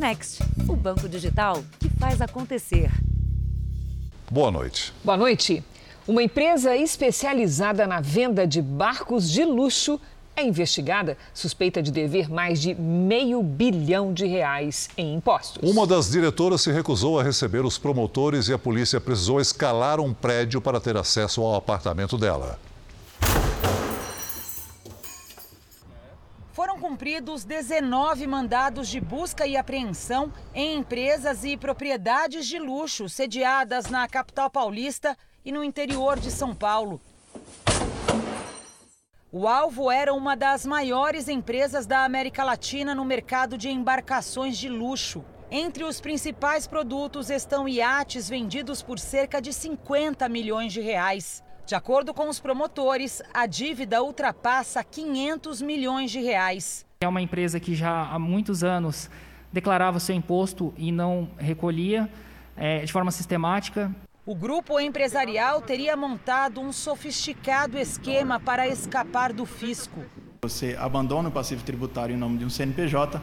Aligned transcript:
Next, 0.00 0.42
o 0.66 0.74
banco 0.74 1.06
digital 1.06 1.62
que 1.78 1.90
faz 1.90 2.22
acontecer. 2.22 2.90
Boa 4.30 4.50
noite. 4.50 4.94
Boa 5.04 5.18
noite. 5.18 5.62
Uma 6.08 6.22
empresa 6.22 6.74
especializada 6.74 7.86
na 7.86 8.00
venda 8.00 8.46
de 8.46 8.62
barcos 8.62 9.30
de 9.30 9.44
luxo 9.44 10.00
é 10.34 10.42
investigada 10.42 11.18
suspeita 11.34 11.82
de 11.82 11.90
dever 11.90 12.30
mais 12.30 12.62
de 12.62 12.74
meio 12.74 13.42
bilhão 13.42 14.14
de 14.14 14.24
reais 14.24 14.88
em 14.96 15.16
impostos. 15.16 15.70
Uma 15.70 15.86
das 15.86 16.10
diretoras 16.10 16.62
se 16.62 16.72
recusou 16.72 17.20
a 17.20 17.22
receber 17.22 17.62
os 17.62 17.76
promotores 17.76 18.48
e 18.48 18.54
a 18.54 18.58
polícia 18.58 18.98
precisou 19.02 19.38
escalar 19.38 20.00
um 20.00 20.14
prédio 20.14 20.62
para 20.62 20.80
ter 20.80 20.96
acesso 20.96 21.42
ao 21.42 21.56
apartamento 21.56 22.16
dela. 22.16 22.58
Cumpridos 26.90 27.44
19 27.44 28.26
mandados 28.26 28.88
de 28.88 29.00
busca 29.00 29.46
e 29.46 29.56
apreensão 29.56 30.32
em 30.52 30.76
empresas 30.76 31.44
e 31.44 31.56
propriedades 31.56 32.48
de 32.48 32.58
luxo 32.58 33.08
sediadas 33.08 33.86
na 33.86 34.08
capital 34.08 34.50
paulista 34.50 35.16
e 35.44 35.52
no 35.52 35.62
interior 35.62 36.18
de 36.18 36.32
São 36.32 36.52
Paulo. 36.52 37.00
O 39.30 39.46
alvo 39.46 39.88
era 39.88 40.12
uma 40.12 40.34
das 40.34 40.66
maiores 40.66 41.28
empresas 41.28 41.86
da 41.86 42.04
América 42.04 42.42
Latina 42.42 42.92
no 42.92 43.04
mercado 43.04 43.56
de 43.56 43.68
embarcações 43.68 44.58
de 44.58 44.68
luxo. 44.68 45.24
Entre 45.48 45.84
os 45.84 46.00
principais 46.00 46.66
produtos 46.66 47.30
estão 47.30 47.68
iates 47.68 48.28
vendidos 48.28 48.82
por 48.82 48.98
cerca 48.98 49.40
de 49.40 49.52
50 49.52 50.28
milhões 50.28 50.72
de 50.72 50.80
reais. 50.80 51.40
De 51.64 51.76
acordo 51.76 52.12
com 52.12 52.28
os 52.28 52.40
promotores, 52.40 53.22
a 53.32 53.46
dívida 53.46 54.02
ultrapassa 54.02 54.82
500 54.82 55.62
milhões 55.62 56.10
de 56.10 56.18
reais. 56.18 56.89
É 57.02 57.08
uma 57.08 57.22
empresa 57.22 57.58
que 57.58 57.74
já 57.74 58.10
há 58.10 58.18
muitos 58.18 58.62
anos 58.62 59.08
declarava 59.50 59.98
seu 59.98 60.14
imposto 60.14 60.74
e 60.76 60.92
não 60.92 61.30
recolhia 61.38 62.10
é, 62.54 62.84
de 62.84 62.92
forma 62.92 63.10
sistemática. 63.10 63.90
O 64.26 64.34
grupo 64.34 64.78
empresarial 64.78 65.62
teria 65.62 65.96
montado 65.96 66.60
um 66.60 66.70
sofisticado 66.70 67.78
esquema 67.78 68.38
para 68.38 68.68
escapar 68.68 69.32
do 69.32 69.46
fisco. 69.46 70.04
Você 70.42 70.76
abandona 70.78 71.30
o 71.30 71.32
passivo 71.32 71.64
tributário 71.64 72.14
em 72.14 72.18
nome 72.18 72.36
de 72.36 72.44
um 72.44 72.50
CNPJ, 72.50 73.18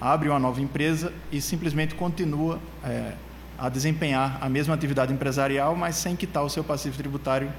abre 0.00 0.28
uma 0.28 0.40
nova 0.40 0.60
empresa 0.60 1.12
e 1.30 1.40
simplesmente 1.40 1.94
continua 1.94 2.58
é, 2.82 3.12
a 3.56 3.68
desempenhar 3.68 4.38
a 4.40 4.48
mesma 4.48 4.74
atividade 4.74 5.12
empresarial, 5.12 5.76
mas 5.76 5.94
sem 5.94 6.16
quitar 6.16 6.42
o 6.42 6.50
seu 6.50 6.64
passivo 6.64 6.96
tributário 6.96 7.52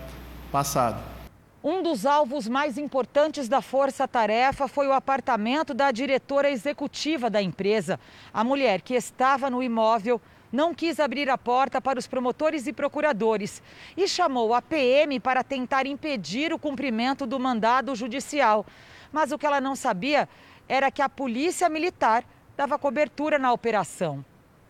passado. 0.51 1.22
Um 1.63 1.81
dos 1.81 2.05
alvos 2.05 2.45
mais 2.45 2.77
importantes 2.77 3.47
da 3.47 3.61
Força 3.61 4.05
Tarefa 4.05 4.67
foi 4.67 4.85
o 4.85 4.91
apartamento 4.91 5.73
da 5.73 5.91
diretora 5.91 6.51
executiva 6.51 7.29
da 7.29 7.41
empresa. 7.41 7.97
A 8.33 8.43
mulher 8.43 8.81
que 8.81 8.93
estava 8.93 9.49
no 9.49 9.63
imóvel 9.63 10.19
não 10.51 10.75
quis 10.75 10.99
abrir 10.99 11.29
a 11.29 11.37
porta 11.37 11.79
para 11.79 11.97
os 11.97 12.05
promotores 12.05 12.67
e 12.67 12.73
procuradores 12.73 13.63
e 13.95 14.09
chamou 14.09 14.53
a 14.53 14.61
PM 14.61 15.21
para 15.21 15.41
tentar 15.41 15.87
impedir 15.87 16.51
o 16.51 16.59
cumprimento 16.59 17.25
do 17.25 17.39
mandado 17.39 17.95
judicial. 17.95 18.65
Mas 19.09 19.31
o 19.31 19.37
que 19.37 19.45
ela 19.45 19.61
não 19.61 19.73
sabia 19.73 20.27
era 20.67 20.91
que 20.91 21.01
a 21.01 21.07
polícia 21.07 21.69
militar 21.69 22.25
dava 22.57 22.77
cobertura 22.77 23.39
na 23.39 23.53
operação. 23.53 24.25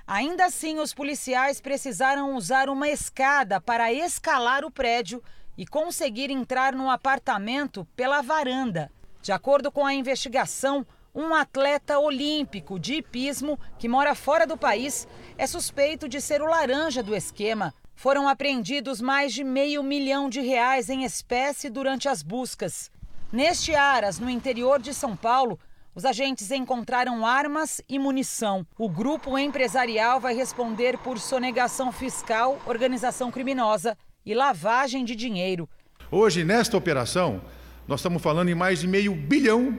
Ainda 0.05 0.45
assim, 0.45 0.77
os 0.77 0.93
policiais 0.93 1.59
precisaram 1.59 2.35
usar 2.35 2.69
uma 2.69 2.87
escada 2.87 3.59
para 3.59 3.91
escalar 3.91 4.63
o 4.63 4.69
prédio 4.69 5.23
e 5.57 5.65
conseguir 5.65 6.29
entrar 6.29 6.73
no 6.73 6.89
apartamento 6.89 7.87
pela 7.95 8.21
varanda. 8.21 8.91
De 9.21 9.31
acordo 9.31 9.71
com 9.71 9.85
a 9.85 9.93
investigação, 9.93 10.85
um 11.15 11.33
atleta 11.33 11.99
olímpico 11.99 12.79
de 12.79 12.95
hipismo 12.95 13.59
que 13.77 13.87
mora 13.87 14.15
fora 14.15 14.47
do 14.47 14.57
país 14.57 15.07
é 15.37 15.45
suspeito 15.45 16.09
de 16.09 16.19
ser 16.19 16.41
o 16.41 16.47
laranja 16.47 17.03
do 17.03 17.15
esquema. 17.15 17.73
Foram 17.95 18.27
apreendidos 18.27 18.99
mais 18.99 19.33
de 19.33 19.43
meio 19.43 19.83
milhão 19.83 20.27
de 20.27 20.41
reais 20.41 20.89
em 20.89 21.03
espécie 21.03 21.69
durante 21.69 22.09
as 22.09 22.23
buscas. 22.23 22.89
Neste 23.31 23.75
Aras, 23.75 24.19
no 24.19 24.29
interior 24.29 24.81
de 24.81 24.93
São 24.93 25.15
Paulo, 25.15 25.59
os 25.95 26.05
agentes 26.05 26.49
encontraram 26.49 27.25
armas 27.25 27.79
e 27.87 27.99
munição. 27.99 28.65
O 28.77 28.89
grupo 28.89 29.37
empresarial 29.37 30.19
vai 30.19 30.33
responder 30.33 30.97
por 30.97 31.19
sonegação 31.19 31.91
fiscal, 31.91 32.59
organização 32.65 33.31
criminosa 33.31 33.95
e 34.25 34.33
lavagem 34.33 35.03
de 35.05 35.15
dinheiro. 35.15 35.67
Hoje, 36.11 36.43
nesta 36.43 36.77
operação, 36.77 37.41
nós 37.87 37.99
estamos 37.99 38.21
falando 38.21 38.49
em 38.49 38.55
mais 38.55 38.79
de 38.79 38.87
meio 38.87 39.13
bilhão 39.15 39.77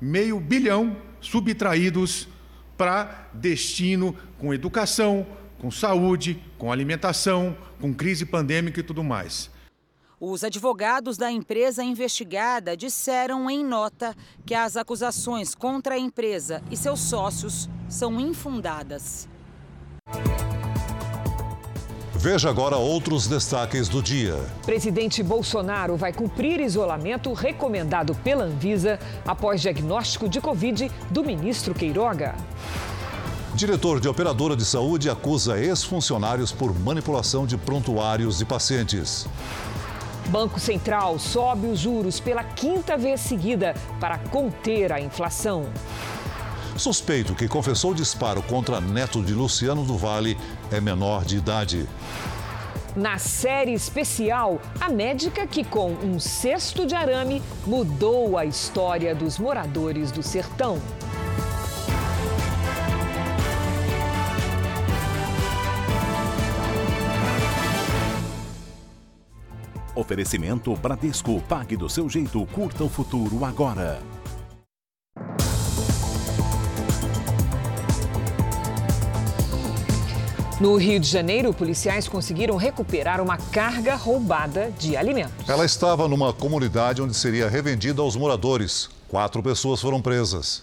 meio 0.00 0.40
bilhão 0.40 0.96
subtraídos 1.20 2.26
para 2.76 3.28
destino 3.34 4.16
com 4.38 4.54
educação, 4.54 5.26
com 5.58 5.70
saúde, 5.70 6.42
com 6.56 6.72
alimentação, 6.72 7.56
com 7.78 7.92
crise 7.92 8.24
pandêmica 8.24 8.80
e 8.80 8.82
tudo 8.82 9.04
mais. 9.04 9.50
Os 10.18 10.44
advogados 10.44 11.16
da 11.16 11.30
empresa 11.30 11.82
investigada 11.82 12.76
disseram 12.76 13.50
em 13.50 13.64
nota 13.64 14.14
que 14.44 14.54
as 14.54 14.76
acusações 14.76 15.54
contra 15.54 15.94
a 15.94 15.98
empresa 15.98 16.62
e 16.70 16.76
seus 16.76 17.00
sócios 17.00 17.68
são 17.88 18.20
infundadas. 18.20 19.28
Veja 22.22 22.50
agora 22.50 22.76
outros 22.76 23.26
destaques 23.26 23.88
do 23.88 24.02
dia. 24.02 24.36
Presidente 24.66 25.22
Bolsonaro 25.22 25.96
vai 25.96 26.12
cumprir 26.12 26.60
isolamento 26.60 27.32
recomendado 27.32 28.14
pela 28.16 28.44
Anvisa 28.44 28.98
após 29.26 29.62
diagnóstico 29.62 30.28
de 30.28 30.38
Covid 30.38 30.92
do 31.10 31.24
ministro 31.24 31.72
Queiroga. 31.72 32.34
Diretor 33.54 34.00
de 34.00 34.06
operadora 34.06 34.54
de 34.54 34.66
saúde 34.66 35.08
acusa 35.08 35.58
ex-funcionários 35.58 36.52
por 36.52 36.78
manipulação 36.78 37.46
de 37.46 37.56
prontuários 37.56 38.36
de 38.36 38.44
pacientes. 38.44 39.26
Banco 40.28 40.60
Central 40.60 41.18
sobe 41.18 41.68
os 41.68 41.78
juros 41.78 42.20
pela 42.20 42.44
quinta 42.44 42.98
vez 42.98 43.22
seguida 43.22 43.74
para 43.98 44.18
conter 44.18 44.92
a 44.92 45.00
inflação. 45.00 45.64
Suspeito 46.76 47.34
que 47.34 47.48
confessou 47.48 47.92
disparo 47.92 48.42
contra 48.42 48.80
neto 48.80 49.22
de 49.22 49.34
Luciano 49.34 49.84
do 49.84 49.98
Vale 49.98 50.38
é 50.70 50.80
menor 50.80 51.24
de 51.24 51.36
idade. 51.38 51.88
Na 52.96 53.18
série 53.18 53.72
especial, 53.72 54.60
a 54.80 54.88
médica 54.88 55.46
que, 55.46 55.62
com 55.62 55.92
um 55.92 56.18
cesto 56.18 56.84
de 56.84 56.94
arame, 56.94 57.40
mudou 57.66 58.36
a 58.36 58.44
história 58.44 59.14
dos 59.14 59.38
moradores 59.38 60.10
do 60.10 60.22
sertão. 60.22 60.80
Oferecimento 69.94 70.74
Bradesco. 70.76 71.40
Pague 71.42 71.76
do 71.76 71.88
seu 71.88 72.08
jeito. 72.08 72.44
Curta 72.46 72.84
o 72.84 72.88
futuro 72.88 73.44
agora. 73.44 74.00
No 80.60 80.76
Rio 80.76 81.00
de 81.00 81.08
Janeiro, 81.08 81.54
policiais 81.54 82.06
conseguiram 82.06 82.54
recuperar 82.54 83.18
uma 83.22 83.38
carga 83.38 83.94
roubada 83.94 84.70
de 84.72 84.94
alimentos. 84.94 85.48
Ela 85.48 85.64
estava 85.64 86.06
numa 86.06 86.34
comunidade 86.34 87.00
onde 87.00 87.16
seria 87.16 87.48
revendida 87.48 88.02
aos 88.02 88.14
moradores. 88.14 88.90
Quatro 89.08 89.42
pessoas 89.42 89.80
foram 89.80 90.02
presas. 90.02 90.62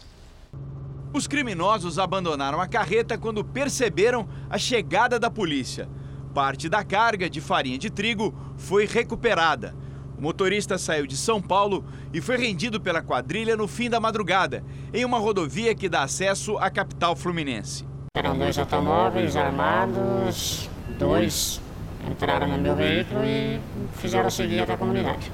Os 1.11 1.25
criminosos 1.25 1.97
abandonaram 1.97 2.61
a 2.61 2.67
carreta 2.67 3.17
quando 3.17 3.43
perceberam 3.43 4.29
a 4.47 4.59
chegada 4.59 5.19
da 5.19 5.31
polícia. 5.31 5.89
Parte 6.31 6.69
da 6.69 6.83
carga 6.83 7.27
de 7.27 7.41
farinha 7.41 7.79
de 7.79 7.89
trigo 7.89 8.35
foi 8.55 8.85
recuperada. 8.85 9.75
O 10.15 10.21
motorista 10.21 10.77
saiu 10.77 11.07
de 11.07 11.17
São 11.17 11.41
Paulo 11.41 11.83
e 12.13 12.21
foi 12.21 12.37
rendido 12.37 12.79
pela 12.79 13.01
quadrilha 13.01 13.57
no 13.57 13.67
fim 13.67 13.89
da 13.89 13.99
madrugada, 13.99 14.63
em 14.93 15.03
uma 15.03 15.17
rodovia 15.17 15.73
que 15.73 15.89
dá 15.89 16.03
acesso 16.03 16.55
à 16.59 16.69
capital 16.69 17.15
fluminense. 17.15 17.83
Eram 18.17 18.35
dois 18.35 18.57
automóveis 18.57 19.35
armados, 19.35 20.67
dois 20.97 21.61
entraram 22.09 22.47
no 22.47 22.57
meu 22.57 22.75
veículo 22.75 23.23
e 23.23 23.59
fizeram 23.97 24.27
seguir 24.31 24.59
até 24.59 24.73
a 24.73 24.77
comunidade. 24.77 25.31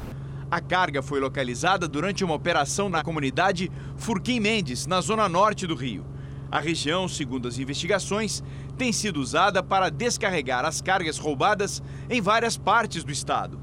A 0.51 0.59
carga 0.59 1.01
foi 1.01 1.21
localizada 1.21 1.87
durante 1.87 2.25
uma 2.25 2.33
operação 2.33 2.89
na 2.89 3.01
comunidade 3.01 3.71
Furquim 3.95 4.41
Mendes, 4.41 4.85
na 4.85 4.99
zona 4.99 5.29
norte 5.29 5.65
do 5.65 5.75
Rio. 5.75 6.05
A 6.51 6.59
região, 6.59 7.07
segundo 7.07 7.47
as 7.47 7.57
investigações, 7.57 8.43
tem 8.77 8.91
sido 8.91 9.21
usada 9.21 9.63
para 9.63 9.89
descarregar 9.89 10.65
as 10.65 10.81
cargas 10.81 11.17
roubadas 11.17 11.81
em 12.09 12.19
várias 12.19 12.57
partes 12.57 13.01
do 13.05 13.13
estado. 13.13 13.61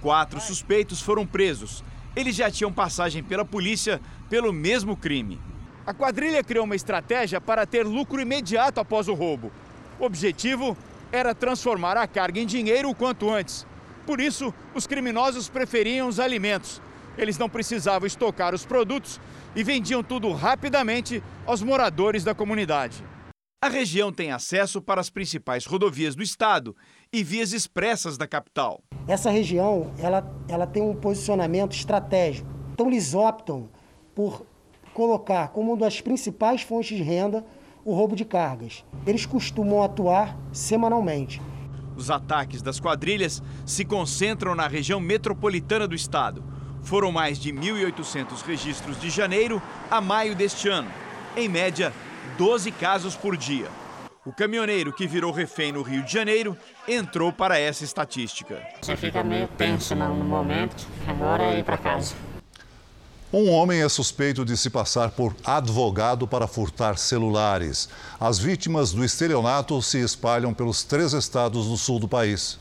Quatro 0.00 0.40
suspeitos 0.40 1.02
foram 1.02 1.26
presos. 1.26 1.84
Eles 2.16 2.34
já 2.34 2.50
tinham 2.50 2.72
passagem 2.72 3.22
pela 3.22 3.44
polícia 3.44 4.00
pelo 4.30 4.50
mesmo 4.50 4.96
crime. 4.96 5.38
A 5.84 5.92
quadrilha 5.92 6.44
criou 6.44 6.64
uma 6.64 6.76
estratégia 6.76 7.40
para 7.40 7.66
ter 7.66 7.84
lucro 7.84 8.20
imediato 8.20 8.78
após 8.78 9.08
o 9.08 9.14
roubo. 9.14 9.50
O 9.98 10.04
objetivo 10.04 10.76
era 11.10 11.34
transformar 11.34 11.96
a 11.96 12.06
carga 12.06 12.38
em 12.38 12.46
dinheiro 12.46 12.88
o 12.88 12.94
quanto 12.94 13.28
antes. 13.28 13.66
Por 14.06 14.20
isso, 14.20 14.54
os 14.74 14.86
criminosos 14.86 15.48
preferiam 15.48 16.06
os 16.06 16.20
alimentos. 16.20 16.80
Eles 17.18 17.36
não 17.36 17.48
precisavam 17.48 18.06
estocar 18.06 18.54
os 18.54 18.64
produtos 18.64 19.20
e 19.56 19.64
vendiam 19.64 20.02
tudo 20.04 20.32
rapidamente 20.32 21.22
aos 21.44 21.62
moradores 21.62 22.22
da 22.22 22.34
comunidade. 22.34 23.04
A 23.60 23.68
região 23.68 24.12
tem 24.12 24.32
acesso 24.32 24.80
para 24.80 25.00
as 25.00 25.10
principais 25.10 25.66
rodovias 25.66 26.14
do 26.14 26.22
estado 26.22 26.76
e 27.12 27.22
vias 27.22 27.52
expressas 27.52 28.16
da 28.16 28.26
capital. 28.26 28.82
Essa 29.06 29.30
região 29.30 29.92
ela, 29.98 30.24
ela 30.48 30.66
tem 30.66 30.82
um 30.82 30.94
posicionamento 30.94 31.72
estratégico. 31.72 32.48
Então 32.72 32.88
eles 32.88 33.14
optam 33.14 33.68
por 34.14 34.44
colocar 34.94 35.48
como 35.48 35.72
uma 35.72 35.80
das 35.80 36.00
principais 36.00 36.62
fontes 36.62 36.96
de 36.96 37.02
renda 37.02 37.44
o 37.84 37.94
roubo 37.94 38.14
de 38.14 38.24
cargas. 38.24 38.84
Eles 39.06 39.26
costumam 39.26 39.82
atuar 39.82 40.36
semanalmente. 40.52 41.42
Os 41.96 42.10
ataques 42.10 42.62
das 42.62 42.80
quadrilhas 42.80 43.42
se 43.66 43.84
concentram 43.84 44.54
na 44.54 44.66
região 44.66 45.00
metropolitana 45.00 45.86
do 45.86 45.94
estado. 45.94 46.42
Foram 46.82 47.12
mais 47.12 47.38
de 47.38 47.52
1.800 47.52 48.42
registros 48.44 49.00
de 49.00 49.10
janeiro 49.10 49.60
a 49.90 50.00
maio 50.00 50.34
deste 50.34 50.68
ano. 50.68 50.90
Em 51.36 51.48
média, 51.48 51.92
12 52.38 52.72
casos 52.72 53.14
por 53.14 53.36
dia. 53.36 53.68
O 54.24 54.32
caminhoneiro 54.32 54.92
que 54.92 55.06
virou 55.06 55.32
refém 55.32 55.72
no 55.72 55.82
Rio 55.82 56.02
de 56.04 56.12
Janeiro 56.12 56.56
entrou 56.86 57.32
para 57.32 57.58
essa 57.58 57.84
estatística. 57.84 58.62
Você 58.80 58.96
fica 58.96 59.22
meio 59.22 59.48
tenso 59.48 59.94
no 59.96 60.14
momento, 60.24 60.86
agora 61.08 61.42
é 61.42 61.58
ir 61.58 61.64
para 61.64 61.76
casa. 61.76 62.14
Um 63.32 63.50
homem 63.50 63.80
é 63.80 63.88
suspeito 63.88 64.44
de 64.44 64.54
se 64.58 64.68
passar 64.68 65.12
por 65.12 65.34
advogado 65.42 66.28
para 66.28 66.46
furtar 66.46 66.98
celulares. 66.98 67.88
As 68.20 68.38
vítimas 68.38 68.92
do 68.92 69.02
estelionato 69.02 69.80
se 69.80 69.98
espalham 70.00 70.52
pelos 70.52 70.84
três 70.84 71.14
estados 71.14 71.66
do 71.66 71.78
sul 71.78 71.98
do 71.98 72.06
país. 72.06 72.58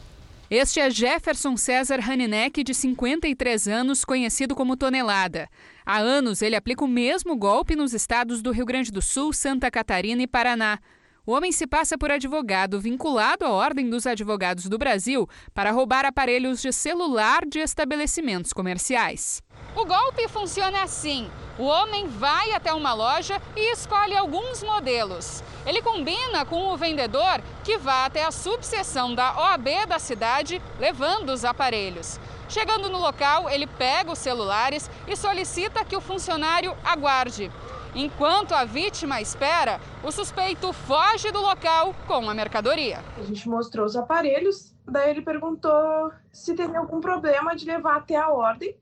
Este 0.49 0.79
é 0.79 0.89
Jefferson 0.89 1.57
César 1.57 1.99
Haninek, 1.99 2.63
de 2.63 2.73
53 2.73 3.67
anos, 3.67 4.05
conhecido 4.05 4.55
como 4.55 4.77
Tonelada. 4.77 5.49
Há 5.85 5.97
anos, 5.97 6.41
ele 6.41 6.55
aplica 6.55 6.85
o 6.85 6.87
mesmo 6.87 7.35
golpe 7.35 7.75
nos 7.75 7.93
estados 7.93 8.41
do 8.41 8.51
Rio 8.51 8.65
Grande 8.65 8.93
do 8.93 9.01
Sul, 9.01 9.33
Santa 9.33 9.69
Catarina 9.69 10.23
e 10.23 10.27
Paraná. 10.27 10.79
O 11.25 11.33
homem 11.33 11.51
se 11.51 11.67
passa 11.67 11.97
por 11.97 12.11
advogado 12.11 12.79
vinculado 12.79 13.43
à 13.43 13.49
Ordem 13.49 13.89
dos 13.89 14.07
Advogados 14.07 14.67
do 14.67 14.77
Brasil 14.77 15.27
para 15.53 15.71
roubar 15.71 16.05
aparelhos 16.05 16.61
de 16.61 16.71
celular 16.71 17.45
de 17.45 17.59
estabelecimentos 17.59 18.53
comerciais. 18.53 19.41
O 19.75 19.85
golpe 19.85 20.27
funciona 20.27 20.83
assim: 20.83 21.29
o 21.57 21.63
homem 21.63 22.07
vai 22.07 22.51
até 22.51 22.73
uma 22.73 22.93
loja 22.93 23.41
e 23.55 23.71
escolhe 23.71 24.15
alguns 24.15 24.61
modelos. 24.63 25.43
Ele 25.65 25.81
combina 25.81 26.43
com 26.43 26.67
o 26.67 26.77
vendedor 26.77 27.41
que 27.63 27.77
vá 27.77 28.05
até 28.05 28.23
a 28.23 28.31
subseção 28.31 29.15
da 29.15 29.37
OAB 29.39 29.85
da 29.87 29.99
cidade 29.99 30.61
levando 30.79 31.29
os 31.29 31.45
aparelhos. 31.45 32.19
Chegando 32.49 32.89
no 32.89 32.97
local, 32.97 33.49
ele 33.49 33.65
pega 33.65 34.11
os 34.11 34.19
celulares 34.19 34.89
e 35.07 35.15
solicita 35.15 35.85
que 35.85 35.95
o 35.95 36.01
funcionário 36.01 36.75
aguarde. 36.83 37.49
Enquanto 37.95 38.53
a 38.53 38.65
vítima 38.65 39.21
espera, 39.21 39.79
o 40.03 40.11
suspeito 40.11 40.73
foge 40.73 41.31
do 41.31 41.41
local 41.41 41.93
com 42.07 42.29
a 42.29 42.33
mercadoria. 42.33 43.03
A 43.17 43.23
gente 43.23 43.47
mostrou 43.47 43.85
os 43.85 43.95
aparelhos, 43.95 44.73
daí 44.85 45.11
ele 45.11 45.21
perguntou 45.21 46.11
se 46.31 46.53
teria 46.55 46.79
algum 46.79 46.99
problema 46.99 47.55
de 47.55 47.65
levar 47.65 47.97
até 47.97 48.15
a 48.15 48.29
ordem, 48.29 48.75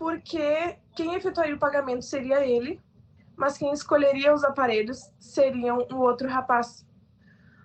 porque 0.00 0.78
quem 0.96 1.14
efetuaria 1.14 1.54
o 1.54 1.58
pagamento 1.58 2.02
seria 2.06 2.42
ele, 2.42 2.80
mas 3.36 3.58
quem 3.58 3.70
escolheria 3.70 4.32
os 4.32 4.42
aparelhos 4.42 5.12
seriam 5.18 5.86
o 5.92 5.96
outro 5.96 6.26
rapaz. 6.26 6.86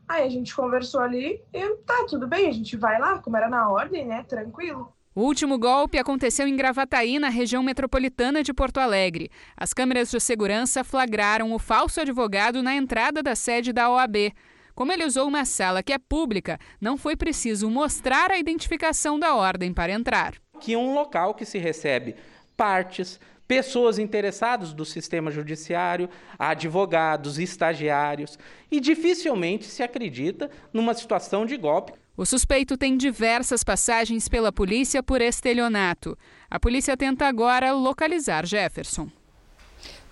Aí 0.06 0.24
a 0.24 0.30
gente 0.30 0.54
conversou 0.54 1.00
ali 1.00 1.42
e 1.54 1.76
tá, 1.86 2.06
tudo 2.10 2.28
bem, 2.28 2.50
a 2.50 2.52
gente 2.52 2.76
vai 2.76 3.00
lá, 3.00 3.20
como 3.20 3.38
era 3.38 3.48
na 3.48 3.70
ordem, 3.70 4.06
né? 4.06 4.22
Tranquilo. 4.24 4.94
O 5.16 5.22
último 5.22 5.58
golpe 5.58 5.98
aconteceu 5.98 6.46
em 6.46 6.58
Gravataí, 6.58 7.20
na 7.20 7.30
região 7.30 7.64
metropolitana 7.64 8.44
de 8.44 8.54
Porto 8.54 8.80
Alegre. 8.80 9.32
As 9.56 9.74
câmeras 9.74 10.12
de 10.12 10.20
segurança 10.20 10.84
flagraram 10.84 11.54
o 11.54 11.58
falso 11.58 12.02
advogado 12.02 12.62
na 12.62 12.76
entrada 12.76 13.24
da 13.24 13.34
sede 13.34 13.72
da 13.72 13.90
OAB. 13.90 14.34
Como 14.76 14.92
ele 14.92 15.06
usou 15.06 15.26
uma 15.26 15.46
sala 15.46 15.82
que 15.82 15.94
é 15.94 15.98
pública, 15.98 16.60
não 16.82 16.98
foi 16.98 17.16
preciso 17.16 17.70
mostrar 17.70 18.30
a 18.30 18.38
identificação 18.38 19.18
da 19.18 19.34
ordem 19.34 19.74
para 19.74 19.94
entrar. 19.94 20.34
Que 20.60 20.74
é 20.74 20.78
um 20.78 20.94
local 20.94 21.34
que 21.34 21.46
se 21.46 21.58
recebe 21.58 22.14
partes, 22.58 23.18
pessoas 23.48 23.98
interessadas 23.98 24.74
do 24.74 24.84
sistema 24.84 25.32
judiciário, 25.32 26.10
advogados, 26.38 27.40
estagiários, 27.40 28.38
e 28.70 28.82
dificilmente 28.82 29.66
se 29.66 29.82
acredita 29.82 30.52
numa 30.74 30.94
situação 30.94 31.46
de 31.46 31.56
golpe. 31.56 31.94
O 32.18 32.26
suspeito 32.26 32.78
tem 32.78 32.98
diversas 32.98 33.64
passagens 33.64 34.28
pela 34.28 34.52
polícia 34.52 35.02
por 35.02 35.22
estelionato. 35.22 36.18
A 36.50 36.60
polícia 36.60 36.98
tenta 36.98 37.28
agora 37.28 37.72
localizar 37.72 38.46
Jefferson. 38.46 39.10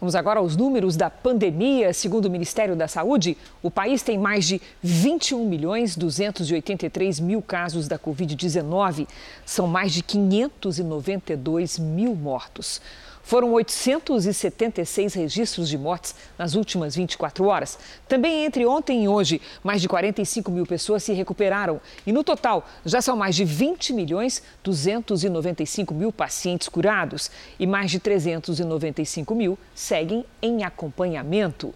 Vamos 0.03 0.15
agora 0.15 0.41
aos 0.41 0.57
números 0.57 0.97
da 0.97 1.09
pandemia. 1.09 1.93
Segundo 1.93 2.25
o 2.25 2.29
Ministério 2.29 2.75
da 2.75 2.89
Saúde, 2.89 3.37
o 3.61 3.71
país 3.71 4.03
tem 4.03 4.17
mais 4.17 4.45
de 4.45 4.61
21 4.81 5.47
milhões 5.47 5.95
283 5.95 7.21
mil 7.21 7.41
casos 7.41 7.87
da 7.87 7.97
Covid-19. 7.97 9.07
São 9.45 9.65
mais 9.65 9.93
de 9.93 10.03
592 10.03 11.79
mil 11.79 12.13
mortos. 12.17 12.81
Foram 13.25 13.53
876 13.53 15.13
registros 15.13 15.69
de 15.69 15.77
mortes 15.77 16.13
nas 16.37 16.55
últimas 16.55 16.93
24 16.93 17.45
horas. 17.45 17.79
Também 18.05 18.43
entre 18.43 18.65
ontem 18.65 19.05
e 19.05 19.07
hoje, 19.07 19.41
mais 19.63 19.81
de 19.81 19.87
45 19.87 20.51
mil 20.51 20.65
pessoas 20.65 21.03
se 21.03 21.13
recuperaram. 21.13 21.79
E 22.05 22.11
no 22.11 22.21
total, 22.21 22.67
já 22.85 23.01
são 23.01 23.15
mais 23.15 23.33
de 23.33 23.45
20 23.45 23.93
milhões 23.93 24.43
295 24.61 25.93
mil 25.93 26.11
pacientes 26.11 26.67
curados. 26.67 27.31
E 27.57 27.65
mais 27.65 27.89
de 27.89 27.97
395 27.97 29.33
mil 29.33 29.57
seguem 29.73 30.25
em 30.41 30.65
acompanhamento. 30.65 31.73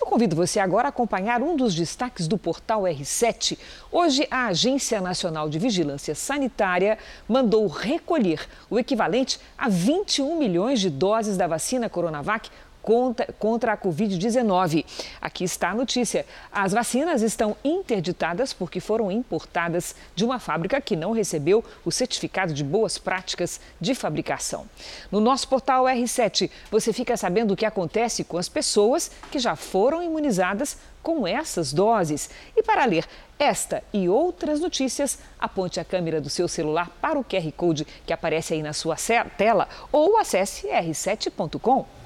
Eu 0.00 0.06
convido 0.06 0.36
você 0.36 0.60
agora 0.60 0.86
a 0.86 0.90
acompanhar 0.90 1.42
um 1.42 1.56
dos 1.56 1.74
destaques 1.74 2.28
do 2.28 2.38
portal 2.38 2.82
R7. 2.82 3.58
Hoje, 3.90 4.28
a 4.30 4.46
Agência 4.46 5.00
Nacional 5.00 5.48
de 5.48 5.58
Vigilância 5.58 6.14
Sanitária 6.14 6.98
mandou 7.28 7.66
recolher 7.66 8.46
o 8.70 8.78
equivalente 8.78 9.40
a 9.56 9.68
21 9.68 10.38
milhões 10.38 10.80
de 10.80 10.88
doses 10.88 11.36
da 11.36 11.48
vacina 11.48 11.88
Coronavac 11.88 12.48
contra, 12.88 13.26
contra 13.38 13.72
a 13.74 13.76
Covid-19. 13.76 14.82
Aqui 15.20 15.44
está 15.44 15.72
a 15.72 15.74
notícia: 15.74 16.24
as 16.50 16.72
vacinas 16.72 17.20
estão 17.20 17.54
interditadas 17.62 18.54
porque 18.54 18.80
foram 18.80 19.12
importadas 19.12 19.94
de 20.16 20.24
uma 20.24 20.38
fábrica 20.38 20.80
que 20.80 20.96
não 20.96 21.12
recebeu 21.12 21.62
o 21.84 21.92
certificado 21.92 22.54
de 22.54 22.64
boas 22.64 22.96
práticas 22.96 23.60
de 23.78 23.94
fabricação. 23.94 24.64
No 25.12 25.20
nosso 25.20 25.46
portal 25.48 25.84
R7, 25.84 26.50
você 26.70 26.90
fica 26.90 27.14
sabendo 27.14 27.52
o 27.52 27.56
que 27.56 27.66
acontece 27.66 28.24
com 28.24 28.38
as 28.38 28.48
pessoas 28.48 29.10
que 29.30 29.38
já 29.38 29.54
foram 29.54 30.02
imunizadas 30.02 30.78
com 31.02 31.26
essas 31.26 31.74
doses. 31.74 32.30
E 32.56 32.62
para 32.62 32.86
ler 32.86 33.04
esta 33.38 33.82
e 33.92 34.08
outras 34.08 34.60
notícias, 34.60 35.18
aponte 35.38 35.78
a 35.78 35.84
câmera 35.84 36.22
do 36.22 36.30
seu 36.30 36.48
celular 36.48 36.90
para 37.02 37.18
o 37.18 37.24
QR 37.24 37.52
Code 37.54 37.86
que 38.06 38.14
aparece 38.14 38.54
aí 38.54 38.62
na 38.62 38.72
sua 38.72 38.96
tela 39.36 39.68
ou 39.92 40.16
acesse 40.16 40.66
r7.com. 40.68 41.97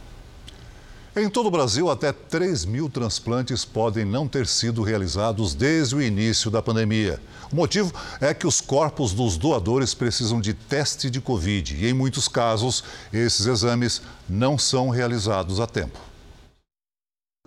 Em 1.15 1.29
todo 1.29 1.49
o 1.49 1.51
Brasil, 1.51 1.91
até 1.91 2.11
3 2.11 2.65
mil 2.65 2.89
transplantes 2.89 3.67
podem 3.67 4.03
não 4.03 4.27
ter 4.27 4.47
sido 4.47 4.83
realizados 4.83 5.53
desde 5.53 5.95
o 5.95 6.01
início 6.01 6.51
da 6.51 6.63
pandemia. 6.63 7.21
O 7.53 7.57
motivo 7.57 7.93
é 8.19 8.33
que 8.33 8.47
os 8.47 8.63
corpos 8.63 9.13
dos 9.13 9.37
doadores 9.37 9.93
precisam 9.93 10.41
de 10.41 10.55
teste 10.55 11.11
de 11.11 11.21
Covid 11.21 11.77
e, 11.77 11.87
em 11.87 11.93
muitos 11.93 12.29
casos, 12.29 12.83
esses 13.13 13.45
exames 13.45 14.01
não 14.27 14.57
são 14.57 14.89
realizados 14.89 15.61
a 15.61 15.67
tempo. 15.67 16.12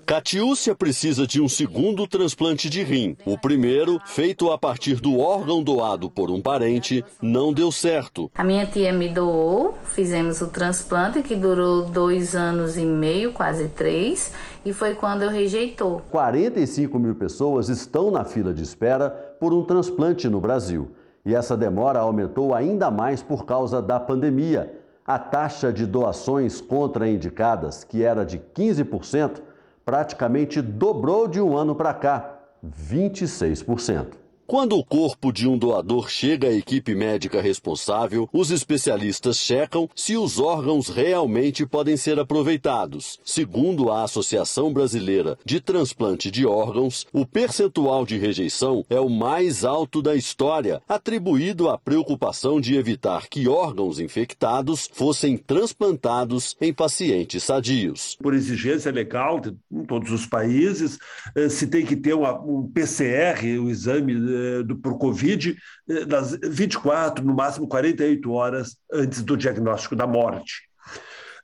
Catiúcia 0.05 0.75
precisa 0.75 1.25
de 1.25 1.41
um 1.41 1.49
segundo 1.49 2.05
transplante 2.05 2.69
de 2.69 2.83
rim. 2.83 3.17
O 3.25 3.39
primeiro, 3.39 3.99
feito 4.05 4.51
a 4.51 4.57
partir 4.57 5.01
do 5.01 5.17
órgão 5.17 5.63
doado 5.63 6.11
por 6.11 6.29
um 6.29 6.39
parente, 6.39 7.03
não 7.19 7.51
deu 7.51 7.71
certo. 7.71 8.29
A 8.35 8.43
minha 8.43 8.67
tia 8.67 8.93
me 8.93 9.09
doou, 9.09 9.75
fizemos 9.83 10.41
o 10.41 10.47
transplante 10.47 11.23
que 11.23 11.35
durou 11.35 11.85
dois 11.85 12.35
anos 12.35 12.77
e 12.77 12.85
meio, 12.85 13.33
quase 13.33 13.67
três, 13.67 14.31
e 14.63 14.71
foi 14.71 14.93
quando 14.93 15.23
eu 15.23 15.29
rejeitou. 15.31 16.03
45 16.11 16.99
mil 16.99 17.15
pessoas 17.15 17.67
estão 17.67 18.11
na 18.11 18.23
fila 18.23 18.53
de 18.53 18.61
espera 18.61 19.09
por 19.39 19.55
um 19.55 19.63
transplante 19.63 20.29
no 20.29 20.39
Brasil. 20.39 20.91
E 21.25 21.33
essa 21.33 21.57
demora 21.57 21.97
aumentou 21.97 22.53
ainda 22.53 22.91
mais 22.91 23.23
por 23.23 23.43
causa 23.43 23.81
da 23.81 23.99
pandemia. 23.99 24.71
A 25.03 25.17
taxa 25.17 25.73
de 25.73 25.87
doações 25.87 26.61
contraindicadas, 26.61 27.83
que 27.83 28.03
era 28.03 28.23
de 28.23 28.37
15%, 28.37 29.41
praticamente 29.85 30.61
dobrou 30.61 31.27
de 31.27 31.39
um 31.39 31.55
ano 31.55 31.75
para 31.75 31.93
cá, 31.93 32.39
26%. 32.65 34.24
Quando 34.47 34.77
o 34.77 34.85
corpo 34.85 35.33
de 35.33 35.47
um 35.47 35.57
doador 35.57 36.07
chega 36.07 36.49
à 36.49 36.53
equipe 36.53 36.93
médica 36.93 37.41
responsável, 37.41 38.29
os 38.31 38.51
especialistas 38.51 39.37
checam 39.37 39.89
se 39.95 40.15
os 40.15 40.39
órgãos 40.39 40.87
realmente 40.87 41.65
podem 41.65 41.97
ser 41.97 42.19
aproveitados. 42.19 43.19
Segundo 43.25 43.89
a 43.89 44.03
Associação 44.03 44.71
Brasileira 44.71 45.35
de 45.43 45.59
Transplante 45.59 46.29
de 46.29 46.45
Órgãos, 46.45 47.07
o 47.11 47.25
percentual 47.25 48.05
de 48.05 48.19
rejeição 48.19 48.85
é 48.87 48.99
o 48.99 49.09
mais 49.09 49.65
alto 49.65 49.99
da 49.99 50.15
história, 50.15 50.79
atribuído 50.87 51.67
à 51.67 51.75
preocupação 51.75 52.61
de 52.61 52.75
evitar 52.75 53.27
que 53.27 53.47
órgãos 53.47 53.99
infectados 53.99 54.87
fossem 54.93 55.37
transplantados 55.37 56.55
em 56.61 56.71
pacientes 56.71 57.43
sadios. 57.43 58.15
Por 58.21 58.35
exigência 58.35 58.91
legal 58.91 59.41
em 59.71 59.85
todos 59.85 60.11
os 60.11 60.27
países, 60.27 60.99
eh, 61.35 61.49
se 61.49 61.65
tem 61.65 61.83
que 61.83 61.95
ter 61.95 62.13
um 62.13 62.69
PCR, 62.71 63.57
o 63.57 63.71
exame 63.71 64.13
eh, 64.13 64.34
do, 64.63 64.75
por 64.75 64.97
Covid 64.97 65.55
eh, 65.89 66.05
das 66.05 66.37
24, 66.43 67.25
no 67.25 67.33
máximo 67.33 67.67
48 67.67 68.31
horas 68.31 68.77
antes 68.91 69.21
do 69.23 69.37
diagnóstico 69.37 69.95
da 69.95 70.07
morte. 70.07 70.65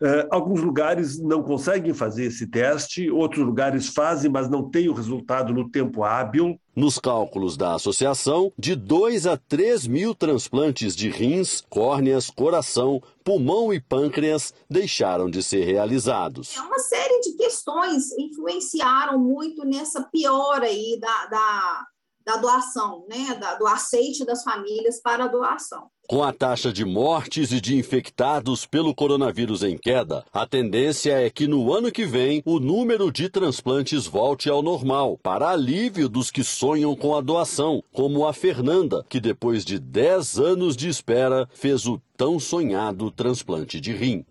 Uh, 0.01 0.25
alguns 0.31 0.61
lugares 0.61 1.21
não 1.21 1.43
conseguem 1.43 1.93
fazer 1.93 2.25
esse 2.25 2.47
teste, 2.47 3.11
outros 3.11 3.45
lugares 3.45 3.87
fazem, 3.89 4.31
mas 4.31 4.49
não 4.49 4.67
têm 4.67 4.89
o 4.89 4.93
resultado 4.93 5.53
no 5.53 5.69
tempo 5.69 6.03
hábil. 6.03 6.59
Nos 6.75 6.97
cálculos 6.97 7.55
da 7.55 7.75
associação, 7.75 8.51
de 8.57 8.75
2 8.75 9.27
a 9.27 9.37
3 9.37 9.85
mil 9.85 10.15
transplantes 10.15 10.95
de 10.95 11.07
rins, 11.07 11.63
córneas, 11.69 12.31
coração, 12.31 12.99
pulmão 13.23 13.71
e 13.71 13.79
pâncreas 13.79 14.51
deixaram 14.67 15.29
de 15.29 15.43
ser 15.43 15.65
realizados. 15.65 16.57
É 16.57 16.61
uma 16.61 16.79
série 16.79 17.19
de 17.19 17.33
questões 17.33 18.11
influenciaram 18.17 19.19
muito 19.19 19.63
nessa 19.63 20.01
piora 20.01 20.65
aí 20.65 20.97
da, 20.99 21.27
da 21.27 21.85
da 22.25 22.37
doação, 22.37 23.05
né, 23.09 23.35
da, 23.39 23.55
do 23.55 23.67
aceite 23.67 24.25
das 24.25 24.43
famílias 24.43 25.01
para 25.01 25.25
a 25.25 25.27
doação. 25.27 25.89
Com 26.07 26.23
a 26.23 26.33
taxa 26.33 26.73
de 26.73 26.83
mortes 26.83 27.53
e 27.53 27.61
de 27.61 27.77
infectados 27.77 28.65
pelo 28.65 28.93
coronavírus 28.93 29.63
em 29.63 29.77
queda, 29.77 30.25
a 30.33 30.45
tendência 30.45 31.13
é 31.13 31.29
que 31.29 31.47
no 31.47 31.73
ano 31.73 31.89
que 31.89 32.05
vem 32.05 32.43
o 32.45 32.59
número 32.59 33.09
de 33.11 33.29
transplantes 33.29 34.07
volte 34.07 34.49
ao 34.49 34.61
normal, 34.61 35.17
para 35.23 35.49
alívio 35.49 36.09
dos 36.09 36.29
que 36.29 36.43
sonham 36.43 36.95
com 36.97 37.15
a 37.15 37.21
doação, 37.21 37.81
como 37.93 38.27
a 38.27 38.33
Fernanda, 38.33 39.05
que 39.07 39.21
depois 39.21 39.63
de 39.63 39.79
10 39.79 40.37
anos 40.39 40.75
de 40.75 40.89
espera 40.89 41.47
fez 41.53 41.87
o 41.87 42.01
tão 42.17 42.39
sonhado 42.39 43.09
transplante 43.09 43.79
de 43.79 43.93
rim. 43.93 44.25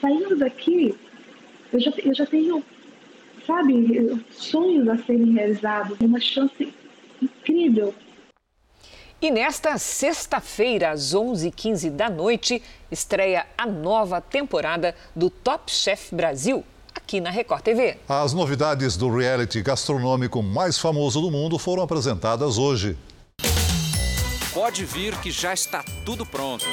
Saindo 0.00 0.36
daqui, 0.36 0.94
eu 1.72 1.80
já, 1.80 1.92
eu 2.04 2.14
já 2.14 2.26
tenho, 2.26 2.64
sabe, 3.46 4.20
sonhos 4.30 4.88
a 4.88 4.98
serem 4.98 5.32
realizados, 5.32 5.98
uma 6.00 6.18
chance 6.18 6.74
incrível. 7.22 7.94
E 9.20 9.30
nesta 9.30 9.78
sexta-feira, 9.78 10.90
às 10.90 11.14
11h15 11.14 11.90
da 11.90 12.10
noite, 12.10 12.60
estreia 12.90 13.46
a 13.56 13.66
nova 13.66 14.20
temporada 14.20 14.96
do 15.14 15.30
Top 15.30 15.70
Chef 15.70 16.12
Brasil, 16.12 16.64
aqui 16.92 17.20
na 17.20 17.30
Record 17.30 17.62
TV. 17.62 17.98
As 18.08 18.32
novidades 18.32 18.96
do 18.96 19.14
reality 19.14 19.62
gastronômico 19.62 20.42
mais 20.42 20.76
famoso 20.76 21.20
do 21.20 21.30
mundo 21.30 21.56
foram 21.56 21.84
apresentadas 21.84 22.58
hoje. 22.58 22.98
Pode 24.52 24.84
vir 24.84 25.16
que 25.20 25.30
já 25.30 25.54
está 25.54 25.84
tudo 26.04 26.26
pronto. 26.26 26.66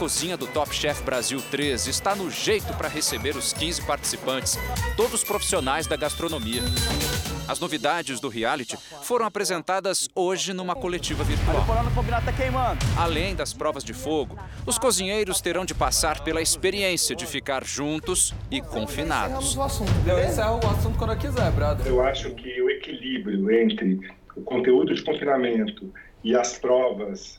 A 0.00 0.02
cozinha 0.02 0.34
do 0.34 0.46
Top 0.46 0.74
Chef 0.74 1.02
Brasil 1.02 1.42
3 1.50 1.86
está 1.86 2.16
no 2.16 2.30
jeito 2.30 2.72
para 2.72 2.88
receber 2.88 3.36
os 3.36 3.52
15 3.52 3.82
participantes, 3.82 4.56
todos 4.96 5.22
profissionais 5.22 5.86
da 5.86 5.94
gastronomia. 5.94 6.62
As 7.46 7.60
novidades 7.60 8.18
do 8.18 8.30
reality 8.30 8.78
foram 9.02 9.26
apresentadas 9.26 10.08
hoje 10.14 10.54
numa 10.54 10.74
coletiva 10.74 11.22
virtual. 11.22 11.66
Além 12.96 13.34
das 13.34 13.52
provas 13.52 13.84
de 13.84 13.92
fogo, 13.92 14.38
os 14.64 14.78
cozinheiros 14.78 15.42
terão 15.42 15.66
de 15.66 15.74
passar 15.74 16.24
pela 16.24 16.40
experiência 16.40 17.14
de 17.14 17.26
ficar 17.26 17.62
juntos 17.62 18.32
e 18.50 18.62
confinados. 18.62 19.54
Eu 20.06 20.18
encerro 20.18 20.60
o 20.64 20.66
assunto 20.66 20.96
quando 20.96 21.12
eu 21.12 21.18
quiser, 21.18 21.52
brother. 21.52 21.86
Eu 21.86 22.00
acho 22.02 22.30
que 22.30 22.62
o 22.62 22.70
equilíbrio 22.70 23.50
entre 23.50 24.00
o 24.34 24.40
conteúdo 24.40 24.94
de 24.94 25.02
confinamento 25.02 25.92
e 26.24 26.34
as 26.34 26.56
provas 26.58 27.38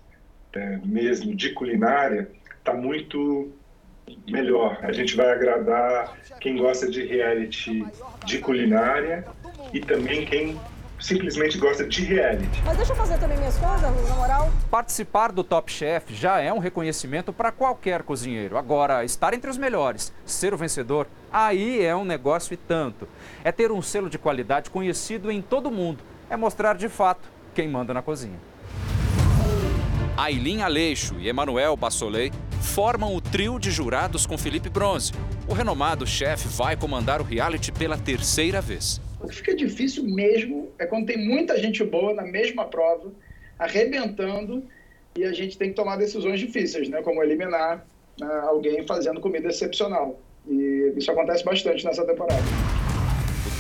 é, 0.53 0.77
mesmo 0.85 1.35
de 1.35 1.53
culinária 1.53 2.29
está 2.61 2.73
muito 2.75 3.51
melhor. 4.27 4.77
A 4.81 4.91
gente 4.91 5.15
vai 5.15 5.31
agradar 5.31 6.15
quem 6.39 6.57
gosta 6.57 6.89
de 6.89 7.03
reality 7.03 7.85
de 8.25 8.37
culinária 8.37 9.25
e 9.73 9.79
também 9.79 10.25
quem 10.25 10.59
simplesmente 10.99 11.57
gosta 11.57 11.83
de 11.87 12.03
reality. 12.03 12.61
Mas 12.63 12.77
deixa 12.77 12.91
eu 12.91 12.95
fazer 12.95 13.17
também 13.17 13.37
minhas 13.37 13.57
coisas, 13.57 13.81
na 13.81 14.15
moral. 14.15 14.51
Participar 14.69 15.31
do 15.31 15.43
Top 15.43 15.71
Chef 15.71 16.13
já 16.13 16.39
é 16.39 16.53
um 16.53 16.59
reconhecimento 16.59 17.33
para 17.33 17.51
qualquer 17.51 18.03
cozinheiro. 18.03 18.55
Agora, 18.55 19.03
estar 19.03 19.33
entre 19.33 19.49
os 19.49 19.57
melhores, 19.57 20.13
ser 20.23 20.53
o 20.53 20.57
vencedor, 20.57 21.07
aí 21.33 21.83
é 21.83 21.95
um 21.95 22.05
negócio 22.05 22.53
e 22.53 22.57
tanto. 22.57 23.07
É 23.43 23.51
ter 23.51 23.71
um 23.71 23.81
selo 23.81 24.09
de 24.09 24.19
qualidade 24.19 24.69
conhecido 24.69 25.31
em 25.31 25.41
todo 25.41 25.71
mundo. 25.71 26.03
É 26.29 26.37
mostrar 26.37 26.75
de 26.75 26.87
fato 26.87 27.27
quem 27.55 27.67
manda 27.67 27.93
na 27.93 28.03
cozinha. 28.03 28.39
Ailin 30.15 30.61
Aleixo 30.61 31.15
e 31.19 31.27
Emanuel 31.27 31.75
Bassolei 31.75 32.31
formam 32.61 33.15
o 33.15 33.21
trio 33.21 33.59
de 33.59 33.71
jurados 33.71 34.25
com 34.25 34.37
Felipe 34.37 34.69
Bronze. 34.69 35.11
O 35.47 35.53
renomado 35.53 36.05
chefe 36.05 36.47
vai 36.47 36.75
comandar 36.75 37.19
o 37.19 37.23
reality 37.23 37.71
pela 37.71 37.97
terceira 37.97 38.61
vez. 38.61 39.01
O 39.19 39.27
que 39.27 39.35
fica 39.35 39.55
difícil 39.55 40.03
mesmo 40.03 40.69
é 40.79 40.85
quando 40.85 41.05
tem 41.05 41.17
muita 41.17 41.57
gente 41.59 41.83
boa 41.83 42.13
na 42.13 42.23
mesma 42.23 42.65
prova, 42.65 43.11
arrebentando, 43.59 44.63
e 45.15 45.23
a 45.23 45.33
gente 45.33 45.57
tem 45.57 45.69
que 45.69 45.75
tomar 45.75 45.97
decisões 45.97 46.39
difíceis, 46.39 46.87
né? 46.89 47.01
como 47.01 47.21
eliminar 47.21 47.85
uh, 48.21 48.25
alguém 48.47 48.85
fazendo 48.87 49.19
comida 49.19 49.49
excepcional. 49.49 50.19
E 50.47 50.93
isso 50.95 51.11
acontece 51.11 51.43
bastante 51.43 51.85
nessa 51.85 52.05
temporada. 52.05 52.80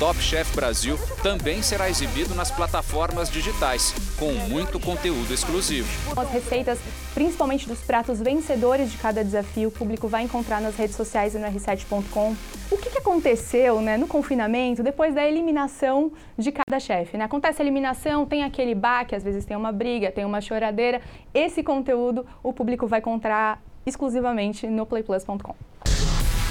Top 0.01 0.19
Chef 0.19 0.55
Brasil 0.55 0.97
também 1.21 1.61
será 1.61 1.87
exibido 1.87 2.33
nas 2.33 2.49
plataformas 2.49 3.29
digitais, 3.29 3.93
com 4.17 4.31
muito 4.49 4.79
conteúdo 4.79 5.31
exclusivo. 5.31 5.87
As 6.19 6.27
receitas, 6.31 6.79
principalmente 7.13 7.67
dos 7.67 7.81
pratos 7.81 8.19
vencedores 8.19 8.91
de 8.91 8.97
cada 8.97 9.23
desafio, 9.23 9.69
o 9.69 9.71
público 9.71 10.07
vai 10.07 10.23
encontrar 10.23 10.59
nas 10.59 10.75
redes 10.75 10.95
sociais 10.95 11.35
e 11.35 11.37
no 11.37 11.45
r7.com. 11.45 12.35
O 12.71 12.77
que, 12.77 12.97
aconteceu 12.97 13.79
né, 13.79 13.95
no 13.95 14.07
confinamento 14.07 14.81
depois 14.81 15.13
da 15.13 15.23
eliminação 15.23 16.11
de 16.35 16.51
cada 16.51 16.79
chefe? 16.79 17.15
Né? 17.15 17.25
Acontece 17.25 17.61
a 17.61 17.63
eliminação, 17.63 18.25
tem 18.25 18.43
aquele 18.43 18.73
baque, 18.73 19.13
às 19.13 19.23
vezes 19.23 19.45
tem 19.45 19.55
uma 19.55 19.71
briga, 19.71 20.11
tem 20.11 20.25
uma 20.25 20.41
choradeira. 20.41 20.99
Esse 21.31 21.61
conteúdo 21.61 22.25
o 22.41 22.51
público 22.51 22.87
vai 22.87 23.01
encontrar 23.01 23.61
exclusivamente 23.85 24.65
no 24.65 24.83
playplus.com. 24.83 25.53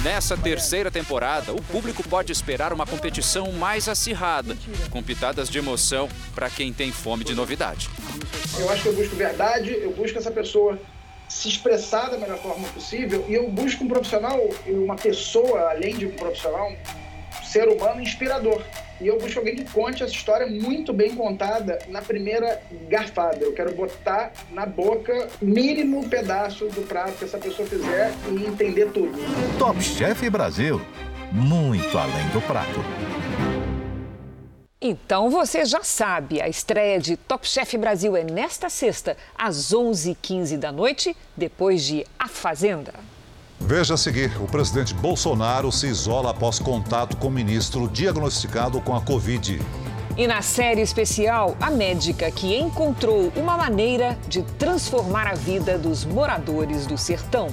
Nessa 0.03 0.35
terceira 0.35 0.89
temporada, 0.89 1.53
o 1.53 1.61
público 1.61 2.01
pode 2.01 2.31
esperar 2.31 2.73
uma 2.73 2.87
competição 2.87 3.51
mais 3.51 3.87
acirrada, 3.87 4.57
com 4.89 5.03
pitadas 5.03 5.47
de 5.47 5.59
emoção 5.59 6.09
para 6.33 6.49
quem 6.49 6.73
tem 6.73 6.91
fome 6.91 7.23
de 7.23 7.35
novidade. 7.35 7.87
Eu 8.57 8.67
acho 8.71 8.81
que 8.81 8.89
eu 8.89 8.95
busco 8.95 9.15
verdade, 9.15 9.71
eu 9.79 9.91
busco 9.91 10.17
essa 10.17 10.31
pessoa 10.31 10.79
se 11.29 11.47
expressar 11.49 12.09
da 12.09 12.17
melhor 12.17 12.39
forma 12.39 12.67
possível 12.69 13.23
e 13.29 13.35
eu 13.35 13.47
busco 13.51 13.83
um 13.83 13.87
profissional, 13.87 14.39
uma 14.65 14.95
pessoa, 14.95 15.69
além 15.69 15.95
de 15.95 16.07
um 16.07 16.15
profissional, 16.15 16.71
um 16.71 17.45
ser 17.45 17.69
humano 17.69 18.01
inspirador. 18.01 18.63
E 19.01 19.07
eu 19.07 19.17
busco 19.17 19.39
alguém 19.39 19.55
que 19.55 19.63
conte 19.63 20.03
essa 20.03 20.13
história 20.13 20.45
muito 20.45 20.93
bem 20.93 21.15
contada 21.15 21.79
na 21.87 22.03
primeira 22.03 22.61
garfada. 22.87 23.39
Eu 23.43 23.51
quero 23.51 23.73
botar 23.73 24.31
na 24.51 24.67
boca 24.67 25.27
o 25.41 25.45
mínimo 25.45 26.07
pedaço 26.07 26.67
do 26.67 26.83
prato 26.87 27.13
que 27.13 27.25
essa 27.25 27.39
pessoa 27.39 27.67
fizer 27.67 28.13
e 28.29 28.45
entender 28.45 28.91
tudo. 28.91 29.17
Top 29.57 29.81
Chef 29.81 30.29
Brasil. 30.29 30.79
Muito 31.31 31.97
além 31.97 32.27
do 32.27 32.41
prato. 32.41 32.79
Então 34.79 35.31
você 35.31 35.65
já 35.65 35.83
sabe, 35.83 36.39
a 36.39 36.47
estreia 36.47 36.99
de 36.99 37.17
Top 37.17 37.47
Chef 37.47 37.77
Brasil 37.77 38.15
é 38.15 38.23
nesta 38.23 38.69
sexta, 38.69 39.17
às 39.35 39.71
11h15 39.73 40.57
da 40.57 40.71
noite, 40.71 41.15
depois 41.35 41.83
de 41.83 42.05
A 42.19 42.27
Fazenda. 42.27 42.93
Veja 43.61 43.93
a 43.93 43.97
seguir: 43.97 44.31
o 44.41 44.47
presidente 44.47 44.93
Bolsonaro 44.93 45.71
se 45.71 45.87
isola 45.87 46.31
após 46.31 46.59
contato 46.59 47.15
com 47.17 47.29
ministro 47.29 47.87
diagnosticado 47.87 48.81
com 48.81 48.95
a 48.95 49.01
Covid. 49.01 49.61
E 50.17 50.27
na 50.27 50.41
série 50.41 50.81
especial, 50.81 51.55
a 51.61 51.69
médica 51.69 52.29
que 52.29 52.57
encontrou 52.57 53.31
uma 53.35 53.55
maneira 53.55 54.17
de 54.27 54.43
transformar 54.43 55.25
a 55.25 55.35
vida 55.35 55.77
dos 55.77 56.03
moradores 56.03 56.85
do 56.85 56.97
sertão. 56.97 57.47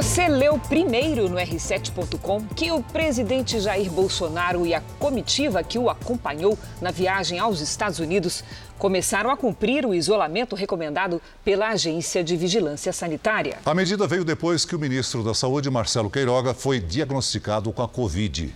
Você 0.00 0.28
leu 0.28 0.56
primeiro 0.60 1.28
no 1.28 1.34
R7.com 1.34 2.46
que 2.54 2.70
o 2.70 2.80
presidente 2.80 3.58
Jair 3.58 3.90
Bolsonaro 3.90 4.64
e 4.64 4.72
a 4.72 4.80
comitiva 4.80 5.60
que 5.64 5.76
o 5.76 5.90
acompanhou 5.90 6.56
na 6.80 6.92
viagem 6.92 7.40
aos 7.40 7.60
Estados 7.60 7.98
Unidos 7.98 8.44
começaram 8.78 9.28
a 9.28 9.36
cumprir 9.36 9.84
o 9.84 9.92
isolamento 9.92 10.54
recomendado 10.54 11.20
pela 11.44 11.70
Agência 11.70 12.22
de 12.22 12.36
Vigilância 12.36 12.92
Sanitária. 12.92 13.58
A 13.66 13.74
medida 13.74 14.06
veio 14.06 14.24
depois 14.24 14.64
que 14.64 14.76
o 14.76 14.78
ministro 14.78 15.24
da 15.24 15.34
Saúde, 15.34 15.68
Marcelo 15.68 16.08
Queiroga, 16.08 16.54
foi 16.54 16.78
diagnosticado 16.78 17.72
com 17.72 17.82
a 17.82 17.88
Covid. 17.88 18.54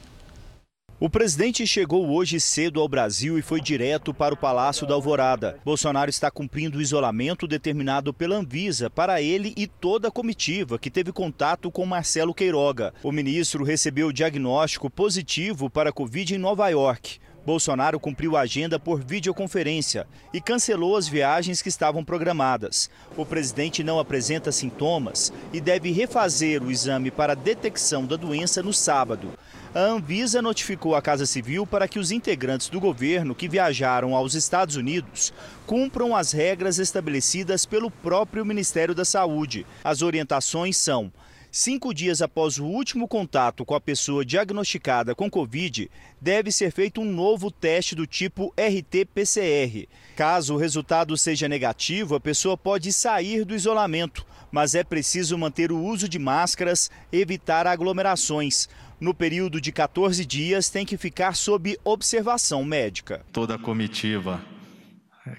O 1.02 1.10
presidente 1.10 1.66
chegou 1.66 2.08
hoje 2.10 2.38
cedo 2.38 2.80
ao 2.80 2.86
Brasil 2.86 3.36
e 3.36 3.42
foi 3.42 3.60
direto 3.60 4.14
para 4.14 4.32
o 4.32 4.36
Palácio 4.36 4.86
da 4.86 4.94
Alvorada. 4.94 5.58
Bolsonaro 5.64 6.08
está 6.08 6.30
cumprindo 6.30 6.78
o 6.78 6.80
isolamento 6.80 7.44
determinado 7.48 8.14
pela 8.14 8.36
Anvisa 8.36 8.88
para 8.88 9.20
ele 9.20 9.52
e 9.56 9.66
toda 9.66 10.06
a 10.06 10.10
comitiva 10.12 10.78
que 10.78 10.88
teve 10.88 11.10
contato 11.10 11.72
com 11.72 11.84
Marcelo 11.84 12.32
Queiroga. 12.32 12.94
O 13.02 13.10
ministro 13.10 13.64
recebeu 13.64 14.06
o 14.06 14.12
diagnóstico 14.12 14.88
positivo 14.88 15.68
para 15.68 15.90
a 15.90 15.92
Covid 15.92 16.36
em 16.36 16.38
Nova 16.38 16.68
York. 16.68 17.18
Bolsonaro 17.44 17.98
cumpriu 17.98 18.36
a 18.36 18.42
agenda 18.42 18.78
por 18.78 19.02
videoconferência 19.02 20.06
e 20.32 20.40
cancelou 20.40 20.96
as 20.96 21.08
viagens 21.08 21.60
que 21.60 21.68
estavam 21.68 22.04
programadas. 22.04 22.88
O 23.16 23.26
presidente 23.26 23.82
não 23.82 23.98
apresenta 23.98 24.52
sintomas 24.52 25.32
e 25.52 25.60
deve 25.60 25.90
refazer 25.90 26.62
o 26.62 26.70
exame 26.70 27.10
para 27.10 27.34
detecção 27.34 28.06
da 28.06 28.14
doença 28.14 28.62
no 28.62 28.72
sábado 28.72 29.32
a 29.74 29.80
Anvisa 29.80 30.42
notificou 30.42 30.94
a 30.94 31.00
Casa 31.00 31.24
Civil 31.24 31.66
para 31.66 31.88
que 31.88 31.98
os 31.98 32.10
integrantes 32.10 32.68
do 32.68 32.78
governo 32.78 33.34
que 33.34 33.48
viajaram 33.48 34.14
aos 34.14 34.34
Estados 34.34 34.76
Unidos 34.76 35.32
cumpram 35.66 36.14
as 36.14 36.32
regras 36.32 36.78
estabelecidas 36.78 37.64
pelo 37.64 37.90
próprio 37.90 38.44
Ministério 38.44 38.94
da 38.94 39.04
Saúde. 39.04 39.66
As 39.82 40.02
orientações 40.02 40.76
são. 40.76 41.10
Cinco 41.50 41.92
dias 41.92 42.22
após 42.22 42.58
o 42.58 42.64
último 42.64 43.06
contato 43.06 43.64
com 43.64 43.74
a 43.74 43.80
pessoa 43.80 44.24
diagnosticada 44.24 45.14
com 45.14 45.30
Covid, 45.30 45.90
deve 46.18 46.50
ser 46.50 46.70
feito 46.70 47.00
um 47.00 47.04
novo 47.04 47.50
teste 47.50 47.94
do 47.94 48.06
tipo 48.06 48.54
RT-PCR. 48.56 49.86
Caso 50.16 50.54
o 50.54 50.58
resultado 50.58 51.16
seja 51.16 51.48
negativo, 51.48 52.14
a 52.14 52.20
pessoa 52.20 52.56
pode 52.56 52.90
sair 52.90 53.44
do 53.44 53.54
isolamento, 53.54 54.24
mas 54.50 54.74
é 54.74 54.82
preciso 54.82 55.36
manter 55.36 55.70
o 55.70 55.82
uso 55.82 56.08
de 56.08 56.18
máscaras, 56.18 56.90
evitar 57.12 57.66
aglomerações 57.66 58.66
no 59.02 59.12
período 59.12 59.60
de 59.60 59.72
14 59.72 60.24
dias, 60.24 60.70
tem 60.70 60.86
que 60.86 60.96
ficar 60.96 61.34
sob 61.34 61.76
observação 61.82 62.62
médica. 62.62 63.26
Toda 63.32 63.56
a 63.56 63.58
comitiva 63.58 64.40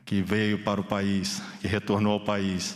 que 0.04 0.22
veio 0.22 0.62
para 0.66 0.82
o 0.82 0.84
país, 0.84 1.42
que 1.62 1.68
retornou 1.68 2.12
ao 2.12 2.20
país, 2.20 2.76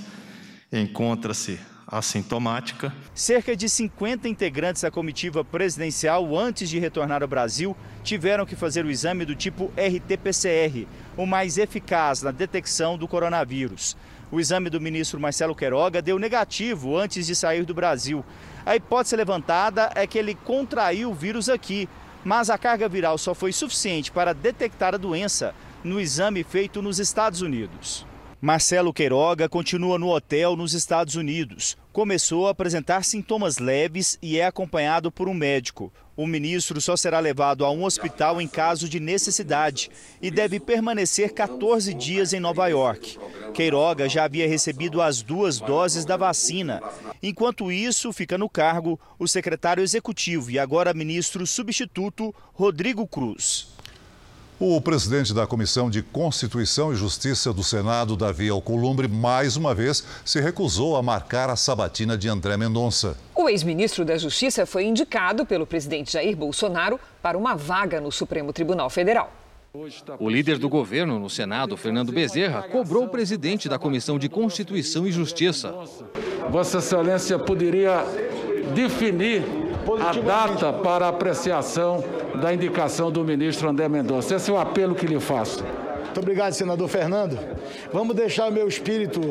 encontra-se 0.72 1.60
assintomática. 1.86 2.94
Cerca 3.14 3.54
de 3.54 3.68
50 3.68 4.30
integrantes 4.30 4.82
da 4.82 4.90
comitiva 4.90 5.44
presidencial, 5.44 6.38
antes 6.38 6.70
de 6.70 6.80
retornar 6.80 7.22
ao 7.22 7.28
Brasil, 7.28 7.76
tiveram 8.02 8.46
que 8.46 8.56
fazer 8.56 8.86
o 8.86 8.90
exame 8.90 9.26
do 9.26 9.36
tipo 9.36 9.70
RT-PCR, 9.76 10.88
o 11.18 11.26
mais 11.26 11.58
eficaz 11.58 12.22
na 12.22 12.32
detecção 12.32 12.98
do 12.98 13.10
coronavírus. 13.10 13.98
O 14.32 14.40
exame 14.40 14.70
do 14.70 14.82
ministro 14.82 15.20
Marcelo 15.20 15.56
Queiroga 15.56 16.02
deu 16.02 16.20
negativo 16.20 16.98
antes 16.98 17.26
de 17.26 17.36
sair 17.36 17.64
do 17.64 17.74
Brasil. 17.74 18.26
A 18.66 18.76
hipótese 18.76 19.16
levantada 19.16 19.90
é 19.96 20.06
que 20.06 20.18
ele 20.18 20.36
contraiu 20.36 21.12
o 21.12 21.14
vírus 21.14 21.48
aqui, 21.48 21.88
mas 22.26 22.50
a 22.50 22.58
carga 22.58 22.90
viral 22.90 23.18
só 23.18 23.34
foi 23.34 23.54
suficiente 23.54 24.12
para 24.12 24.34
detectar 24.34 24.94
a 24.94 24.98
doença 24.98 25.56
no 25.82 26.00
exame 26.00 26.44
feito 26.44 26.82
nos 26.82 27.00
Estados 27.00 27.42
Unidos. 27.42 28.06
Marcelo 28.42 28.94
Queiroga 28.94 29.48
continua 29.48 29.98
no 29.98 30.10
hotel 30.10 30.56
nos 30.56 30.74
Estados 30.74 31.16
Unidos. 31.16 31.78
Começou 31.94 32.48
a 32.48 32.52
apresentar 32.52 33.04
sintomas 33.04 33.58
leves 33.58 34.20
e 34.22 34.38
é 34.38 34.46
acompanhado 34.46 35.12
por 35.12 35.30
um 35.30 35.34
médico. 35.34 35.92
O 36.18 36.26
ministro 36.26 36.82
só 36.82 36.98
será 36.98 37.20
levado 37.20 37.64
a 37.64 37.70
um 37.70 37.84
hospital 37.84 38.42
em 38.42 38.48
caso 38.48 38.90
de 38.90 39.00
necessidade 39.00 39.92
e 40.20 40.32
deve 40.32 40.60
permanecer 40.60 41.32
14 41.32 41.94
dias 41.94 42.34
em 42.34 42.40
Nova 42.40 42.68
York. 42.68 43.20
Queiroga 43.54 44.10
já 44.10 44.24
havia 44.24 44.48
recebido 44.48 45.00
as 45.00 45.22
duas 45.22 45.60
doses 45.60 46.06
da 46.06 46.18
vacina. 46.18 46.82
Enquanto 47.22 47.72
isso, 47.72 48.12
fica 48.12 48.36
no 48.36 48.50
cargo 48.50 49.00
o 49.20 49.28
secretário 49.28 49.84
executivo 49.84 50.50
e 50.50 50.58
agora 50.58 50.92
ministro 50.92 51.46
substituto 51.46 52.34
Rodrigo 52.52 53.06
Cruz. 53.06 53.77
O 54.60 54.82
presidente 54.82 55.36
da 55.36 55.46
Comissão 55.46 55.88
de 55.88 56.02
Constituição 56.02 56.92
e 56.92 56.96
Justiça 56.96 57.54
do 57.54 57.64
Senado, 57.64 58.18
Davi 58.18 58.50
Alcolumbre, 58.50 59.08
mais 59.08 59.56
uma 59.56 59.76
vez 59.76 60.04
se 60.26 60.42
recusou 60.42 60.96
a 60.96 61.04
marcar 61.04 61.48
a 61.48 61.56
sabatina 61.56 62.18
de 62.18 62.28
André 62.28 62.58
Mendonça. 62.58 63.16
O 63.36 63.48
ex-ministro 63.48 64.04
da 64.04 64.18
Justiça 64.18 64.66
foi 64.66 64.86
indicado 64.86 65.46
pelo 65.46 65.68
presidente 65.68 66.14
Jair 66.14 66.36
Bolsonaro 66.36 67.00
para 67.22 67.38
uma 67.38 67.54
vaga 67.54 68.02
no 68.02 68.12
Supremo 68.12 68.52
Tribunal 68.52 68.90
Federal. 68.90 69.32
O 70.20 70.28
líder 70.28 70.58
do 70.58 70.68
governo 70.68 71.20
no 71.20 71.30
Senado, 71.30 71.78
Fernando 71.78 72.12
Bezerra, 72.12 72.64
cobrou 72.64 73.04
o 73.04 73.10
presidente 73.10 73.70
da 73.70 73.78
Comissão 73.78 74.18
de 74.18 74.28
Constituição 74.28 75.06
e 75.06 75.12
Justiça. 75.12 75.72
Vossa 76.50 76.80
Excelência 76.80 77.38
poderia 77.38 78.04
definir 78.74 79.44
a 79.96 80.12
data 80.12 80.74
para 80.74 81.08
apreciação 81.08 82.04
da 82.42 82.54
indicação 82.54 83.12
do 83.12 83.24
ministro 83.24 83.70
André 83.70 83.88
Mendonça. 83.88 84.36
Esse 84.36 84.52
é 84.52 84.54
o 84.54 84.58
apelo 84.58 84.94
que 84.94 85.06
lhe 85.06 85.20
faço. 85.20 85.64
Muito 86.04 86.20
obrigado, 86.20 86.54
senador 86.54 86.88
Fernando. 86.88 87.38
Vamos 87.94 88.16
deixar 88.16 88.50
o 88.50 88.52
meu 88.52 88.68
espírito 88.68 89.22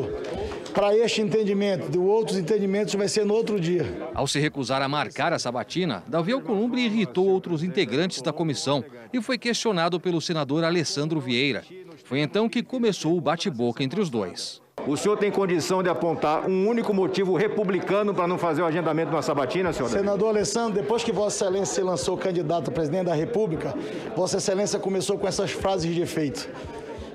para 0.73 0.95
este 0.95 1.21
entendimento. 1.21 1.89
De 1.91 1.97
outros 1.97 2.37
entendimentos 2.37 2.95
vai 2.95 3.07
ser 3.07 3.25
no 3.25 3.33
outro 3.33 3.59
dia. 3.59 4.09
Ao 4.13 4.27
se 4.27 4.39
recusar 4.39 4.81
a 4.81 4.87
marcar 4.87 5.33
a 5.33 5.39
sabatina, 5.39 6.03
Davi 6.07 6.31
Alcolumbre 6.31 6.81
irritou 6.81 7.27
outros 7.27 7.63
integrantes 7.63 8.21
da 8.21 8.33
comissão 8.33 8.83
e 9.11 9.21
foi 9.21 9.37
questionado 9.37 9.99
pelo 9.99 10.21
senador 10.21 10.63
Alessandro 10.63 11.19
Vieira. 11.19 11.63
Foi 12.03 12.19
então 12.19 12.47
que 12.47 12.63
começou 12.63 13.17
o 13.17 13.21
bate-boca 13.21 13.83
entre 13.83 13.99
os 13.99 14.09
dois. 14.09 14.61
O 14.87 14.95
senhor 14.95 15.17
tem 15.17 15.29
condição 15.29 15.83
de 15.83 15.89
apontar 15.89 16.49
um 16.49 16.67
único 16.67 16.93
motivo 16.93 17.35
republicano 17.35 18.13
para 18.13 18.25
não 18.25 18.37
fazer 18.37 18.61
o 18.61 18.65
agendamento 18.65 19.11
uma 19.11 19.21
sabatina, 19.21 19.73
senhor? 19.73 19.89
Senador 19.89 20.29
Alessandro, 20.29 20.81
depois 20.81 21.03
que 21.03 21.11
Vossa 21.11 21.43
Excelência 21.43 21.75
se 21.75 21.81
lançou 21.81 22.17
candidato 22.17 22.69
a 22.69 22.73
presidente 22.73 23.07
da 23.07 23.13
República, 23.13 23.73
Vossa 24.15 24.37
Excelência 24.37 24.79
começou 24.79 25.17
com 25.17 25.27
essas 25.27 25.51
frases 25.51 25.93
de 25.93 26.01
efeito. 26.01 26.49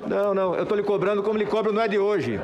Não, 0.07 0.35
não, 0.35 0.55
eu 0.55 0.65
estou 0.65 0.77
lhe 0.77 0.83
cobrando 0.83 1.23
como 1.23 1.39
lhe 1.39 1.47
cobro, 1.47 1.73
não 1.73 1.81
é 1.81 1.89
de 1.89 1.99
hoje. 1.99 2.41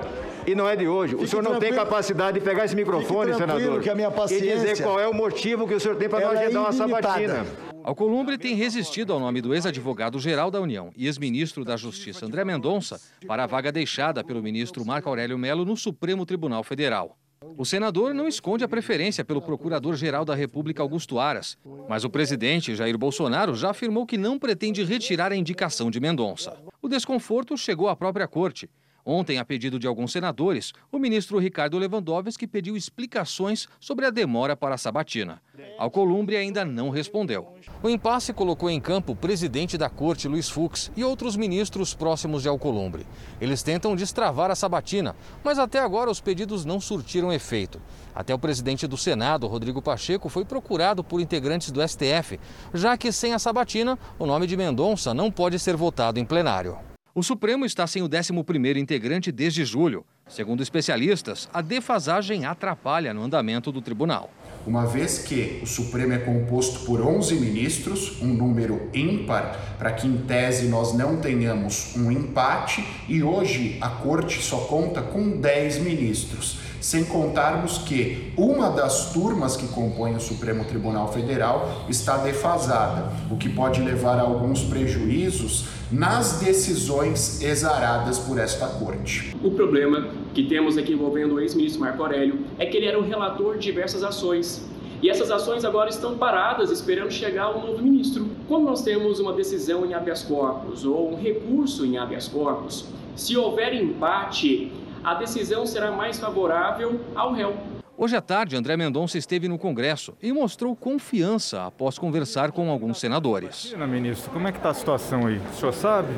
E 0.46 0.54
não 0.54 0.66
é 0.66 0.74
de 0.74 0.88
hoje. 0.88 1.14
O 1.14 1.26
senhor 1.26 1.42
não 1.42 1.58
tem 1.58 1.74
capacidade 1.74 2.38
de 2.38 2.44
pegar 2.44 2.64
esse 2.64 2.74
microfone, 2.74 3.34
senador, 3.34 3.80
que 3.80 3.90
a 3.90 3.94
minha 3.94 4.10
paciência, 4.10 4.46
e 4.46 4.56
dizer 4.56 4.82
qual 4.82 4.98
é 4.98 5.06
o 5.06 5.12
motivo 5.12 5.68
que 5.68 5.74
o 5.74 5.80
senhor 5.80 5.96
tem 5.96 6.08
para 6.08 6.20
não 6.20 6.30
agendar 6.30 6.54
é 6.54 6.58
uma 6.58 6.72
sabatina. 6.72 7.46
Alcolumbre 7.88 8.36
tem 8.36 8.54
resistido 8.54 9.14
ao 9.14 9.18
nome 9.18 9.40
do 9.40 9.54
ex-advogado-geral 9.54 10.50
da 10.50 10.60
União 10.60 10.92
e 10.94 11.06
ex-ministro 11.06 11.64
da 11.64 11.74
Justiça 11.74 12.26
André 12.26 12.44
Mendonça 12.44 13.00
para 13.26 13.44
a 13.44 13.46
vaga 13.46 13.72
deixada 13.72 14.22
pelo 14.22 14.42
ministro 14.42 14.84
Marco 14.84 15.08
Aurélio 15.08 15.38
Melo 15.38 15.64
no 15.64 15.74
Supremo 15.74 16.26
Tribunal 16.26 16.62
Federal. 16.62 17.16
O 17.56 17.64
senador 17.64 18.12
não 18.12 18.28
esconde 18.28 18.62
a 18.62 18.68
preferência 18.68 19.24
pelo 19.24 19.40
procurador-geral 19.40 20.22
da 20.22 20.34
República 20.34 20.82
Augusto 20.82 21.18
Aras, 21.18 21.56
mas 21.88 22.04
o 22.04 22.10
presidente 22.10 22.74
Jair 22.74 22.98
Bolsonaro 22.98 23.54
já 23.54 23.70
afirmou 23.70 24.04
que 24.04 24.18
não 24.18 24.38
pretende 24.38 24.84
retirar 24.84 25.32
a 25.32 25.36
indicação 25.36 25.90
de 25.90 25.98
Mendonça. 25.98 26.58
O 26.82 26.88
desconforto 26.90 27.56
chegou 27.56 27.88
à 27.88 27.96
própria 27.96 28.28
corte. 28.28 28.68
Ontem, 29.10 29.38
a 29.38 29.44
pedido 29.44 29.78
de 29.78 29.86
alguns 29.86 30.12
senadores, 30.12 30.74
o 30.92 30.98
ministro 30.98 31.38
Ricardo 31.38 31.78
Lewandowski 31.78 32.46
pediu 32.46 32.76
explicações 32.76 33.66
sobre 33.80 34.04
a 34.04 34.10
demora 34.10 34.54
para 34.54 34.74
a 34.74 34.78
sabatina. 34.78 35.40
Alcolumbre 35.78 36.36
ainda 36.36 36.62
não 36.62 36.90
respondeu. 36.90 37.54
O 37.82 37.88
impasse 37.88 38.34
colocou 38.34 38.68
em 38.68 38.78
campo 38.78 39.12
o 39.12 39.16
presidente 39.16 39.78
da 39.78 39.88
corte, 39.88 40.28
Luiz 40.28 40.50
Fux, 40.50 40.92
e 40.94 41.02
outros 41.02 41.36
ministros 41.36 41.94
próximos 41.94 42.42
de 42.42 42.50
Alcolumbre. 42.50 43.06
Eles 43.40 43.62
tentam 43.62 43.96
destravar 43.96 44.50
a 44.50 44.54
sabatina, 44.54 45.16
mas 45.42 45.58
até 45.58 45.78
agora 45.78 46.10
os 46.10 46.20
pedidos 46.20 46.66
não 46.66 46.78
surtiram 46.78 47.32
efeito. 47.32 47.80
Até 48.14 48.34
o 48.34 48.38
presidente 48.38 48.86
do 48.86 48.98
Senado, 48.98 49.46
Rodrigo 49.46 49.80
Pacheco, 49.80 50.28
foi 50.28 50.44
procurado 50.44 51.02
por 51.02 51.18
integrantes 51.18 51.70
do 51.70 51.80
STF, 51.80 52.38
já 52.74 52.94
que 52.98 53.10
sem 53.10 53.32
a 53.32 53.38
sabatina, 53.38 53.98
o 54.18 54.26
nome 54.26 54.46
de 54.46 54.54
Mendonça 54.54 55.14
não 55.14 55.30
pode 55.30 55.58
ser 55.58 55.78
votado 55.78 56.20
em 56.20 56.26
plenário. 56.26 56.87
O 57.18 57.22
Supremo 57.24 57.66
está 57.66 57.84
sem 57.84 58.00
o 58.00 58.08
11º 58.08 58.76
integrante 58.76 59.32
desde 59.32 59.64
julho. 59.64 60.06
Segundo 60.28 60.62
especialistas, 60.62 61.48
a 61.52 61.60
defasagem 61.60 62.46
atrapalha 62.46 63.12
no 63.12 63.24
andamento 63.24 63.72
do 63.72 63.82
tribunal. 63.82 64.30
Uma 64.64 64.86
vez 64.86 65.18
que 65.18 65.58
o 65.60 65.66
Supremo 65.66 66.12
é 66.12 66.18
composto 66.18 66.86
por 66.86 67.00
11 67.00 67.34
ministros, 67.34 68.22
um 68.22 68.28
número 68.28 68.88
ímpar, 68.94 69.76
para 69.80 69.90
que 69.94 70.06
em 70.06 70.18
tese 70.18 70.68
nós 70.68 70.94
não 70.94 71.20
tenhamos 71.20 71.96
um 71.96 72.08
empate, 72.12 72.86
e 73.08 73.20
hoje 73.20 73.78
a 73.80 73.88
Corte 73.88 74.40
só 74.40 74.58
conta 74.66 75.02
com 75.02 75.40
10 75.40 75.78
ministros. 75.78 76.67
Sem 76.80 77.04
contarmos 77.04 77.78
que 77.78 78.32
uma 78.36 78.70
das 78.70 79.12
turmas 79.12 79.56
que 79.56 79.66
compõem 79.68 80.14
o 80.14 80.20
Supremo 80.20 80.64
Tribunal 80.64 81.12
Federal 81.12 81.84
está 81.88 82.18
defasada, 82.18 83.12
o 83.30 83.36
que 83.36 83.48
pode 83.48 83.80
levar 83.80 84.18
a 84.18 84.22
alguns 84.22 84.62
prejuízos 84.62 85.66
nas 85.90 86.38
decisões 86.38 87.42
exaradas 87.42 88.18
por 88.18 88.38
esta 88.38 88.66
corte. 88.66 89.34
O 89.42 89.50
problema 89.50 90.08
que 90.32 90.44
temos 90.44 90.78
aqui 90.78 90.92
envolvendo 90.92 91.34
o 91.34 91.40
ex-ministro 91.40 91.80
Marco 91.80 92.02
Aurélio 92.02 92.44
é 92.58 92.66
que 92.66 92.76
ele 92.76 92.86
era 92.86 92.98
o 92.98 93.02
relator 93.02 93.56
de 93.56 93.64
diversas 93.64 94.02
ações 94.02 94.64
e 95.00 95.08
essas 95.08 95.30
ações 95.30 95.64
agora 95.64 95.88
estão 95.88 96.18
paradas, 96.18 96.70
esperando 96.70 97.12
chegar 97.12 97.56
um 97.56 97.64
novo 97.64 97.82
ministro. 97.82 98.28
Como 98.48 98.66
nós 98.66 98.82
temos 98.82 99.20
uma 99.20 99.32
decisão 99.32 99.86
em 99.86 99.94
habeas 99.94 100.22
corpus 100.22 100.84
ou 100.84 101.12
um 101.12 101.16
recurso 101.16 101.86
em 101.86 101.98
habeas 101.98 102.26
corpus, 102.26 102.84
se 103.14 103.36
houver 103.36 103.74
empate, 103.74 104.72
a 105.04 105.14
decisão 105.14 105.66
será 105.66 105.90
mais 105.90 106.18
favorável 106.18 107.00
ao 107.14 107.32
réu. 107.32 107.56
Hoje 107.96 108.16
à 108.16 108.20
tarde, 108.20 108.54
André 108.54 108.76
Mendonça 108.76 109.18
esteve 109.18 109.48
no 109.48 109.58
Congresso 109.58 110.16
e 110.22 110.32
mostrou 110.32 110.76
confiança 110.76 111.66
após 111.66 111.98
conversar 111.98 112.52
com 112.52 112.70
alguns 112.70 113.00
senadores. 113.00 113.64
Imagina, 113.64 113.86
ministro, 113.86 114.30
como 114.30 114.46
é 114.46 114.52
que 114.52 114.58
está 114.58 114.70
a 114.70 114.74
situação 114.74 115.26
aí? 115.26 115.38
O 115.38 115.56
senhor 115.56 115.72
sabe? 115.72 116.14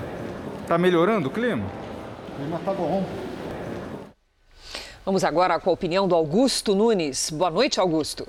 Está 0.61 0.77
melhorando 0.77 1.29
o 1.29 1.31
clima? 1.31 1.65
O 2.29 2.37
clima 2.37 2.57
está 2.59 2.75
bom. 2.75 3.07
Vamos 5.05 5.25
agora 5.25 5.59
com 5.59 5.71
a 5.71 5.73
opinião 5.73 6.07
do 6.07 6.15
Augusto 6.15 6.75
Nunes. 6.75 7.31
Boa 7.31 7.51
noite, 7.51 7.81
Augusto. 7.81 8.29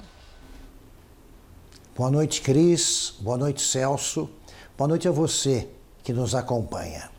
Boa 1.93 2.09
noite, 2.09 2.41
Cris. 2.41 3.15
Boa 3.19 3.37
noite, 3.37 3.61
Celso. 3.61 4.29
Boa 4.77 4.87
noite 4.87 5.09
a 5.09 5.11
você 5.11 5.67
que 6.03 6.13
nos 6.13 6.33
acompanha. 6.33 7.09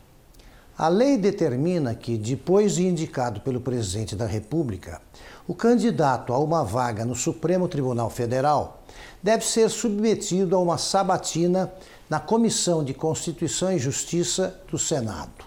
A 0.82 0.88
lei 0.88 1.16
determina 1.16 1.94
que, 1.94 2.18
depois 2.18 2.74
de 2.74 2.84
indicado 2.84 3.40
pelo 3.42 3.60
presidente 3.60 4.16
da 4.16 4.26
República, 4.26 5.00
o 5.46 5.54
candidato 5.54 6.32
a 6.32 6.38
uma 6.40 6.64
vaga 6.64 7.04
no 7.04 7.14
Supremo 7.14 7.68
Tribunal 7.68 8.10
Federal 8.10 8.82
deve 9.22 9.44
ser 9.44 9.70
submetido 9.70 10.56
a 10.56 10.58
uma 10.58 10.76
sabatina 10.78 11.72
na 12.10 12.18
Comissão 12.18 12.82
de 12.82 12.92
Constituição 12.92 13.72
e 13.72 13.78
Justiça 13.78 14.60
do 14.68 14.76
Senado. 14.76 15.44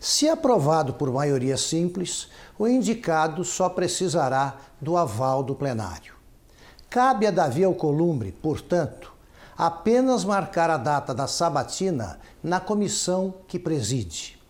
Se 0.00 0.30
aprovado 0.30 0.94
por 0.94 1.12
maioria 1.12 1.58
simples, 1.58 2.28
o 2.58 2.66
indicado 2.66 3.44
só 3.44 3.68
precisará 3.68 4.56
do 4.80 4.96
aval 4.96 5.42
do 5.42 5.54
plenário. 5.54 6.14
Cabe 6.88 7.26
a 7.26 7.30
Davi 7.30 7.64
Alcolumbre, 7.64 8.32
portanto, 8.32 9.12
apenas 9.58 10.24
marcar 10.24 10.70
a 10.70 10.78
data 10.78 11.12
da 11.12 11.26
sabatina 11.26 12.18
na 12.42 12.60
comissão 12.60 13.34
que 13.46 13.58
preside. 13.58 14.42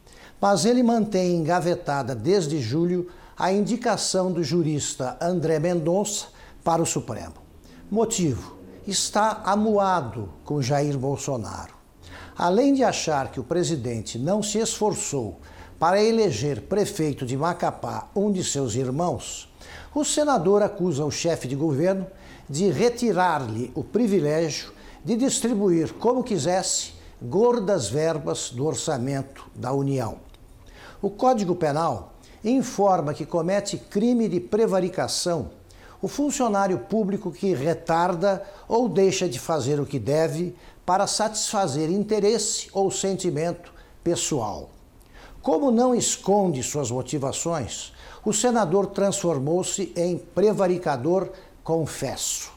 Mas 0.45 0.67
ele 0.67 0.83
mantém 0.83 1.37
engavetada 1.37 2.15
desde 2.15 2.61
julho 2.61 3.09
a 3.35 3.51
indicação 3.51 4.31
do 4.31 4.45
jurista 4.45 5.17
André 5.19 5.59
Mendonça 5.59 6.27
para 6.63 6.83
o 6.83 6.87
Supremo. 6.87 7.37
Motivo: 7.91 8.55
está 8.87 9.41
amuado 9.47 10.29
com 10.45 10.61
Jair 10.61 10.99
Bolsonaro. 10.99 11.73
Além 12.37 12.75
de 12.75 12.85
achar 12.85 13.33
que 13.33 13.41
o 13.41 13.43
presidente 13.43 14.19
não 14.19 14.43
se 14.43 14.59
esforçou 14.59 15.41
para 15.79 16.05
eleger 16.05 16.61
prefeito 16.61 17.25
de 17.25 17.39
Macapá 17.39 18.11
um 18.15 18.31
de 18.31 18.45
seus 18.45 18.75
irmãos, 18.75 19.51
o 19.95 20.05
senador 20.05 20.63
acusa 20.63 21.07
o 21.07 21.11
chefe 21.11 21.49
de 21.49 21.57
governo 21.57 22.07
de 22.51 22.71
retirar-lhe 22.71 23.73
o 23.75 23.83
privilégio 23.83 24.75
de 25.03 25.17
distribuir 25.17 25.95
como 25.95 26.23
quisesse 26.23 26.93
gordas 27.23 27.89
verbas 27.89 28.51
do 28.51 28.67
orçamento 28.67 29.47
da 29.55 29.73
União. 29.73 30.19
O 31.05 31.11
Código 31.11 31.55
Penal 31.55 32.15
informa 32.43 33.13
que 33.13 33.27
comete 33.27 33.77
crime 33.77 34.27
de 34.27 34.41
prevaricação 34.41 35.51
o 36.01 36.09
funcionário 36.09 36.79
público 36.79 37.31
que 37.31 37.53
retarda 37.53 38.43
ou 38.67 38.89
deixa 38.89 39.29
de 39.29 39.39
fazer 39.39 39.79
o 39.79 39.85
que 39.85 39.99
deve 39.99 40.57
para 40.87 41.07
satisfazer 41.07 41.91
interesse 41.91 42.71
ou 42.73 42.91
sentimento 42.91 43.71
pessoal. 44.03 44.71
Como 45.43 45.71
não 45.71 45.95
esconde 45.95 46.63
suas 46.63 46.91
motivações, 46.91 47.93
o 48.25 48.33
senador 48.33 48.87
transformou-se 48.87 49.93
em 49.95 50.17
prevaricador 50.17 51.29
confesso. 51.63 52.51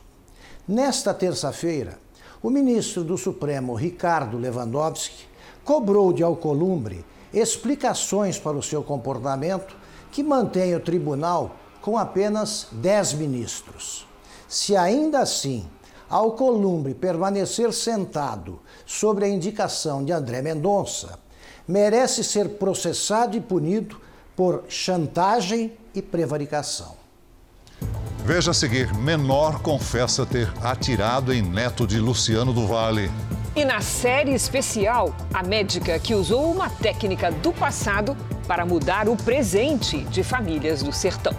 Nesta 0.66 1.14
terça-feira, 1.14 2.00
o 2.42 2.50
ministro 2.50 3.04
do 3.04 3.18
Supremo, 3.18 3.74
Ricardo 3.74 4.38
Lewandowski, 4.38 5.26
cobrou 5.66 6.14
de 6.14 6.24
Alcolumbre 6.24 7.04
explicações 7.38 8.38
para 8.38 8.58
o 8.58 8.64
seu 8.64 8.84
comportamento 8.84 9.76
que 10.12 10.24
mantém 10.24 10.76
o 10.76 10.80
tribunal 10.80 11.56
com 11.82 11.98
apenas 11.98 12.68
10 12.72 13.14
ministros. 13.14 14.08
Se 14.48 14.76
ainda 14.76 15.20
assim 15.20 15.68
Alcolumbre 16.10 16.94
permanecer 16.94 17.74
sentado 17.74 18.62
sobre 18.86 19.26
a 19.26 19.28
indicação 19.28 20.06
de 20.06 20.14
André 20.14 20.42
Mendonça, 20.42 21.20
merece 21.68 22.24
ser 22.24 22.52
processado 22.52 23.36
e 23.36 23.42
punido 23.42 24.00
por 24.34 24.64
chantagem 24.70 25.74
e 25.94 26.02
prevaricação. 26.02 26.96
Veja 28.28 28.52
a 28.52 28.54
seguir: 28.54 28.94
menor 28.94 29.62
confessa 29.62 30.26
ter 30.26 30.52
atirado 30.62 31.34
em 31.34 31.42
neto 31.42 31.88
de 31.88 31.98
Luciano 31.98 32.52
do 32.52 32.68
Vale. 32.68 33.10
E 33.56 33.64
na 33.64 33.80
série 33.80 34.34
especial, 34.34 35.16
a 35.34 35.42
médica 35.42 35.98
que 35.98 36.14
usou 36.14 36.52
uma 36.52 36.70
técnica 36.70 37.32
do 37.32 37.54
passado 37.54 38.18
para 38.46 38.66
mudar 38.66 39.08
o 39.08 39.16
presente 39.16 40.00
de 40.04 40.24
famílias 40.24 40.84
do 40.84 40.92
sertão. 40.92 41.32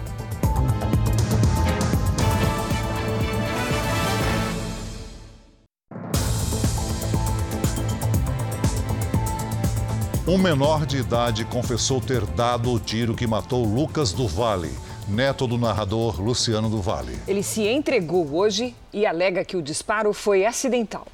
Um 10.27 10.39
menor 10.39 10.87
de 10.87 10.97
idade 10.97 11.45
confessou 11.45 12.01
ter 12.01 12.25
dado 12.25 12.71
o 12.71 12.79
tiro 12.79 13.13
que 13.13 13.27
matou 13.27 13.63
Lucas 13.63 14.11
do 14.11 14.27
Vale, 14.27 14.71
neto 15.09 15.47
do 15.47 15.57
narrador 15.57 16.21
Luciano 16.21 16.69
do 16.69 16.81
Vale. 16.81 17.17
Ele 17.27 17.41
se 17.41 17.67
entregou 17.67 18.35
hoje 18.35 18.75
e 18.93 19.05
alega 19.05 19.43
que 19.43 19.57
o 19.57 19.61
disparo 19.61 20.13
foi 20.13 20.45
acidental. 20.45 21.07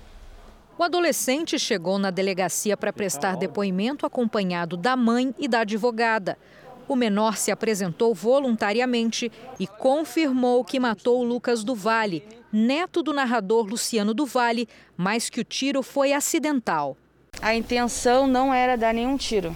O 0.78 0.84
adolescente 0.84 1.58
chegou 1.58 1.98
na 1.98 2.12
delegacia 2.12 2.76
para 2.76 2.92
prestar 2.92 3.38
depoimento 3.38 4.06
acompanhado 4.06 4.76
da 4.76 4.98
mãe 4.98 5.34
e 5.40 5.48
da 5.48 5.62
advogada. 5.62 6.38
O 6.88 6.96
menor 6.96 7.38
se 7.38 7.50
apresentou 7.50 8.14
voluntariamente 8.14 9.32
e 9.58 9.66
confirmou 9.66 10.66
que 10.66 10.80
matou 10.80 11.24
Lucas 11.24 11.64
do 11.64 11.74
Vale, 11.74 12.24
neto 12.52 13.02
do 13.02 13.14
narrador 13.14 13.66
Luciano 13.66 14.14
do 14.14 14.26
Vale, 14.26 14.68
mas 14.98 15.30
que 15.30 15.40
o 15.40 15.46
tiro 15.46 15.82
foi 15.82 16.12
acidental. 16.12 16.98
A 17.42 17.56
intenção 17.56 18.28
não 18.28 18.54
era 18.54 18.76
dar 18.76 18.94
nenhum 18.94 19.16
tiro. 19.16 19.56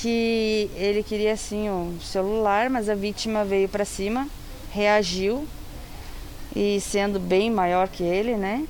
Que 0.00 0.70
ele 0.76 1.02
queria 1.02 1.34
assim 1.34 1.68
o 1.68 2.00
celular, 2.00 2.70
mas 2.70 2.88
a 2.88 2.94
vítima 2.94 3.44
veio 3.44 3.68
para 3.68 3.84
cima, 3.84 4.26
reagiu 4.70 5.46
e 6.56 6.80
sendo 6.80 7.20
bem 7.20 7.50
maior 7.50 7.88
que 7.88 8.02
ele, 8.02 8.36
né? 8.36 8.66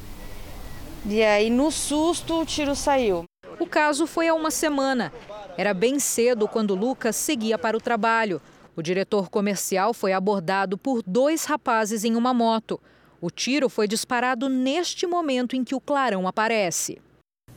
E 1.06 1.22
aí, 1.22 1.48
no 1.48 1.70
susto, 1.70 2.40
o 2.40 2.44
tiro 2.44 2.74
saiu. 2.74 3.24
O 3.58 3.66
caso 3.66 4.06
foi 4.06 4.28
há 4.28 4.34
uma 4.34 4.50
semana. 4.50 5.12
Era 5.56 5.72
bem 5.72 5.98
cedo 5.98 6.48
quando 6.48 6.74
Lucas 6.74 7.16
seguia 7.16 7.58
para 7.58 7.76
o 7.76 7.80
trabalho. 7.80 8.40
O 8.74 8.82
diretor 8.82 9.30
comercial 9.30 9.94
foi 9.94 10.12
abordado 10.12 10.76
por 10.76 11.02
dois 11.06 11.44
rapazes 11.44 12.04
em 12.04 12.16
uma 12.16 12.34
moto. 12.34 12.80
O 13.20 13.30
tiro 13.30 13.68
foi 13.68 13.86
disparado 13.86 14.48
neste 14.48 15.06
momento 15.06 15.54
em 15.54 15.62
que 15.62 15.74
o 15.74 15.80
clarão 15.80 16.26
aparece. 16.26 17.00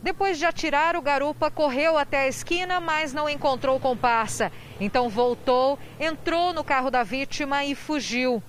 Depois 0.03 0.37
de 0.37 0.45
atirar, 0.45 0.97
o 0.97 1.01
garupa 1.01 1.49
correu 1.49 1.97
até 1.97 2.23
a 2.23 2.27
esquina, 2.27 2.81
mas 2.81 3.13
não 3.13 3.29
encontrou 3.29 3.79
comparsa. 3.79 4.51
Então 4.77 5.07
voltou, 5.07 5.79
entrou 5.97 6.51
no 6.51 6.61
carro 6.61 6.91
da 6.91 7.03
vítima 7.03 7.63
e 7.63 7.73
fugiu. 7.73 8.43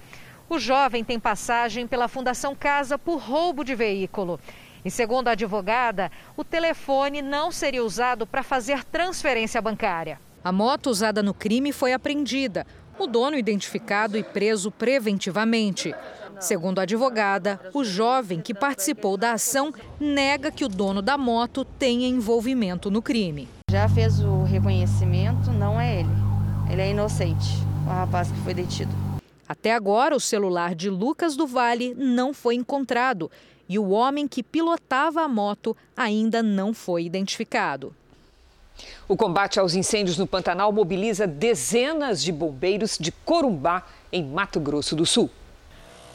O 0.49 0.59
jovem 0.59 1.05
tem 1.05 1.21
passagem 1.21 1.87
pela 1.87 2.09
Fundação 2.09 2.57
Casa 2.57 2.99
por 2.99 3.19
roubo 3.21 3.63
de 3.63 3.73
veículo. 3.73 4.41
E 4.85 4.91
segundo 4.91 5.29
a 5.29 5.31
advogada, 5.31 6.11
o 6.37 6.43
telefone 6.43 7.23
não 7.23 7.53
seria 7.53 7.85
usado 7.85 8.27
para 8.27 8.43
fazer 8.43 8.83
transferência 8.83 9.63
bancária. 9.63 10.21
A 10.43 10.51
moto 10.51 10.89
usada 10.89 11.23
no 11.23 11.33
crime 11.33 11.71
foi 11.71 11.93
apreendida. 11.93 12.67
O 12.99 13.07
dono 13.07 13.39
identificado 13.39 14.19
e 14.19 14.25
preso 14.25 14.73
preventivamente. 14.73 15.95
Segundo 16.41 16.79
a 16.79 16.83
advogada, 16.83 17.61
o 17.73 17.85
jovem 17.85 18.41
que 18.41 18.53
participou 18.53 19.17
da 19.17 19.33
ação 19.33 19.73
nega 19.99 20.51
que 20.51 20.65
o 20.65 20.69
dono 20.69 21.01
da 21.01 21.17
moto 21.17 21.65
tenha 21.65 22.09
envolvimento 22.09 22.91
no 22.91 23.01
crime. 23.01 23.49
Já 23.71 23.89
fez 23.89 24.21
o 24.21 24.43
reconhecimento, 24.43 25.51
não 25.53 25.81
é 25.81 26.01
ele. 26.01 26.11
Ele 26.71 26.83
é 26.83 26.91
inocente, 26.91 27.49
o 27.87 27.91
rapaz 27.91 28.31
que 28.31 28.39
foi 28.41 28.55
detido. 28.55 28.93
Até 29.49 29.75
agora, 29.75 30.17
o 30.17 30.21
celular 30.21 30.75
de 30.75 30.89
Lucas 30.89 31.37
do 31.37 31.47
Vale 31.47 31.95
não 31.95 32.33
foi 32.33 32.55
encontrado 32.55 33.31
e 33.69 33.79
o 33.79 33.91
homem 33.91 34.27
que 34.27 34.43
pilotava 34.43 35.23
a 35.23 35.29
moto 35.29 35.77
ainda 35.97 36.43
não 36.43 36.75
foi 36.75 37.05
identificado. 37.05 37.95
O 39.07 39.17
combate 39.17 39.61
aos 39.61 39.75
incêndios 39.75 40.19
no 40.19 40.27
Pantanal 40.27 40.73
mobiliza 40.73 41.27
dezenas 41.27 42.23
de 42.23 42.33
bombeiros 42.33 42.99
de 42.99 43.13
Corumbá, 43.13 43.87
em 44.11 44.25
Mato 44.25 44.59
Grosso 44.59 44.97
do 44.97 45.07
Sul. 45.07 45.31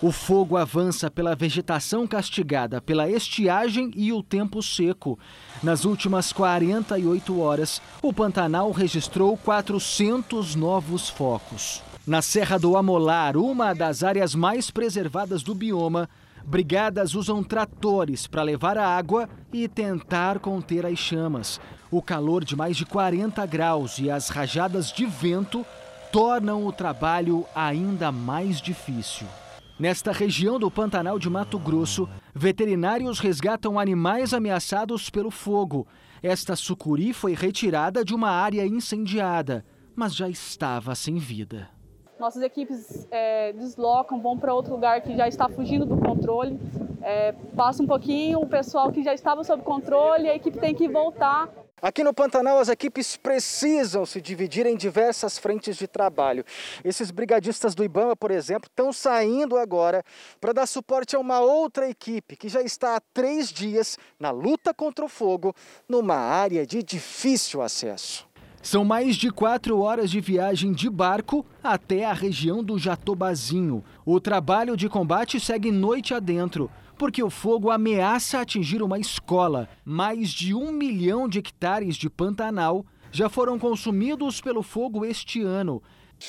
O 0.01 0.13
fogo 0.13 0.55
avança 0.55 1.11
pela 1.11 1.35
vegetação 1.35 2.07
castigada 2.07 2.79
pela 2.79 3.09
estiagem 3.09 3.91
e 3.97 4.13
o 4.13 4.23
tempo 4.23 4.63
seco. 4.63 5.19
Nas 5.61 5.83
últimas 5.83 6.31
48 6.31 7.37
horas, 7.37 7.81
o 8.01 8.13
Pantanal 8.13 8.71
registrou 8.71 9.35
400 9.35 10.55
novos 10.55 11.09
focos. 11.09 11.81
Na 12.07 12.21
Serra 12.21 12.57
do 12.57 12.77
Amolar, 12.77 13.35
uma 13.35 13.73
das 13.73 14.01
áreas 14.01 14.33
mais 14.33 14.71
preservadas 14.71 15.43
do 15.43 15.53
bioma, 15.53 16.09
brigadas 16.45 17.13
usam 17.13 17.43
tratores 17.43 18.25
para 18.25 18.41
levar 18.41 18.77
a 18.77 18.87
água 18.87 19.27
e 19.51 19.67
tentar 19.67 20.39
conter 20.39 20.85
as 20.85 20.97
chamas. 20.97 21.59
O 21.91 22.01
calor 22.01 22.45
de 22.45 22.55
mais 22.55 22.77
de 22.77 22.85
40 22.85 23.45
graus 23.45 23.99
e 23.99 24.09
as 24.09 24.29
rajadas 24.29 24.93
de 24.93 25.05
vento 25.05 25.65
tornam 26.09 26.65
o 26.65 26.71
trabalho 26.71 27.45
ainda 27.53 28.13
mais 28.13 28.61
difícil. 28.61 29.27
Nesta 29.79 30.11
região 30.11 30.59
do 30.59 30.69
Pantanal 30.69 31.17
de 31.17 31.29
Mato 31.29 31.57
Grosso, 31.57 32.09
veterinários 32.35 33.17
resgatam 33.17 33.79
animais 33.79 34.33
ameaçados 34.33 35.09
pelo 35.09 35.31
fogo. 35.31 35.87
Esta 36.21 36.53
sucuri 36.53 37.13
foi 37.13 37.33
retirada 37.33 38.03
de 38.03 38.13
uma 38.13 38.29
área 38.29 38.65
incendiada, 38.67 39.63
mas 39.95 40.13
já 40.13 40.27
estava 40.27 40.93
sem 40.95 41.15
vida. 41.15 41.69
Nossas 42.19 42.43
equipes 42.43 43.07
é, 43.09 43.53
deslocam, 43.53 44.21
vão 44.21 44.37
para 44.37 44.53
outro 44.53 44.73
lugar 44.73 44.99
que 44.99 45.15
já 45.15 45.29
está 45.29 45.47
fugindo 45.47 45.85
do 45.85 45.95
controle. 45.95 46.59
É, 47.01 47.31
passa 47.55 47.81
um 47.81 47.87
pouquinho, 47.87 48.41
o 48.41 48.47
pessoal 48.47 48.91
que 48.91 49.01
já 49.01 49.13
estava 49.13 49.45
sob 49.45 49.63
controle, 49.63 50.27
a 50.27 50.35
equipe 50.35 50.59
tem 50.59 50.75
que 50.75 50.89
voltar 50.89 51.47
Aqui 51.81 52.03
no 52.03 52.13
Pantanal, 52.13 52.59
as 52.59 52.67
equipes 52.67 53.15
precisam 53.15 54.05
se 54.05 54.19
dividir 54.19 54.65
em 54.65 54.75
diversas 54.75 55.37
frentes 55.37 55.77
de 55.77 55.87
trabalho. 55.87 56.43
Esses 56.83 57.09
brigadistas 57.09 57.73
do 57.73 57.83
Ibama, 57.83 58.15
por 58.15 58.31
exemplo, 58.31 58.69
estão 58.69 58.91
saindo 58.91 59.57
agora 59.57 60.03
para 60.41 60.51
dar 60.51 60.67
suporte 60.67 61.15
a 61.15 61.19
uma 61.19 61.39
outra 61.39 61.89
equipe 61.89 62.35
que 62.35 62.49
já 62.49 62.61
está 62.61 62.97
há 62.97 63.01
três 63.13 63.49
dias 63.49 63.97
na 64.19 64.29
luta 64.29 64.73
contra 64.73 65.05
o 65.05 65.09
fogo, 65.09 65.55
numa 65.87 66.15
área 66.15 66.65
de 66.65 66.83
difícil 66.83 67.61
acesso. 67.61 68.27
São 68.61 68.83
mais 68.83 69.15
de 69.15 69.31
quatro 69.31 69.79
horas 69.79 70.11
de 70.11 70.19
viagem 70.19 70.73
de 70.73 70.89
barco 70.89 71.45
até 71.63 72.03
a 72.03 72.11
região 72.11 72.61
do 72.61 72.77
Jatobazinho. 72.77 73.81
O 74.05 74.19
trabalho 74.19 74.75
de 74.75 74.89
combate 74.89 75.39
segue 75.39 75.71
noite 75.71 76.13
adentro 76.13 76.69
porque 76.99 77.23
o 77.23 77.29
fogo 77.29 77.71
ameaça 77.71 78.41
atingir 78.41 78.83
uma 78.83 78.99
escola. 78.99 79.69
Mais 79.85 80.29
de 80.31 80.53
um 80.53 80.69
milhão 80.69 81.29
de 81.29 81.39
hectares 81.39 81.95
de 81.95 82.09
Pantanal 82.09 82.85
já 83.09 83.29
foram 83.29 83.57
consumidos 83.57 84.41
pelo 84.41 84.61
fogo 84.61 85.05
este 85.05 85.41
ano. 85.41 85.81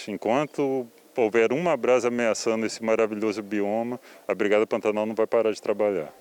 Enquanto 0.06 0.86
houver 1.16 1.52
uma 1.52 1.76
brasa 1.76 2.06
ameaçando 2.06 2.64
esse 2.64 2.82
maravilhoso 2.84 3.42
bioma, 3.42 4.00
a 4.28 4.34
Brigada 4.34 4.64
Pantanal 4.64 5.04
não 5.04 5.14
vai 5.14 5.26
parar 5.26 5.50
de 5.50 5.60
trabalhar. 5.60 6.14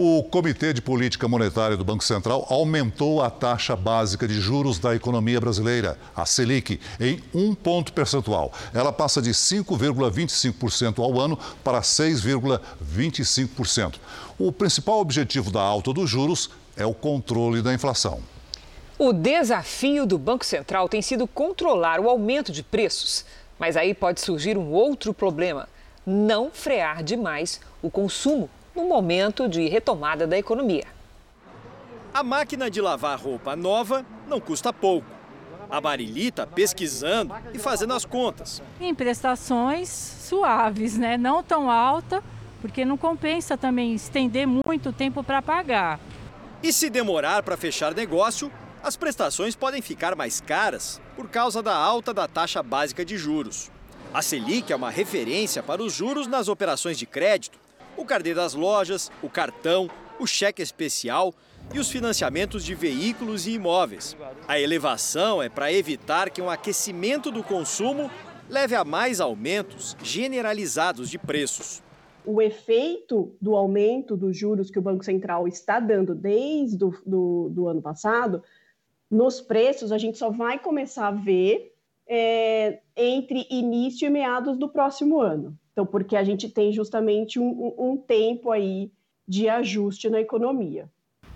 O 0.00 0.22
Comitê 0.22 0.72
de 0.72 0.80
Política 0.80 1.26
Monetária 1.26 1.76
do 1.76 1.84
Banco 1.84 2.04
Central 2.04 2.46
aumentou 2.48 3.20
a 3.20 3.28
taxa 3.28 3.74
básica 3.74 4.28
de 4.28 4.40
juros 4.40 4.78
da 4.78 4.94
economia 4.94 5.40
brasileira, 5.40 5.98
a 6.14 6.24
Selic, 6.24 6.78
em 7.00 7.20
um 7.34 7.52
ponto 7.52 7.92
percentual. 7.92 8.52
Ela 8.72 8.92
passa 8.92 9.20
de 9.20 9.30
5,25% 9.30 11.02
ao 11.02 11.18
ano 11.18 11.36
para 11.64 11.80
6,25%. 11.80 13.96
O 14.38 14.52
principal 14.52 15.00
objetivo 15.00 15.50
da 15.50 15.62
alta 15.62 15.92
dos 15.92 16.08
juros 16.08 16.48
é 16.76 16.86
o 16.86 16.94
controle 16.94 17.60
da 17.60 17.74
inflação. 17.74 18.20
O 18.96 19.12
desafio 19.12 20.06
do 20.06 20.16
Banco 20.16 20.46
Central 20.46 20.88
tem 20.88 21.02
sido 21.02 21.26
controlar 21.26 21.98
o 21.98 22.08
aumento 22.08 22.52
de 22.52 22.62
preços. 22.62 23.24
Mas 23.58 23.76
aí 23.76 23.94
pode 23.94 24.20
surgir 24.20 24.56
um 24.56 24.70
outro 24.70 25.12
problema: 25.12 25.68
não 26.06 26.52
frear 26.52 27.02
demais 27.02 27.60
o 27.82 27.90
consumo 27.90 28.48
no 28.78 28.84
momento 28.84 29.48
de 29.48 29.68
retomada 29.68 30.24
da 30.24 30.38
economia. 30.38 30.86
A 32.14 32.22
máquina 32.22 32.70
de 32.70 32.80
lavar 32.80 33.18
roupa 33.18 33.56
nova 33.56 34.06
não 34.28 34.40
custa 34.40 34.72
pouco. 34.72 35.08
A 35.68 35.80
Marili 35.80 36.28
está 36.28 36.46
pesquisando 36.46 37.34
e 37.52 37.58
fazendo 37.58 37.92
as 37.92 38.04
contas. 38.04 38.62
Em 38.80 38.94
prestações 38.94 39.88
suaves, 39.88 40.96
né? 40.96 41.16
Não 41.18 41.42
tão 41.42 41.68
alta, 41.68 42.22
porque 42.60 42.84
não 42.84 42.96
compensa 42.96 43.58
também 43.58 43.94
estender 43.94 44.46
muito 44.46 44.92
tempo 44.92 45.24
para 45.24 45.42
pagar. 45.42 45.98
E 46.62 46.72
se 46.72 46.88
demorar 46.88 47.42
para 47.42 47.56
fechar 47.56 47.92
negócio, 47.92 48.50
as 48.80 48.96
prestações 48.96 49.56
podem 49.56 49.82
ficar 49.82 50.14
mais 50.14 50.40
caras 50.40 51.00
por 51.16 51.28
causa 51.28 51.60
da 51.60 51.74
alta 51.74 52.14
da 52.14 52.28
taxa 52.28 52.62
básica 52.62 53.04
de 53.04 53.18
juros. 53.18 53.72
A 54.14 54.22
Selic 54.22 54.72
é 54.72 54.76
uma 54.76 54.88
referência 54.88 55.64
para 55.64 55.82
os 55.82 55.92
juros 55.92 56.28
nas 56.28 56.46
operações 56.46 56.96
de 56.96 57.06
crédito 57.06 57.58
o 57.98 58.04
carnê 58.04 58.32
das 58.32 58.54
lojas, 58.54 59.10
o 59.22 59.28
cartão, 59.28 59.90
o 60.18 60.26
cheque 60.26 60.62
especial 60.62 61.34
e 61.74 61.78
os 61.78 61.90
financiamentos 61.90 62.64
de 62.64 62.74
veículos 62.74 63.46
e 63.46 63.52
imóveis. 63.52 64.16
A 64.46 64.58
elevação 64.58 65.42
é 65.42 65.48
para 65.48 65.72
evitar 65.72 66.30
que 66.30 66.40
um 66.40 66.48
aquecimento 66.48 67.30
do 67.30 67.42
consumo 67.42 68.10
leve 68.48 68.74
a 68.74 68.84
mais 68.84 69.20
aumentos 69.20 69.96
generalizados 70.02 71.10
de 71.10 71.18
preços. 71.18 71.82
O 72.24 72.40
efeito 72.40 73.34
do 73.40 73.56
aumento 73.56 74.16
dos 74.16 74.36
juros 74.36 74.70
que 74.70 74.78
o 74.78 74.82
Banco 74.82 75.04
Central 75.04 75.48
está 75.48 75.80
dando 75.80 76.14
desde 76.14 76.82
o 76.84 76.94
do, 77.04 77.48
do 77.50 77.68
ano 77.68 77.82
passado, 77.82 78.42
nos 79.10 79.40
preços, 79.40 79.90
a 79.90 79.98
gente 79.98 80.18
só 80.18 80.30
vai 80.30 80.58
começar 80.58 81.08
a 81.08 81.12
ver 81.12 81.74
é, 82.06 82.80
entre 82.96 83.46
início 83.50 84.06
e 84.06 84.10
meados 84.10 84.56
do 84.58 84.68
próximo 84.68 85.20
ano. 85.20 85.58
Então, 85.78 85.86
porque 85.86 86.16
a 86.16 86.24
gente 86.24 86.48
tem 86.48 86.72
justamente 86.72 87.38
um, 87.38 87.72
um 87.78 87.96
tempo 87.96 88.50
aí 88.50 88.90
de 89.28 89.48
ajuste 89.48 90.10
na 90.10 90.20
economia. 90.20 90.90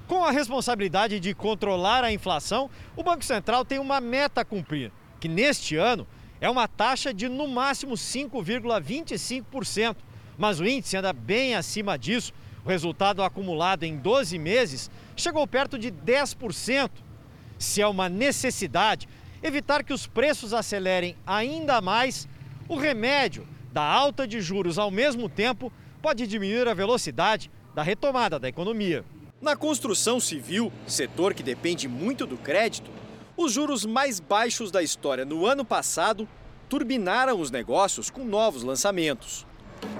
Com 0.08 0.24
a 0.24 0.32
responsabilidade 0.32 1.20
de 1.20 1.32
controlar 1.32 2.02
a 2.02 2.12
inflação, 2.12 2.68
o 2.96 3.04
Banco 3.04 3.24
Central 3.24 3.64
tem 3.64 3.78
uma 3.78 4.00
meta 4.00 4.40
a 4.40 4.44
cumprir, 4.44 4.90
que 5.20 5.28
neste 5.28 5.76
ano 5.76 6.04
é 6.40 6.50
uma 6.50 6.66
taxa 6.66 7.14
de 7.14 7.28
no 7.28 7.46
máximo 7.46 7.94
5,25%. 7.94 9.94
Mas 10.36 10.58
o 10.58 10.66
índice 10.66 10.96
anda 10.96 11.12
bem 11.12 11.54
acima 11.54 11.96
disso. 11.96 12.32
O 12.64 12.68
resultado 12.68 13.22
acumulado 13.22 13.84
em 13.84 13.96
12 13.96 14.40
meses 14.40 14.90
chegou 15.14 15.46
perto 15.46 15.78
de 15.78 15.92
10%. 15.92 16.90
Se 17.60 17.80
é 17.80 17.86
uma 17.86 18.08
necessidade 18.08 19.08
evitar 19.40 19.84
que 19.84 19.92
os 19.92 20.08
preços 20.08 20.52
acelerem 20.52 21.14
ainda 21.24 21.80
mais, 21.80 22.26
o 22.68 22.74
remédio 22.74 23.46
da 23.72 23.82
alta 23.82 24.26
de 24.26 24.40
juros 24.40 24.78
ao 24.78 24.90
mesmo 24.90 25.28
tempo 25.28 25.72
pode 26.02 26.26
diminuir 26.26 26.68
a 26.68 26.74
velocidade 26.74 27.50
da 27.74 27.82
retomada 27.82 28.38
da 28.38 28.48
economia. 28.48 29.04
Na 29.40 29.56
construção 29.56 30.20
civil, 30.20 30.72
setor 30.86 31.32
que 31.34 31.42
depende 31.42 31.88
muito 31.88 32.26
do 32.26 32.36
crédito, 32.36 32.90
os 33.36 33.52
juros 33.52 33.84
mais 33.86 34.20
baixos 34.20 34.70
da 34.70 34.82
história 34.82 35.24
no 35.24 35.46
ano 35.46 35.64
passado 35.64 36.28
turbinaram 36.68 37.40
os 37.40 37.50
negócios 37.50 38.10
com 38.10 38.24
novos 38.24 38.62
lançamentos. 38.62 39.46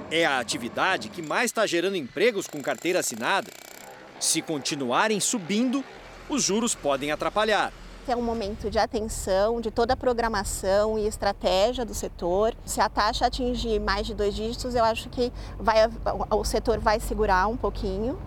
É 0.09 0.23
a 0.23 0.39
atividade 0.39 1.09
que 1.09 1.21
mais 1.21 1.45
está 1.45 1.65
gerando 1.65 1.97
empregos 1.97 2.47
com 2.47 2.61
carteira 2.61 2.99
assinada. 2.99 3.51
Se 4.19 4.41
continuarem 4.41 5.19
subindo, 5.19 5.83
os 6.29 6.43
juros 6.43 6.73
podem 6.75 7.11
atrapalhar 7.11 7.73
é 8.11 8.15
um 8.15 8.21
momento 8.21 8.69
de 8.69 8.77
atenção 8.77 9.61
de 9.61 9.71
toda 9.71 9.93
a 9.93 9.97
programação 9.97 10.97
e 10.97 11.07
estratégia 11.07 11.85
do 11.85 11.93
setor. 11.93 12.53
Se 12.65 12.81
a 12.81 12.89
taxa 12.89 13.25
atingir 13.25 13.79
mais 13.79 14.05
de 14.05 14.13
dois 14.13 14.35
dígitos, 14.35 14.75
eu 14.75 14.83
acho 14.83 15.09
que 15.09 15.31
vai, 15.59 15.77
o 16.29 16.43
setor 16.43 16.79
vai 16.79 16.99
segurar 16.99 17.47
um 17.47 17.57
pouquinho 17.57 18.19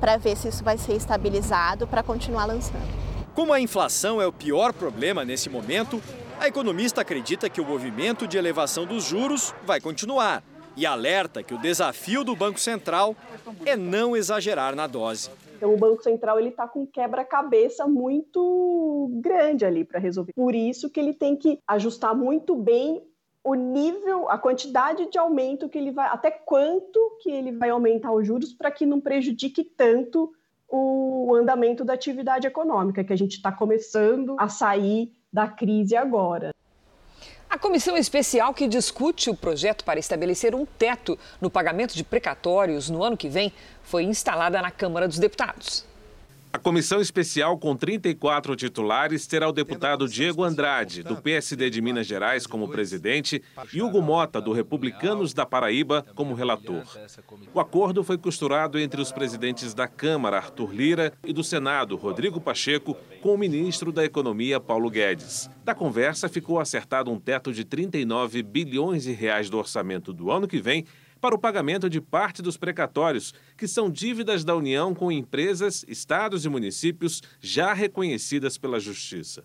para 0.00 0.16
ver 0.16 0.36
se 0.36 0.48
isso 0.48 0.64
vai 0.64 0.78
ser 0.78 0.94
estabilizado 0.94 1.86
para 1.86 2.02
continuar 2.02 2.46
lançando. 2.46 2.88
Como 3.34 3.52
a 3.52 3.60
inflação 3.60 4.20
é 4.20 4.26
o 4.26 4.32
pior 4.32 4.72
problema 4.72 5.24
nesse 5.24 5.48
momento, 5.48 6.02
a 6.40 6.48
economista 6.48 7.02
acredita 7.02 7.48
que 7.48 7.60
o 7.60 7.64
movimento 7.64 8.26
de 8.26 8.36
elevação 8.36 8.86
dos 8.86 9.04
juros 9.04 9.54
vai 9.64 9.80
continuar 9.80 10.42
e 10.76 10.86
alerta 10.86 11.42
que 11.42 11.54
o 11.54 11.58
desafio 11.58 12.24
do 12.24 12.34
Banco 12.34 12.58
Central 12.58 13.14
é 13.66 13.76
não 13.76 14.16
exagerar 14.16 14.74
na 14.74 14.86
dose. 14.86 15.30
Então, 15.60 15.74
o 15.74 15.76
Banco 15.76 16.02
Central 16.02 16.40
ele 16.40 16.48
está 16.48 16.66
com 16.66 16.86
quebra-cabeça 16.86 17.86
muito 17.86 19.10
grande 19.20 19.66
ali 19.66 19.84
para 19.84 20.00
resolver. 20.00 20.32
Por 20.32 20.54
isso 20.54 20.88
que 20.88 20.98
ele 20.98 21.12
tem 21.12 21.36
que 21.36 21.58
ajustar 21.68 22.16
muito 22.16 22.56
bem 22.56 23.06
o 23.44 23.54
nível, 23.54 24.26
a 24.30 24.38
quantidade 24.38 25.10
de 25.10 25.18
aumento 25.18 25.68
que 25.68 25.76
ele 25.76 25.90
vai, 25.90 26.08
até 26.08 26.30
quanto 26.30 27.18
que 27.20 27.30
ele 27.30 27.52
vai 27.52 27.68
aumentar 27.68 28.10
os 28.10 28.26
juros 28.26 28.54
para 28.54 28.70
que 28.70 28.86
não 28.86 29.02
prejudique 29.02 29.62
tanto 29.62 30.32
o 30.66 31.34
andamento 31.34 31.84
da 31.84 31.92
atividade 31.92 32.46
econômica, 32.46 33.04
que 33.04 33.12
a 33.12 33.16
gente 33.16 33.32
está 33.32 33.52
começando 33.52 34.36
a 34.38 34.48
sair 34.48 35.12
da 35.30 35.46
crise 35.46 35.94
agora. 35.94 36.54
A 37.50 37.58
comissão 37.58 37.96
especial 37.96 38.54
que 38.54 38.68
discute 38.68 39.28
o 39.28 39.34
projeto 39.34 39.84
para 39.84 39.98
estabelecer 39.98 40.54
um 40.54 40.64
teto 40.64 41.18
no 41.40 41.50
pagamento 41.50 41.96
de 41.96 42.04
precatórios 42.04 42.88
no 42.88 43.02
ano 43.02 43.16
que 43.16 43.28
vem 43.28 43.52
foi 43.82 44.04
instalada 44.04 44.62
na 44.62 44.70
Câmara 44.70 45.08
dos 45.08 45.18
Deputados. 45.18 45.84
A 46.52 46.58
comissão 46.58 47.00
especial 47.00 47.56
com 47.56 47.76
34 47.76 48.56
titulares 48.56 49.24
terá 49.24 49.48
o 49.48 49.52
deputado 49.52 50.08
Diego 50.08 50.42
Andrade, 50.42 51.04
do 51.04 51.16
PSD 51.16 51.70
de 51.70 51.80
Minas 51.80 52.08
Gerais, 52.08 52.44
como 52.44 52.68
presidente, 52.68 53.40
e 53.72 53.80
Hugo 53.80 54.02
Mota, 54.02 54.40
do 54.40 54.52
Republicanos 54.52 55.32
da 55.32 55.46
Paraíba, 55.46 56.04
como 56.16 56.34
relator. 56.34 56.82
O 57.54 57.60
acordo 57.60 58.02
foi 58.02 58.18
costurado 58.18 58.80
entre 58.80 59.00
os 59.00 59.12
presidentes 59.12 59.74
da 59.74 59.86
Câmara, 59.86 60.38
Arthur 60.38 60.74
Lira, 60.74 61.12
e 61.24 61.32
do 61.32 61.44
Senado, 61.44 61.94
Rodrigo 61.94 62.40
Pacheco, 62.40 62.96
com 63.22 63.34
o 63.34 63.38
ministro 63.38 63.92
da 63.92 64.04
Economia, 64.04 64.58
Paulo 64.58 64.90
Guedes. 64.90 65.48
Da 65.64 65.74
conversa 65.74 66.28
ficou 66.28 66.58
acertado 66.58 67.12
um 67.12 67.20
teto 67.20 67.52
de 67.52 67.64
39 67.64 68.42
bilhões 68.42 69.04
de 69.04 69.12
reais 69.12 69.48
do 69.48 69.56
orçamento 69.56 70.12
do 70.12 70.32
ano 70.32 70.48
que 70.48 70.60
vem 70.60 70.84
para 71.20 71.34
o 71.34 71.38
pagamento 71.38 71.90
de 71.90 72.00
parte 72.00 72.40
dos 72.40 72.56
precatórios, 72.56 73.34
que 73.56 73.68
são 73.68 73.90
dívidas 73.90 74.44
da 74.44 74.56
União 74.56 74.94
com 74.94 75.12
empresas, 75.12 75.84
estados 75.86 76.44
e 76.44 76.48
municípios 76.48 77.22
já 77.40 77.72
reconhecidas 77.72 78.56
pela 78.56 78.80
Justiça. 78.80 79.44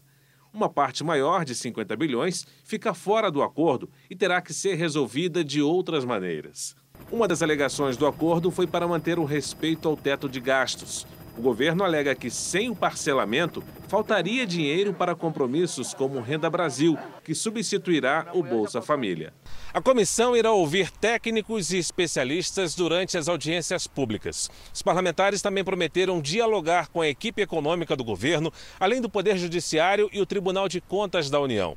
Uma 0.54 0.70
parte 0.70 1.04
maior, 1.04 1.44
de 1.44 1.54
50 1.54 1.96
bilhões, 1.98 2.48
fica 2.64 2.94
fora 2.94 3.30
do 3.30 3.44
acordo 3.44 3.90
e 4.10 4.16
terá 4.16 4.42
que 4.42 4.54
ser 4.54 4.76
resolvida 4.76 5.44
de 5.44 5.62
outras 5.62 6.06
maneiras. 6.06 6.76
Uma 7.12 7.28
das 7.28 7.42
alegações 7.42 7.98
do 7.98 8.08
acordo 8.08 8.50
foi 8.50 8.66
para 8.66 8.88
manter 8.88 9.20
o 9.20 9.26
respeito 9.26 9.90
ao 9.90 9.98
teto 9.98 10.30
de 10.30 10.40
gastos. 10.40 11.06
O 11.38 11.42
governo 11.42 11.84
alega 11.84 12.16
que, 12.16 12.30
sem 12.30 12.70
o 12.70 12.76
parcelamento, 12.76 13.62
faltaria 13.90 14.48
dinheiro 14.48 14.94
para 14.94 15.14
compromissos 15.14 15.94
como 15.94 16.22
Renda 16.22 16.50
Brasil, 16.50 16.98
que 17.26 17.36
substituirá 17.36 18.28
o 18.34 18.42
Bolsa 18.42 18.82
Família. 18.82 19.34
A 19.74 19.82
comissão 19.82 20.34
irá 20.34 20.54
ouvir 20.54 20.90
técnicos 20.90 21.72
e 21.72 21.78
especialistas 21.78 22.74
durante 22.74 23.18
as 23.18 23.28
audiências 23.28 23.86
públicas. 23.86 24.50
Os 24.74 24.82
parlamentares 24.82 25.42
também 25.42 25.64
prometeram 25.64 26.22
dialogar 26.22 26.88
com 26.88 27.02
a 27.02 27.08
equipe 27.08 27.42
econômica 27.42 27.98
do 27.98 28.04
governo, 28.04 28.52
além 28.80 29.02
do 29.02 29.10
Poder 29.10 29.38
Judiciário 29.38 30.10
e 30.14 30.22
o 30.22 30.26
Tribunal 30.26 30.70
de 30.70 30.80
Contas 30.80 31.30
da 31.30 31.42
União. 31.42 31.76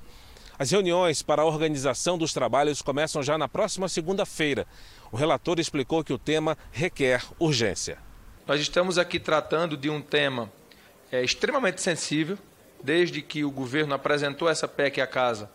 As 0.56 0.70
reuniões 0.70 1.20
para 1.20 1.42
a 1.42 1.46
organização 1.46 2.16
dos 2.16 2.32
trabalhos 2.32 2.80
começam 2.80 3.24
já 3.24 3.36
na 3.36 3.48
próxima 3.48 3.88
segunda-feira. 3.88 4.68
O 5.10 5.16
relator 5.16 5.58
explicou 5.58 6.04
que 6.04 6.12
o 6.12 6.18
tema 6.18 6.56
requer 6.70 7.24
urgência. 7.40 8.07
Nós 8.48 8.62
estamos 8.62 8.96
aqui 8.96 9.20
tratando 9.20 9.76
de 9.76 9.90
um 9.90 10.00
tema 10.00 10.50
é, 11.12 11.22
extremamente 11.22 11.82
sensível. 11.82 12.38
Desde 12.82 13.20
que 13.20 13.44
o 13.44 13.50
governo 13.50 13.92
apresentou 13.92 14.48
essa 14.48 14.66
PEC 14.66 15.02
à 15.02 15.06
casa, 15.06 15.50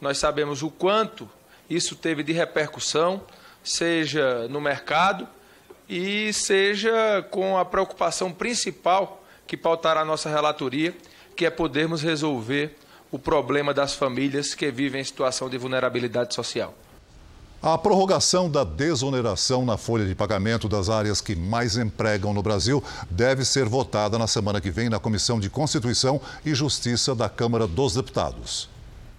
nós 0.00 0.18
sabemos 0.18 0.62
o 0.62 0.70
quanto 0.70 1.28
isso 1.68 1.96
teve 1.96 2.22
de 2.22 2.32
repercussão, 2.32 3.24
seja 3.64 4.46
no 4.46 4.60
mercado 4.60 5.26
e 5.88 6.32
seja 6.32 7.26
com 7.32 7.58
a 7.58 7.64
preocupação 7.64 8.30
principal 8.30 9.24
que 9.44 9.56
pautará 9.56 10.02
a 10.02 10.04
nossa 10.04 10.28
relatoria, 10.28 10.94
que 11.34 11.46
é 11.46 11.50
podermos 11.50 12.00
resolver 12.00 12.76
o 13.10 13.18
problema 13.18 13.74
das 13.74 13.94
famílias 13.94 14.54
que 14.54 14.70
vivem 14.70 15.00
em 15.00 15.04
situação 15.04 15.50
de 15.50 15.58
vulnerabilidade 15.58 16.32
social. 16.32 16.72
A 17.62 17.76
prorrogação 17.78 18.50
da 18.50 18.62
desoneração 18.62 19.64
na 19.64 19.76
folha 19.78 20.04
de 20.04 20.14
pagamento 20.14 20.68
das 20.68 20.90
áreas 20.90 21.22
que 21.22 21.34
mais 21.34 21.76
empregam 21.76 22.34
no 22.34 22.42
Brasil 22.42 22.84
deve 23.10 23.44
ser 23.44 23.64
votada 23.64 24.18
na 24.18 24.26
semana 24.26 24.60
que 24.60 24.70
vem 24.70 24.90
na 24.90 25.00
Comissão 25.00 25.40
de 25.40 25.48
Constituição 25.48 26.20
e 26.44 26.54
Justiça 26.54 27.14
da 27.14 27.28
Câmara 27.30 27.66
dos 27.66 27.94
Deputados. 27.94 28.68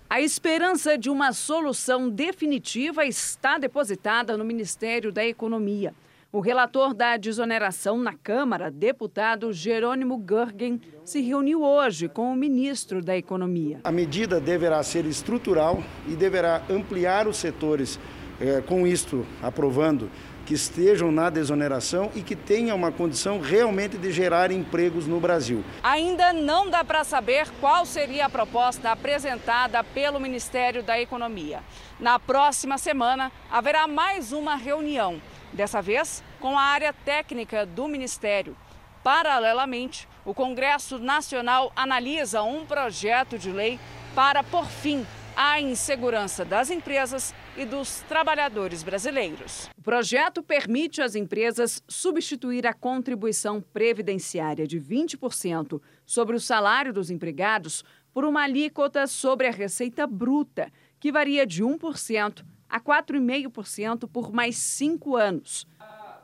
A 0.10 0.22
esperança 0.22 0.98
de 0.98 1.10
uma 1.10 1.34
solução 1.34 2.10
definitiva 2.10 3.06
está 3.06 3.58
depositada 3.58 4.38
no 4.38 4.46
Ministério 4.46 5.12
da 5.12 5.26
Economia. 5.26 5.94
O 6.32 6.40
relator 6.40 6.94
da 6.94 7.18
desoneração 7.18 7.98
na 7.98 8.14
Câmara, 8.14 8.70
deputado 8.70 9.52
Jerônimo 9.52 10.18
Gurgen, 10.18 10.80
se 11.04 11.22
reuniu 11.22 11.64
hoje 11.64 12.08
com 12.08 12.32
o 12.32 12.36
ministro 12.36 13.02
da 13.02 13.18
Economia. 13.18 13.80
A 13.84 13.92
medida 13.92 14.40
deverá 14.40 14.84
ser 14.84 15.06
estrutural 15.06 15.84
e 16.08 16.16
deverá 16.16 16.62
ampliar 16.70 17.28
os 17.28 17.38
setores 17.38 18.00
é, 18.40 18.62
com 18.62 18.86
isto 18.86 19.26
aprovando, 19.42 20.10
que 20.46 20.54
estejam 20.54 21.12
na 21.12 21.30
desoneração 21.30 22.10
e 22.16 22.22
que 22.22 22.34
tenham 22.34 22.78
uma 22.78 22.90
condição 22.90 23.42
realmente 23.42 23.98
de 23.98 24.14
gerar 24.14 24.50
empregos 24.50 25.06
no 25.06 25.20
Brasil. 25.20 25.62
Ainda 25.84 26.32
não 26.32 26.70
dá 26.70 26.86
para 26.86 27.04
saber 27.04 27.50
qual 27.60 27.86
seria 27.86 28.28
a 28.28 28.30
proposta 28.30 28.92
apresentada 28.92 29.84
pelo 29.84 30.22
Ministério 30.22 30.82
da 30.82 30.98
Economia. 30.98 31.60
Na 32.00 32.18
próxima 32.18 32.78
semana 32.78 33.30
haverá 33.52 33.88
mais 33.88 34.32
uma 34.32 34.56
reunião, 34.56 35.22
dessa 35.52 35.82
vez 35.82 36.24
com 36.40 36.58
a 36.58 36.62
área 36.62 36.94
técnica 36.94 37.66
do 37.66 37.86
Ministério. 37.86 38.56
Paralelamente, 39.04 40.08
o 40.24 40.34
Congresso 40.34 40.98
Nacional 40.98 41.74
analisa 41.76 42.42
um 42.44 42.66
projeto 42.66 43.38
de 43.38 43.52
lei 43.52 43.78
para, 44.16 44.44
por 44.44 44.66
fim, 44.66 45.06
à 45.36 45.60
insegurança 45.60 46.46
das 46.46 46.70
empresas 46.70 47.34
e 47.58 47.66
dos 47.66 48.02
trabalhadores 48.02 48.84
brasileiros. 48.84 49.68
O 49.76 49.82
projeto 49.82 50.44
permite 50.44 51.02
às 51.02 51.16
empresas 51.16 51.84
substituir 51.88 52.68
a 52.68 52.74
contribuição 52.74 53.60
previdenciária 53.60 54.68
de 54.68 54.80
20% 54.80 55.82
sobre 56.06 56.36
o 56.36 56.40
salário 56.40 56.94
dos 56.94 57.10
empregados 57.10 57.84
por 58.14 58.24
uma 58.24 58.44
alíquota 58.44 59.08
sobre 59.08 59.48
a 59.48 59.52
receita 59.52 60.06
bruta, 60.06 60.72
que 61.00 61.12
varia 61.12 61.46
de 61.46 61.64
1% 61.64 62.46
a 62.70 62.80
4,5% 62.80 64.08
por 64.08 64.32
mais 64.32 64.58
cinco 64.58 65.16
anos. 65.16 65.68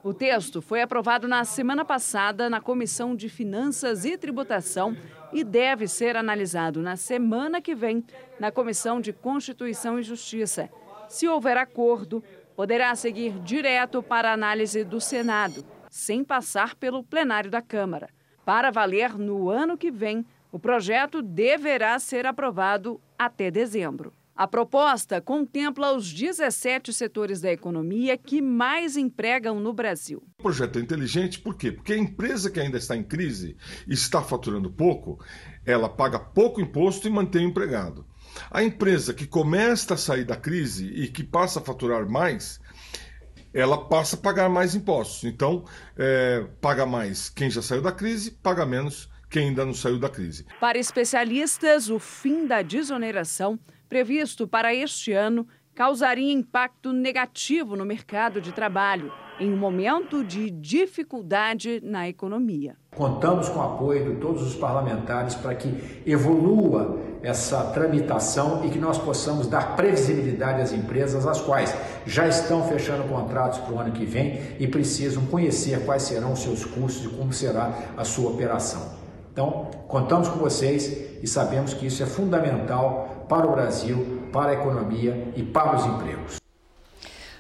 O 0.04 0.14
texto 0.14 0.62
foi 0.62 0.82
aprovado 0.82 1.28
na 1.30 1.46
semana 1.46 1.86
passada 1.86 2.50
na 2.50 2.60
Comissão 2.60 3.16
de 3.16 3.30
Finanças 3.30 4.04
e 4.04 4.18
Tributação 4.18 4.98
e 5.32 5.44
deve 5.44 5.88
ser 5.88 6.18
analisado 6.18 6.82
na 6.82 6.98
semana 6.98 7.62
que 7.62 7.74
vem 7.74 8.04
na 8.38 8.52
Comissão 8.52 9.00
de 9.00 9.14
Constituição 9.14 9.98
e 9.98 10.04
Justiça. 10.04 10.70
Se 11.14 11.28
houver 11.28 11.58
acordo, 11.58 12.24
poderá 12.56 12.96
seguir 12.96 13.38
direto 13.44 14.02
para 14.02 14.32
a 14.32 14.34
análise 14.34 14.84
do 14.84 15.00
Senado, 15.00 15.64
sem 15.88 16.24
passar 16.24 16.74
pelo 16.74 17.04
plenário 17.04 17.52
da 17.52 17.62
Câmara. 17.62 18.10
Para 18.44 18.72
valer 18.72 19.16
no 19.16 19.48
ano 19.48 19.78
que 19.78 19.92
vem, 19.92 20.26
o 20.52 20.58
projeto 20.58 21.22
deverá 21.22 22.00
ser 22.00 22.26
aprovado 22.26 23.00
até 23.16 23.52
dezembro. 23.52 24.12
A 24.36 24.48
proposta 24.48 25.22
contempla 25.22 25.96
os 25.96 26.12
17 26.12 26.92
setores 26.92 27.40
da 27.40 27.52
economia 27.52 28.18
que 28.18 28.42
mais 28.42 28.98
empregam 28.98 29.60
no 29.60 29.72
Brasil. 29.72 30.24
O 30.40 30.42
projeto 30.42 30.80
é 30.80 30.82
inteligente 30.82 31.40
por 31.40 31.56
quê? 31.56 31.72
Porque 31.72 31.94
a 31.94 31.98
empresa 31.98 32.50
que 32.50 32.60
ainda 32.60 32.80
está 32.80 32.98
em 32.98 33.04
crise 33.04 33.56
e 33.88 33.94
está 33.94 34.24
faturando 34.24 34.72
pouco, 34.72 35.24
ela 35.64 35.88
paga 35.88 36.18
pouco 36.20 36.60
imposto 36.60 37.08
e 37.08 37.12
mantém 37.12 37.46
o 37.46 37.50
empregado. 37.50 38.04
A 38.50 38.64
empresa 38.64 39.14
que 39.14 39.26
começa 39.26 39.94
a 39.94 39.98
sair 39.98 40.24
da 40.24 40.36
crise 40.36 40.88
e 40.88 41.08
que 41.08 41.24
passa 41.24 41.60
a 41.60 41.64
faturar 41.64 42.08
mais, 42.08 42.60
ela 43.54 43.78
passa 43.78 44.16
a 44.16 44.20
pagar 44.20 44.50
mais 44.50 44.76
impostos. 44.76 45.24
Então, 45.24 45.66
é, 45.98 46.46
paga 46.60 46.86
mais 46.86 47.30
quem 47.30 47.50
já 47.50 47.62
saiu 47.62 47.82
da 47.82 47.92
crise, 47.92 48.32
paga 48.32 48.66
menos 48.66 49.10
quem 49.30 49.50
ainda 49.50 49.66
não 49.66 49.74
saiu 49.74 50.00
da 50.00 50.10
crise. 50.10 50.46
Para 50.60 50.78
especialistas, 50.78 51.90
o 51.90 52.00
fim 52.00 52.46
da 52.46 52.62
desoneração 52.62 53.60
previsto 53.90 54.48
para 54.48 54.74
este 54.74 55.12
ano 55.12 55.48
causaria 55.76 56.32
impacto 56.32 56.94
negativo 56.94 57.76
no 57.76 57.86
mercado 57.86 58.40
de 58.40 58.52
trabalho, 58.52 59.12
em 59.40 59.52
um 59.52 59.58
momento 59.58 60.24
de 60.24 60.52
dificuldade 60.52 61.82
na 61.84 62.08
economia. 62.08 62.76
Contamos 62.96 63.50
com 63.50 63.60
o 63.60 63.64
apoio 63.64 64.14
de 64.14 64.22
todos 64.22 64.44
os 64.44 64.56
parlamentares 64.56 65.34
para 65.34 65.56
que 65.56 66.02
evolua 66.06 67.00
essa 67.24 67.64
tramitação 67.72 68.64
e 68.66 68.70
que 68.70 68.78
nós 68.78 69.00
possamos 69.00 69.48
dar 69.48 69.76
previsibilidade 69.76 70.62
às 70.62 70.72
empresas, 70.72 71.26
as 71.26 71.42
quais 71.42 71.76
já 72.06 72.28
estão 72.28 72.68
fechando 72.68 73.08
contratos 73.08 73.60
para 73.60 73.74
o 73.74 73.80
ano 73.80 73.92
que 73.92 74.06
vem 74.06 74.40
e 74.60 74.68
precisam 74.68 75.26
conhecer 75.26 75.84
quais 75.86 76.04
serão 76.04 76.34
os 76.34 76.40
seus 76.40 76.64
custos 76.64 77.06
e 77.06 77.16
como 77.16 77.34
será 77.34 77.74
a 77.98 78.04
sua 78.04 78.30
operação. 78.30 79.02
Então, 79.32 79.72
contamos 79.88 80.28
com 80.28 80.38
vocês 80.38 81.20
e 81.24 81.28
sabemos 81.28 81.74
que 81.74 81.88
isso 81.88 82.04
é 82.04 82.06
fundamental 82.06 83.26
para 83.28 83.48
o 83.48 83.52
Brasil, 83.52 84.23
para 84.34 84.52
a 84.52 84.54
economia 84.56 85.32
e 85.38 85.44
para 85.44 85.78
os 85.78 85.86
empregos. 85.86 86.38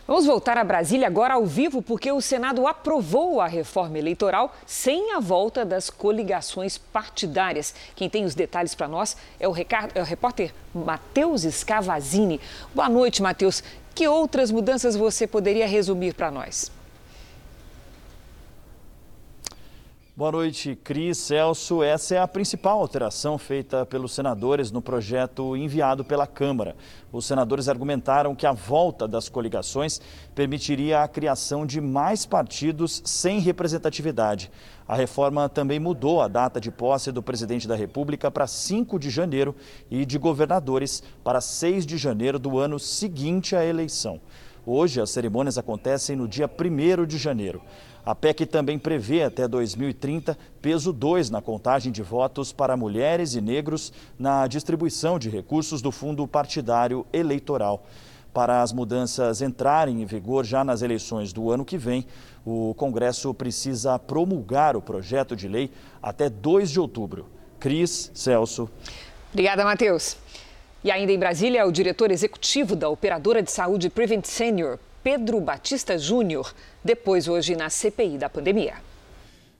Vamos 0.05 0.25
voltar 0.25 0.57
a 0.57 0.63
Brasília 0.65 1.07
agora 1.07 1.35
ao 1.35 1.45
vivo, 1.45 1.81
porque 1.81 2.11
o 2.11 2.19
Senado 2.21 2.67
aprovou 2.67 3.39
a 3.39 3.47
reforma 3.47 3.97
eleitoral 3.97 4.53
sem 4.65 5.13
a 5.13 5.19
volta 5.19 5.63
das 5.65 5.89
coligações 5.89 6.77
partidárias. 6.77 7.73
Quem 7.95 8.09
tem 8.09 8.25
os 8.25 8.35
detalhes 8.35 8.75
para 8.75 8.87
nós 8.87 9.15
é 9.39 9.47
o, 9.47 9.51
Ricardo, 9.51 9.93
é 9.95 10.01
o 10.01 10.05
repórter 10.05 10.53
Matheus 10.73 11.43
Scavazini. 11.43 12.39
Boa 12.75 12.89
noite, 12.89 13.21
Matheus. 13.21 13.63
Que 13.95 14.07
outras 14.07 14.51
mudanças 14.51 14.95
você 14.95 15.25
poderia 15.25 15.67
resumir 15.67 16.13
para 16.13 16.29
nós? 16.29 16.69
Boa 20.15 20.31
noite, 20.31 20.75
Cris, 20.75 21.17
Celso. 21.17 21.81
Essa 21.81 22.13
é 22.13 22.19
a 22.19 22.27
principal 22.27 22.79
alteração 22.79 23.35
feita 23.35 23.83
pelos 23.83 24.13
senadores 24.13 24.69
no 24.69 24.79
projeto 24.79 25.57
enviado 25.57 26.05
pela 26.05 26.27
Câmara. 26.27 26.75
Os 27.11 27.25
senadores 27.25 27.67
argumentaram 27.67 28.35
que 28.35 28.45
a 28.45 28.51
volta 28.51 29.07
das 29.07 29.27
coligações 29.27 29.99
permitiria 30.35 31.01
a 31.01 31.07
criação 31.07 31.65
de 31.65 31.81
mais 31.81 32.27
partidos 32.27 33.01
sem 33.03 33.39
representatividade. 33.39 34.51
A 34.87 34.93
reforma 34.93 35.49
também 35.49 35.79
mudou 35.79 36.21
a 36.21 36.27
data 36.27 36.61
de 36.61 36.69
posse 36.69 37.11
do 37.11 37.23
presidente 37.23 37.67
da 37.67 37.75
República 37.75 38.29
para 38.29 38.45
5 38.45 38.99
de 38.99 39.09
janeiro 39.09 39.55
e 39.89 40.05
de 40.05 40.19
governadores 40.19 41.01
para 41.23 41.41
6 41.41 41.87
de 41.87 41.97
janeiro 41.97 42.37
do 42.37 42.59
ano 42.59 42.77
seguinte 42.77 43.55
à 43.55 43.65
eleição. 43.65 44.21
Hoje, 44.65 45.01
as 45.01 45.09
cerimônias 45.09 45.57
acontecem 45.57 46.15
no 46.15 46.25
dia 46.25 46.47
1 46.47 47.05
de 47.05 47.17
janeiro. 47.17 47.61
A 48.05 48.13
PEC 48.13 48.45
também 48.45 48.77
prevê 48.77 49.23
até 49.23 49.47
2030 49.47 50.37
peso 50.61 50.91
2 50.91 51.29
na 51.29 51.41
contagem 51.41 51.89
de 51.89 52.03
votos 52.03 52.51
para 52.51 52.75
mulheres 52.75 53.33
e 53.33 53.39
negros 53.39 53.93
na 54.19 54.45
distribuição 54.45 55.17
de 55.17 55.29
recursos 55.29 55.81
do 55.81 55.89
fundo 55.89 56.27
partidário 56.27 57.05
eleitoral. 57.13 57.85
Para 58.33 58.61
as 58.61 58.73
mudanças 58.73 59.41
entrarem 59.41 60.01
em 60.01 60.05
vigor 60.05 60.43
já 60.43 60.65
nas 60.65 60.81
eleições 60.81 61.31
do 61.31 61.49
ano 61.49 61.63
que 61.63 61.77
vem, 61.77 62.05
o 62.45 62.73
Congresso 62.73 63.33
precisa 63.33 63.97
promulgar 63.97 64.75
o 64.75 64.81
projeto 64.81 65.33
de 65.33 65.47
lei 65.47 65.71
até 66.01 66.29
2 66.29 66.71
de 66.71 66.79
outubro. 66.81 67.27
Cris, 67.57 68.11
Celso. 68.13 68.69
Obrigada, 69.31 69.63
Matheus. 69.63 70.17
E 70.83 70.91
ainda 70.91 71.13
em 71.13 71.19
Brasília, 71.19 71.65
o 71.65 71.71
diretor 71.71 72.11
executivo 72.11 72.75
da 72.75 72.89
operadora 72.89 73.41
de 73.41 73.49
saúde 73.49 73.89
Prevent 73.89 74.25
Senior, 74.25 74.77
Pedro 75.03 75.41
Batista 75.41 75.99
Júnior, 75.99 76.55
depois 76.81 77.27
hoje 77.27 77.57
na 77.57 77.69
CPI 77.69 78.17
da 78.17 78.29
pandemia. 78.29 78.75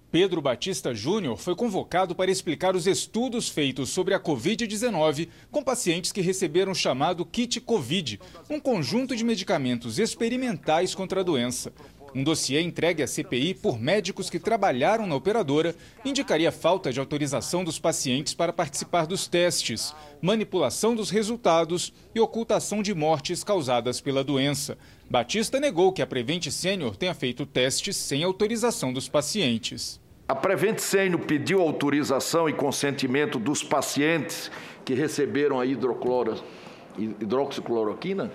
Pedro 0.10 0.42
Batista 0.42 0.96
Júnior 0.96 1.36
foi 1.36 1.54
convocado 1.54 2.16
para 2.16 2.32
explicar 2.32 2.78
os 2.78 2.88
estudos 2.88 3.50
feitos 3.50 3.90
sobre 3.90 4.14
a 4.14 4.20
Covid-19 4.22 5.28
com 5.52 5.62
pacientes 5.62 6.14
que 6.14 6.22
receberam 6.22 6.72
o 6.72 6.76
chamado 6.76 7.26
kit 7.26 7.60
Covid, 7.60 8.22
um 8.50 8.58
conjunto 8.58 9.18
de 9.18 9.24
medicamentos 9.26 10.00
experimentais 10.00 10.96
contra 10.96 11.20
a 11.20 11.24
doença. 11.24 11.74
Um 12.16 12.24
dossiê 12.24 12.62
entregue 12.62 13.02
à 13.02 13.08
CPI 13.08 13.56
por 13.56 13.80
médicos 13.80 14.30
que 14.30 14.38
trabalharam 14.38 15.08
na 15.08 15.16
operadora 15.16 15.76
indicaria 16.06 16.52
falta 16.52 16.94
de 16.94 17.00
autorização 17.00 17.64
dos 17.64 17.80
pacientes 17.80 18.36
para 18.36 18.54
participar 18.54 19.08
dos 19.08 19.28
testes, 19.28 19.96
manipulação 20.22 20.96
dos 20.96 21.10
resultados 21.10 21.92
e 22.14 22.20
ocultação 22.20 22.84
de 22.84 22.94
mortes 22.94 23.44
causadas 23.44 24.00
pela 24.00 24.24
doença. 24.24 24.78
Batista 25.14 25.60
negou 25.60 25.94
que 25.94 26.02
a 26.02 26.08
Prevent 26.08 26.50
Senior 26.50 26.96
tenha 26.96 27.14
feito 27.14 27.46
testes 27.46 27.96
sem 27.96 28.24
autorização 28.24 28.92
dos 28.92 29.08
pacientes. 29.08 30.02
A 30.28 30.34
Prevent 30.34 30.80
Senior 30.80 31.20
pediu 31.20 31.62
autorização 31.62 32.50
e 32.50 32.54
consentimento 32.54 33.38
dos 33.38 33.62
pacientes 33.62 34.50
que 34.84 34.96
receberam 34.96 35.60
a 35.60 35.68
hidroxicloroquina? 35.68 38.32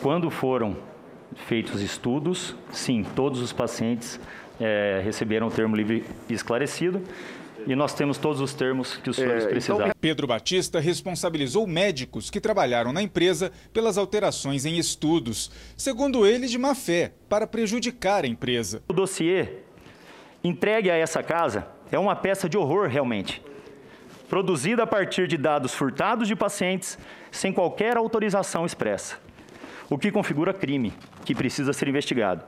Quando 0.00 0.30
foram 0.30 0.78
feitos 1.46 1.82
estudos, 1.82 2.56
sim, 2.72 3.04
todos 3.14 3.42
os 3.42 3.52
pacientes 3.52 4.18
é, 4.58 5.02
receberam 5.04 5.48
o 5.48 5.50
termo 5.50 5.76
livre 5.76 6.06
esclarecido. 6.30 7.02
E 7.66 7.74
nós 7.74 7.94
temos 7.94 8.18
todos 8.18 8.40
os 8.40 8.52
termos 8.52 8.96
que 8.96 9.10
os 9.10 9.16
senhores 9.16 9.44
é, 9.44 9.48
precisaram. 9.48 9.86
Então... 9.86 9.96
Pedro 10.00 10.26
Batista 10.26 10.80
responsabilizou 10.80 11.66
médicos 11.66 12.30
que 12.30 12.40
trabalharam 12.40 12.92
na 12.92 13.02
empresa 13.02 13.50
pelas 13.72 13.96
alterações 13.96 14.64
em 14.64 14.78
estudos, 14.78 15.50
segundo 15.76 16.26
ele, 16.26 16.46
de 16.46 16.58
má 16.58 16.74
fé, 16.74 17.12
para 17.28 17.46
prejudicar 17.46 18.24
a 18.24 18.28
empresa. 18.28 18.82
O 18.88 18.92
dossiê 18.92 19.48
entregue 20.42 20.90
a 20.90 20.96
essa 20.96 21.22
casa 21.22 21.66
é 21.90 21.98
uma 21.98 22.14
peça 22.14 22.48
de 22.48 22.58
horror, 22.58 22.88
realmente. 22.88 23.42
Produzida 24.28 24.82
a 24.82 24.86
partir 24.86 25.26
de 25.26 25.36
dados 25.36 25.74
furtados 25.74 26.28
de 26.28 26.36
pacientes 26.36 26.98
sem 27.30 27.52
qualquer 27.52 27.96
autorização 27.96 28.66
expressa 28.66 29.24
o 29.88 29.98
que 29.98 30.10
configura 30.10 30.52
crime, 30.52 30.92
que 31.24 31.34
precisa 31.34 31.72
ser 31.72 31.88
investigado. 31.88 32.44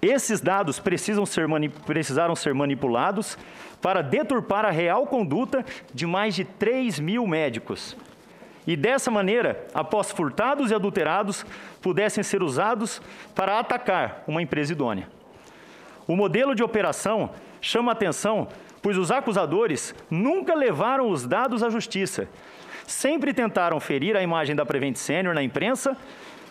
Esses 0.00 0.40
dados 0.40 0.78
precisam 0.78 1.26
ser 1.26 1.46
precisaram 1.84 2.36
ser 2.36 2.54
manipulados 2.54 3.36
para 3.82 4.02
deturpar 4.02 4.64
a 4.64 4.70
real 4.70 5.06
conduta 5.06 5.64
de 5.92 6.06
mais 6.06 6.34
de 6.34 6.44
3 6.44 7.00
mil 7.00 7.26
médicos. 7.26 7.96
E 8.66 8.76
dessa 8.76 9.10
maneira, 9.10 9.66
após 9.72 10.10
furtados 10.10 10.70
e 10.70 10.74
adulterados, 10.74 11.44
pudessem 11.80 12.22
ser 12.22 12.42
usados 12.42 13.00
para 13.34 13.58
atacar 13.58 14.22
uma 14.26 14.42
empresa 14.42 14.72
idônea. 14.72 15.08
O 16.06 16.14
modelo 16.14 16.54
de 16.54 16.62
operação 16.62 17.30
chama 17.60 17.92
atenção, 17.92 18.48
pois 18.82 18.96
os 18.98 19.10
acusadores 19.10 19.94
nunca 20.10 20.54
levaram 20.54 21.10
os 21.10 21.26
dados 21.26 21.62
à 21.62 21.70
justiça. 21.70 22.28
Sempre 22.86 23.34
tentaram 23.34 23.80
ferir 23.80 24.16
a 24.16 24.22
imagem 24.22 24.54
da 24.54 24.64
Prevent 24.64 24.96
Senior 24.96 25.34
na 25.34 25.42
imprensa 25.42 25.96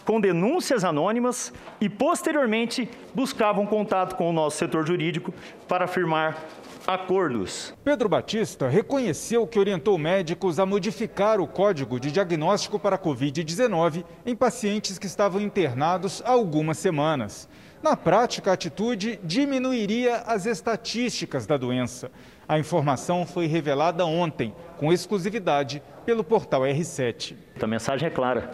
com 0.08 0.22
denúncias 0.22 0.86
anônimas 0.86 1.52
e, 1.82 1.90
posteriormente, 1.90 2.90
buscavam 3.14 3.66
contato 3.66 4.16
com 4.16 4.30
o 4.30 4.34
nosso 4.34 4.58
setor 4.58 4.88
jurídico 4.88 5.34
para 5.68 5.86
firmar 5.86 6.46
acordos. 6.88 7.74
Pedro 7.84 8.08
Batista 8.08 8.70
reconheceu 8.70 9.46
que 9.46 9.60
orientou 9.60 9.98
médicos 9.98 10.60
a 10.60 10.66
modificar 10.66 11.42
o 11.42 11.46
código 11.46 12.00
de 12.00 12.10
diagnóstico 12.10 12.80
para 12.80 12.96
a 12.96 13.00
Covid-19 13.00 14.06
em 14.26 14.34
pacientes 14.34 14.98
que 14.98 15.08
estavam 15.08 15.42
internados 15.42 16.24
há 16.26 16.32
algumas 16.32 16.78
semanas. 16.78 17.50
Na 17.84 17.98
prática, 17.98 18.52
a 18.52 18.54
atitude 18.54 19.20
diminuiria 19.26 20.24
as 20.26 20.46
estatísticas 20.46 21.46
da 21.46 21.58
doença. 21.58 22.10
A 22.48 22.58
informação 22.58 23.26
foi 23.26 23.46
revelada 23.46 24.06
ontem, 24.06 24.56
com 24.78 24.94
exclusividade, 24.94 25.84
pelo 26.08 26.24
portal 26.24 26.62
R7. 26.62 27.36
A 27.62 27.68
mensagem 27.68 28.08
é 28.08 28.10
clara 28.10 28.52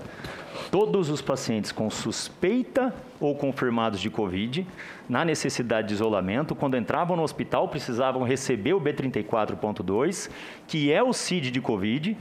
todos 0.72 1.12
os 1.12 1.22
pacientes 1.22 1.72
com 1.72 1.88
suspeita 1.88 2.92
ou 3.20 3.36
confirmados 3.36 4.00
de 4.00 4.10
Covid, 4.10 4.66
na 5.08 5.24
necessidade 5.24 5.90
de 5.90 5.94
isolamento, 5.94 6.56
quando 6.56 6.76
entravam 6.76 7.16
no 7.16 7.22
hospital, 7.22 7.68
precisavam 7.68 8.24
receber 8.24 8.74
o 8.74 8.82
B34.2, 8.82 10.32
que 10.68 10.92
é 10.92 11.04
o 11.04 11.14
CID 11.14 11.52
de 11.52 11.62
Covid, 11.62 12.18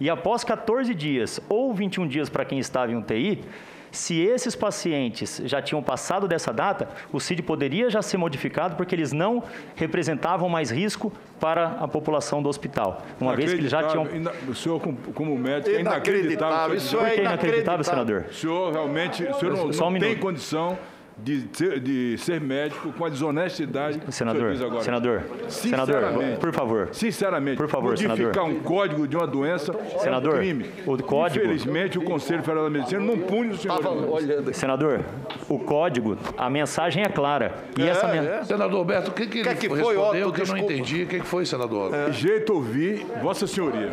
e 0.00 0.08
após 0.08 0.42
14 0.42 0.94
dias 0.94 1.38
ou 1.50 1.74
21 1.74 2.08
dias 2.08 2.30
para 2.30 2.46
quem 2.46 2.58
estava 2.58 2.90
em 2.90 2.96
UTI, 2.96 3.44
se 3.92 4.20
esses 4.20 4.56
pacientes 4.56 5.40
já 5.44 5.60
tinham 5.60 5.82
passado 5.82 6.26
dessa 6.26 6.52
data, 6.52 6.88
o 7.12 7.20
CID 7.20 7.42
poderia 7.42 7.90
já 7.90 8.00
ser 8.02 8.16
modificado 8.16 8.74
porque 8.74 8.94
eles 8.94 9.12
não 9.12 9.44
representavam 9.76 10.48
mais 10.48 10.70
risco 10.70 11.12
para 11.38 11.76
a 11.80 11.86
população 11.86 12.42
do 12.42 12.48
hospital, 12.48 13.02
uma 13.20 13.36
vez 13.36 13.52
que 13.52 13.58
eles 13.58 13.70
já 13.70 13.82
tinham... 13.84 14.06
O 14.48 14.54
senhor, 14.54 14.80
como 15.14 15.36
médico, 15.36 15.76
é 15.76 15.80
inacreditável. 15.80 16.76
Isso 16.76 16.96
é 16.96 17.00
inacreditável, 17.00 17.24
inacreditável 17.24 17.84
senador. 17.84 18.24
O 18.30 18.34
senhor 18.34 18.72
realmente 18.72 19.22
o 19.24 19.34
senhor 19.34 19.56
não, 19.56 19.68
não 19.68 19.88
um 19.88 19.98
tem 19.98 20.16
condição 20.16 20.78
de 21.22 21.48
ser, 21.52 21.80
de 21.80 22.18
ser 22.18 22.40
médico 22.40 22.92
com 22.92 23.04
a 23.04 23.08
desonestidade 23.08 24.00
senador, 24.10 24.56
que 24.56 24.64
agora. 24.64 24.82
Senador, 24.82 25.22
senador, 25.48 26.02
por 26.40 26.52
favor. 26.52 26.88
Sinceramente, 26.92 27.56
por 27.56 27.68
favor, 27.68 27.90
modificar 27.90 28.16
senador. 28.16 28.44
um 28.44 28.60
código 28.60 29.06
de 29.06 29.16
uma 29.16 29.26
doença 29.26 29.72
senador, 29.98 30.34
é 30.34 30.36
um 30.36 30.40
crime. 30.40 30.66
O 30.86 31.02
código, 31.02 31.44
Infelizmente, 31.44 31.98
o 31.98 32.02
Conselho 32.02 32.42
Federal 32.42 32.64
da 32.64 32.70
Medicina 32.70 33.00
não 33.00 33.18
pune 33.18 33.50
o 33.50 33.58
senhor. 33.58 33.80
Senador, 34.52 35.00
o 35.48 35.58
código, 35.58 36.16
a 36.36 36.50
mensagem 36.50 37.04
é 37.04 37.08
clara. 37.08 37.54
E 37.78 37.82
é, 37.82 37.88
essa 37.88 38.06
é. 38.08 38.44
Senador 38.44 38.78
Alberto, 38.78 39.10
o 39.10 39.14
que, 39.14 39.26
que, 39.26 39.42
que, 39.42 39.54
que 39.54 39.68
foi, 39.68 39.96
Otto, 39.96 40.32
que 40.32 40.42
eu 40.42 40.46
não 40.46 40.58
entendi? 40.58 41.04
O 41.04 41.06
que, 41.06 41.20
que 41.20 41.26
foi, 41.26 41.46
senador? 41.46 41.94
É. 41.94 42.12
Jeito 42.12 42.52
ouvir, 42.54 43.06
Vossa 43.20 43.46
Senhoria. 43.46 43.90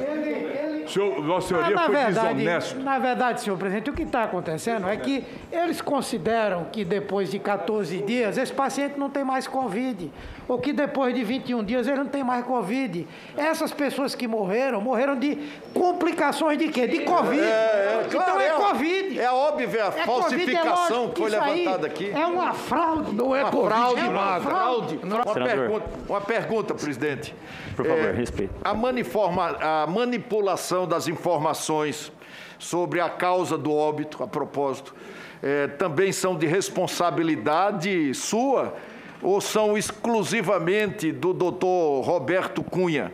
Senhor, 0.90 1.22
Vossa 1.22 1.50
Senhoria 1.50 1.76
na 1.76 1.86
foi 1.86 1.96
verdade, 1.96 2.36
desonesto. 2.36 2.80
Na 2.80 3.00
verdade, 3.00 3.42
senhor 3.42 3.58
presidente, 3.58 3.90
o 3.90 3.94
que 3.94 4.04
está 4.04 4.24
acontecendo 4.24 4.88
é 4.88 4.98
que 4.98 5.24
eles 5.52 5.82
consideram 5.82 6.66
que 6.66 6.84
depois 6.84 7.32
de 7.32 7.40
14 7.40 8.02
dias 8.02 8.38
esse 8.38 8.52
paciente 8.52 8.98
não 8.98 9.10
tem 9.10 9.24
mais 9.24 9.48
Covid, 9.48 10.12
ou 10.48 10.58
que 10.58 10.74
depois 10.74 11.14
de 11.14 11.24
21 11.24 11.64
dias 11.64 11.88
ele 11.88 11.98
não 11.98 12.08
tem 12.08 12.24
mais 12.24 12.44
Covid. 12.46 13.08
Essas 13.38 13.72
pessoas 13.72 14.16
que 14.16 14.28
morreram, 14.28 14.82
morreram 14.82 15.16
de 15.16 15.38
complicações 15.74 16.58
de 16.58 16.70
quê? 16.70 16.88
De 16.88 17.02
Covid. 17.02 17.40
É, 17.40 17.46
é, 17.46 18.04
então 18.08 18.22
claro, 18.22 18.42
é, 18.42 18.48
é 18.48 18.54
Covid. 18.54 19.20
É 19.20 19.32
óbvio, 19.32 19.70
a 19.70 19.88
é 19.88 20.06
falsificação 20.06 21.10
COVID, 21.10 21.10
é 21.10 21.14
que 21.14 21.22
foi 21.22 21.30
levantada 21.30 21.88
aqui. 21.88 22.12
É 22.12 22.26
uma 22.26 22.54
fraude. 22.54 23.16
Não 23.16 23.36
é 23.36 23.42
uma 23.42 23.52
Covid, 23.52 23.70
fraude, 23.70 24.02
é 24.02 24.10
uma 24.10 24.40
fraude. 24.40 25.00
Uma 25.04 25.34
pergunta, 25.34 25.86
uma 26.08 26.22
pergunta, 26.22 26.74
presidente. 26.74 27.36
Por 27.76 27.86
favor, 27.86 28.06
é, 28.06 28.12
respeito. 28.12 28.54
A, 28.64 28.74
maniforma, 28.74 29.58
a 29.60 29.88
manipulação 29.88 30.79
das 30.86 31.08
informações 31.08 32.12
sobre 32.58 33.00
a 33.00 33.10
causa 33.10 33.58
do 33.58 33.74
óbito, 33.74 34.24
a 34.24 34.28
propósito, 34.28 34.94
é, 35.42 35.68
também 35.68 36.12
são 36.12 36.38
de 36.38 36.46
responsabilidade 36.46 38.14
sua 38.14 38.76
ou 39.22 39.40
são 39.42 39.78
exclusivamente 39.78 41.12
do 41.12 41.34
doutor 41.34 42.02
Roberto 42.02 42.64
Cunha? 42.64 43.12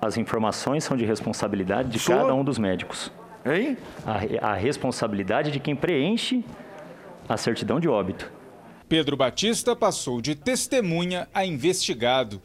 As 0.00 0.16
informações 0.16 0.84
são 0.84 0.96
de 0.96 1.04
responsabilidade 1.04 1.88
de 1.88 1.98
Sua? 1.98 2.16
cada 2.16 2.34
um 2.34 2.42
dos 2.42 2.58
médicos. 2.58 3.12
Hein? 3.46 3.76
A, 4.04 4.50
a 4.50 4.54
responsabilidade 4.54 5.50
de 5.50 5.60
quem 5.60 5.76
preenche 5.76 6.44
a 7.28 7.36
certidão 7.36 7.78
de 7.78 7.88
óbito. 7.88 8.30
Pedro 8.88 9.16
Batista 9.16 9.74
passou 9.74 10.20
de 10.20 10.34
testemunha 10.34 11.28
a 11.32 11.46
investigado. 11.46 12.42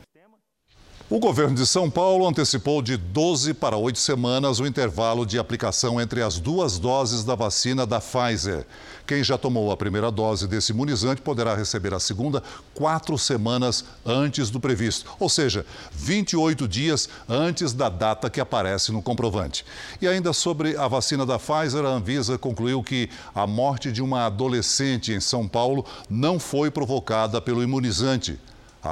O 1.09 1.19
governo 1.19 1.55
de 1.55 1.65
São 1.65 1.89
Paulo 1.89 2.27
antecipou 2.27 2.81
de 2.81 2.97
12 2.97 3.53
para 3.53 3.77
8 3.77 3.97
semanas 3.97 4.59
o 4.59 4.67
intervalo 4.67 5.25
de 5.25 5.39
aplicação 5.39 6.01
entre 6.01 6.21
as 6.21 6.37
duas 6.37 6.77
doses 6.77 7.23
da 7.23 7.33
vacina 7.33 7.85
da 7.85 8.01
Pfizer. 8.01 8.65
Quem 9.07 9.23
já 9.23 9.37
tomou 9.37 9.71
a 9.71 9.77
primeira 9.77 10.11
dose 10.11 10.49
desse 10.49 10.73
imunizante 10.73 11.21
poderá 11.21 11.55
receber 11.55 11.93
a 11.93 11.99
segunda 12.01 12.43
quatro 12.73 13.17
semanas 13.17 13.85
antes 14.05 14.49
do 14.49 14.59
previsto, 14.59 15.09
ou 15.17 15.29
seja, 15.29 15.65
28 15.93 16.67
dias 16.67 17.07
antes 17.29 17.71
da 17.71 17.87
data 17.87 18.29
que 18.29 18.41
aparece 18.41 18.91
no 18.91 19.01
comprovante. 19.01 19.65
E 20.01 20.09
ainda 20.09 20.33
sobre 20.33 20.75
a 20.75 20.89
vacina 20.89 21.25
da 21.25 21.39
Pfizer, 21.39 21.85
a 21.85 21.89
Anvisa 21.89 22.37
concluiu 22.37 22.83
que 22.83 23.09
a 23.33 23.47
morte 23.47 23.93
de 23.93 24.01
uma 24.01 24.25
adolescente 24.25 25.13
em 25.13 25.21
São 25.21 25.47
Paulo 25.47 25.85
não 26.09 26.37
foi 26.37 26.69
provocada 26.69 27.39
pelo 27.39 27.63
imunizante. 27.63 28.37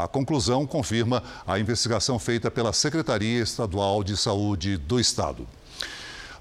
A 0.04 0.08
conclusão 0.10 0.68
confirma 0.68 1.24
a 1.48 1.58
investigação 1.58 2.20
feita 2.20 2.52
pela 2.52 2.74
Secretaria 2.74 3.42
Estadual 3.42 4.04
de 4.04 4.18
Saúde 4.18 4.76
do 4.76 5.00
Estado. 5.00 5.48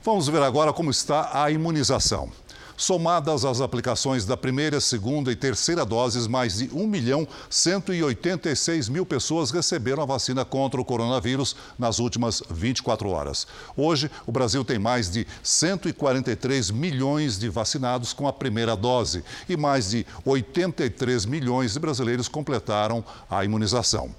Vamos 0.03 0.27
ver 0.29 0.43
agora 0.43 0.73
como 0.73 0.91
está 0.91 1.43
a 1.43 1.51
imunização. 1.53 2.31
Somadas 2.77 3.45
as 3.45 3.61
aplicações 3.61 4.25
da 4.25 4.37
primeira, 4.37 4.81
segunda 4.81 5.31
e 5.31 5.37
terceira 5.37 5.85
doses, 5.85 6.27
mais 6.27 6.57
de 6.57 6.69
1 6.73 6.87
milhão 6.87 7.27
186 7.49 8.89
mil 8.89 9.07
pessoas 9.07 9.53
receberam 9.53 10.03
a 10.03 10.07
vacina 10.07 10.45
contra 10.45 10.81
o 10.81 10.85
coronavírus 10.85 11.55
nas 11.79 12.01
últimas 12.01 12.43
24 12.51 13.09
horas. 13.09 13.47
Hoje, 13.77 14.11
o 14.27 14.33
Brasil 14.33 14.65
tem 14.65 14.79
mais 14.79 15.09
de 15.09 15.25
143 15.43 16.73
milhões 16.73 17.39
de 17.39 17.49
vacinados 17.49 18.13
com 18.13 18.27
a 18.27 18.33
primeira 18.33 18.75
dose 18.75 19.23
e 19.49 19.57
mais 19.57 19.91
de 19.91 20.05
83 20.25 21.27
milhões 21.27 21.75
de 21.75 21.79
brasileiros 21.79 22.27
completaram 22.27 23.05
a 23.31 23.45
imunização. 23.45 24.13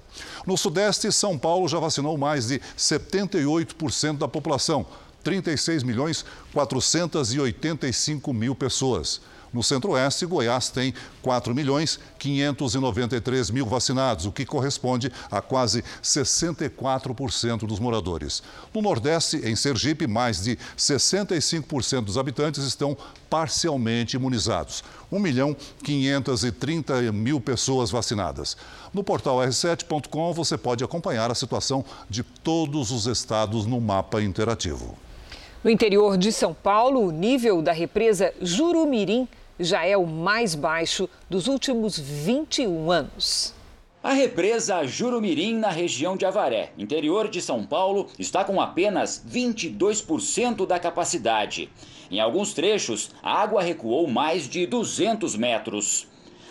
No 0.46 0.56
Sudeste, 0.56 1.12
São 1.12 1.36
Paulo 1.36 1.68
já 1.68 1.78
vacinou 1.78 2.16
mais 2.16 2.48
de 2.48 2.60
78% 2.78 4.18
da 4.18 4.28
população. 4.28 4.86
36 5.26 5.82
milhões 5.82 6.24
485 6.52 8.32
mil 8.32 8.54
pessoas. 8.54 9.20
No 9.52 9.60
Centro-Oeste, 9.62 10.24
Goiás 10.24 10.68
tem 10.68 10.94
4 11.22 11.52
milhões 11.52 11.98
593 12.18 13.50
mil 13.50 13.66
vacinados, 13.66 14.24
o 14.26 14.30
que 14.30 14.44
corresponde 14.44 15.10
a 15.30 15.40
quase 15.40 15.82
64% 16.00 17.66
dos 17.66 17.80
moradores. 17.80 18.40
No 18.72 18.82
Nordeste, 18.82 19.38
em 19.38 19.56
Sergipe, 19.56 20.06
mais 20.06 20.44
de 20.44 20.56
65% 20.76 22.04
dos 22.04 22.18
habitantes 22.18 22.62
estão 22.64 22.96
parcialmente 23.28 24.14
imunizados. 24.14 24.84
1 25.10 25.18
milhão 25.18 25.56
530 25.82 27.10
mil 27.10 27.40
pessoas 27.40 27.90
vacinadas. 27.90 28.56
No 28.94 29.02
portal 29.02 29.38
r7.com 29.38 30.32
você 30.32 30.56
pode 30.56 30.84
acompanhar 30.84 31.30
a 31.30 31.34
situação 31.34 31.84
de 32.08 32.22
todos 32.22 32.92
os 32.92 33.06
estados 33.06 33.66
no 33.66 33.80
mapa 33.80 34.22
interativo. 34.22 35.05
No 35.66 35.72
interior 35.72 36.16
de 36.16 36.30
São 36.30 36.54
Paulo, 36.54 37.00
o 37.00 37.10
nível 37.10 37.60
da 37.60 37.72
represa 37.72 38.32
Jurumirim 38.40 39.26
já 39.58 39.84
é 39.84 39.96
o 39.96 40.06
mais 40.06 40.54
baixo 40.54 41.08
dos 41.28 41.48
últimos 41.48 41.98
21 41.98 42.88
anos. 42.88 43.52
A 44.00 44.12
represa 44.12 44.86
Jurumirim, 44.86 45.58
na 45.58 45.68
região 45.68 46.16
de 46.16 46.24
Avaré, 46.24 46.70
interior 46.78 47.26
de 47.26 47.42
São 47.42 47.66
Paulo, 47.66 48.06
está 48.16 48.44
com 48.44 48.60
apenas 48.60 49.20
22% 49.28 50.64
da 50.68 50.78
capacidade. 50.78 51.68
Em 52.12 52.20
alguns 52.20 52.54
trechos, 52.54 53.10
a 53.20 53.42
água 53.42 53.60
recuou 53.60 54.06
mais 54.06 54.48
de 54.48 54.68
200 54.68 55.34
metros. 55.34 56.06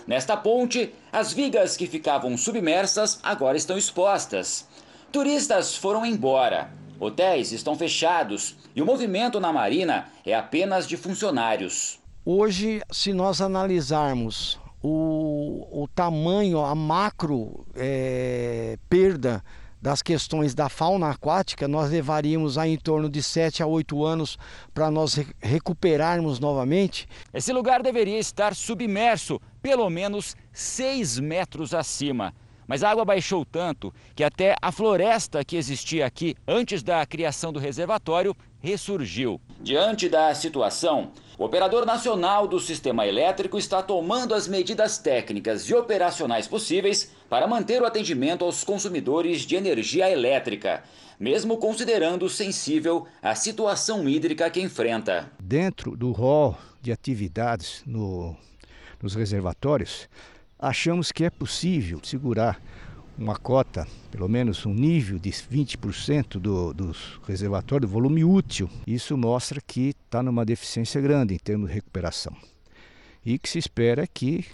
Nesta 0.05 0.35
ponte, 0.35 0.93
as 1.09 1.31
vigas 1.31 1.77
que 1.77 1.87
ficavam 1.87 2.35
submersas 2.37 3.21
agora 3.23 3.55
estão 3.55 3.77
expostas. 3.77 4.67
Turistas 5.09 5.73
foram 5.73 6.05
embora. 6.05 6.69
Hotéis 6.99 7.51
estão 7.51 7.75
fechados 7.75 8.55
e 8.75 8.81
o 8.81 8.85
movimento 8.85 9.39
na 9.39 9.51
Marina 9.51 10.07
é 10.25 10.33
apenas 10.33 10.87
de 10.87 10.95
funcionários. 10.97 11.99
Hoje, 12.25 12.81
se 12.91 13.13
nós 13.13 13.41
analisarmos 13.41 14.59
o, 14.81 15.67
o 15.83 15.87
tamanho, 15.87 16.59
a 16.59 16.73
macro 16.73 17.65
é, 17.75 18.77
perda 18.89 19.43
das 19.81 20.01
questões 20.01 20.55
da 20.55 20.67
fauna 20.67 21.11
aquática, 21.11 21.67
nós 21.67 21.91
levaríamos 21.91 22.57
a 22.57 22.67
em 22.67 22.77
torno 22.77 23.07
de 23.07 23.21
7 23.21 23.61
a 23.61 23.67
8 23.67 24.03
anos 24.03 24.37
para 24.73 24.89
nós 24.89 25.15
recuperarmos 25.39 26.39
novamente. 26.39 27.07
Esse 27.31 27.53
lugar 27.53 27.83
deveria 27.83 28.17
estar 28.17 28.55
submerso, 28.55 29.39
pelo 29.61 29.87
menos 29.89 30.35
6 30.51 31.19
metros 31.19 31.73
acima. 31.73 32.33
Mas 32.67 32.83
a 32.83 32.89
água 32.89 33.05
baixou 33.05 33.45
tanto 33.45 33.93
que 34.15 34.23
até 34.23 34.55
a 34.61 34.71
floresta 34.71 35.43
que 35.43 35.57
existia 35.57 36.05
aqui 36.05 36.35
antes 36.47 36.81
da 36.81 37.05
criação 37.05 37.53
do 37.53 37.59
reservatório 37.59 38.35
ressurgiu. 38.59 39.39
Diante 39.61 40.09
da 40.09 40.33
situação, 40.33 41.11
o 41.37 41.43
operador 41.43 41.85
nacional 41.85 42.47
do 42.47 42.59
sistema 42.59 43.05
elétrico 43.05 43.57
está 43.57 43.83
tomando 43.83 44.33
as 44.33 44.47
medidas 44.47 44.97
técnicas 44.97 45.69
e 45.69 45.75
operacionais 45.75 46.47
possíveis 46.47 47.11
para 47.29 47.47
manter 47.47 47.81
o 47.81 47.85
atendimento 47.85 48.43
aos 48.43 48.63
consumidores 48.63 49.41
de 49.41 49.55
energia 49.55 50.09
elétrica, 50.09 50.83
mesmo 51.19 51.57
considerando 51.57 52.29
sensível 52.29 53.05
a 53.21 53.35
situação 53.35 54.07
hídrica 54.09 54.49
que 54.49 54.61
enfrenta. 54.61 55.31
Dentro 55.39 55.95
do 55.95 56.11
rol 56.11 56.57
de 56.81 56.91
atividades 56.91 57.83
no, 57.85 58.35
nos 59.01 59.13
reservatórios, 59.13 60.07
achamos 60.67 61.11
que 61.11 61.23
é 61.23 61.29
possível 61.29 61.99
segurar 62.03 62.59
uma 63.17 63.35
cota, 63.35 63.87
pelo 64.11 64.27
menos 64.27 64.65
um 64.65 64.73
nível 64.73 65.19
de 65.19 65.29
20% 65.29 66.39
do, 66.39 66.73
dos 66.73 67.19
reservatórios, 67.25 67.89
do 67.89 67.93
volume 67.93 68.25
útil. 68.25 68.69
Isso 68.85 69.15
mostra 69.15 69.61
que 69.61 69.95
está 70.05 70.23
numa 70.23 70.43
deficiência 70.43 70.99
grande 70.99 71.35
em 71.35 71.37
termos 71.37 71.69
de 71.69 71.75
recuperação. 71.75 72.35
E 73.23 73.37
que 73.37 73.47
se 73.47 73.59
espera 73.59 74.07
que 74.07 74.45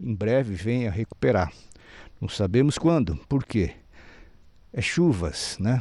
em 0.00 0.14
breve 0.14 0.54
venha 0.54 0.90
recuperar. 0.90 1.52
Não 2.20 2.28
sabemos 2.28 2.78
quando, 2.78 3.16
por 3.28 3.44
quê? 3.44 3.72
É 4.72 4.80
chuvas, 4.80 5.56
né? 5.60 5.80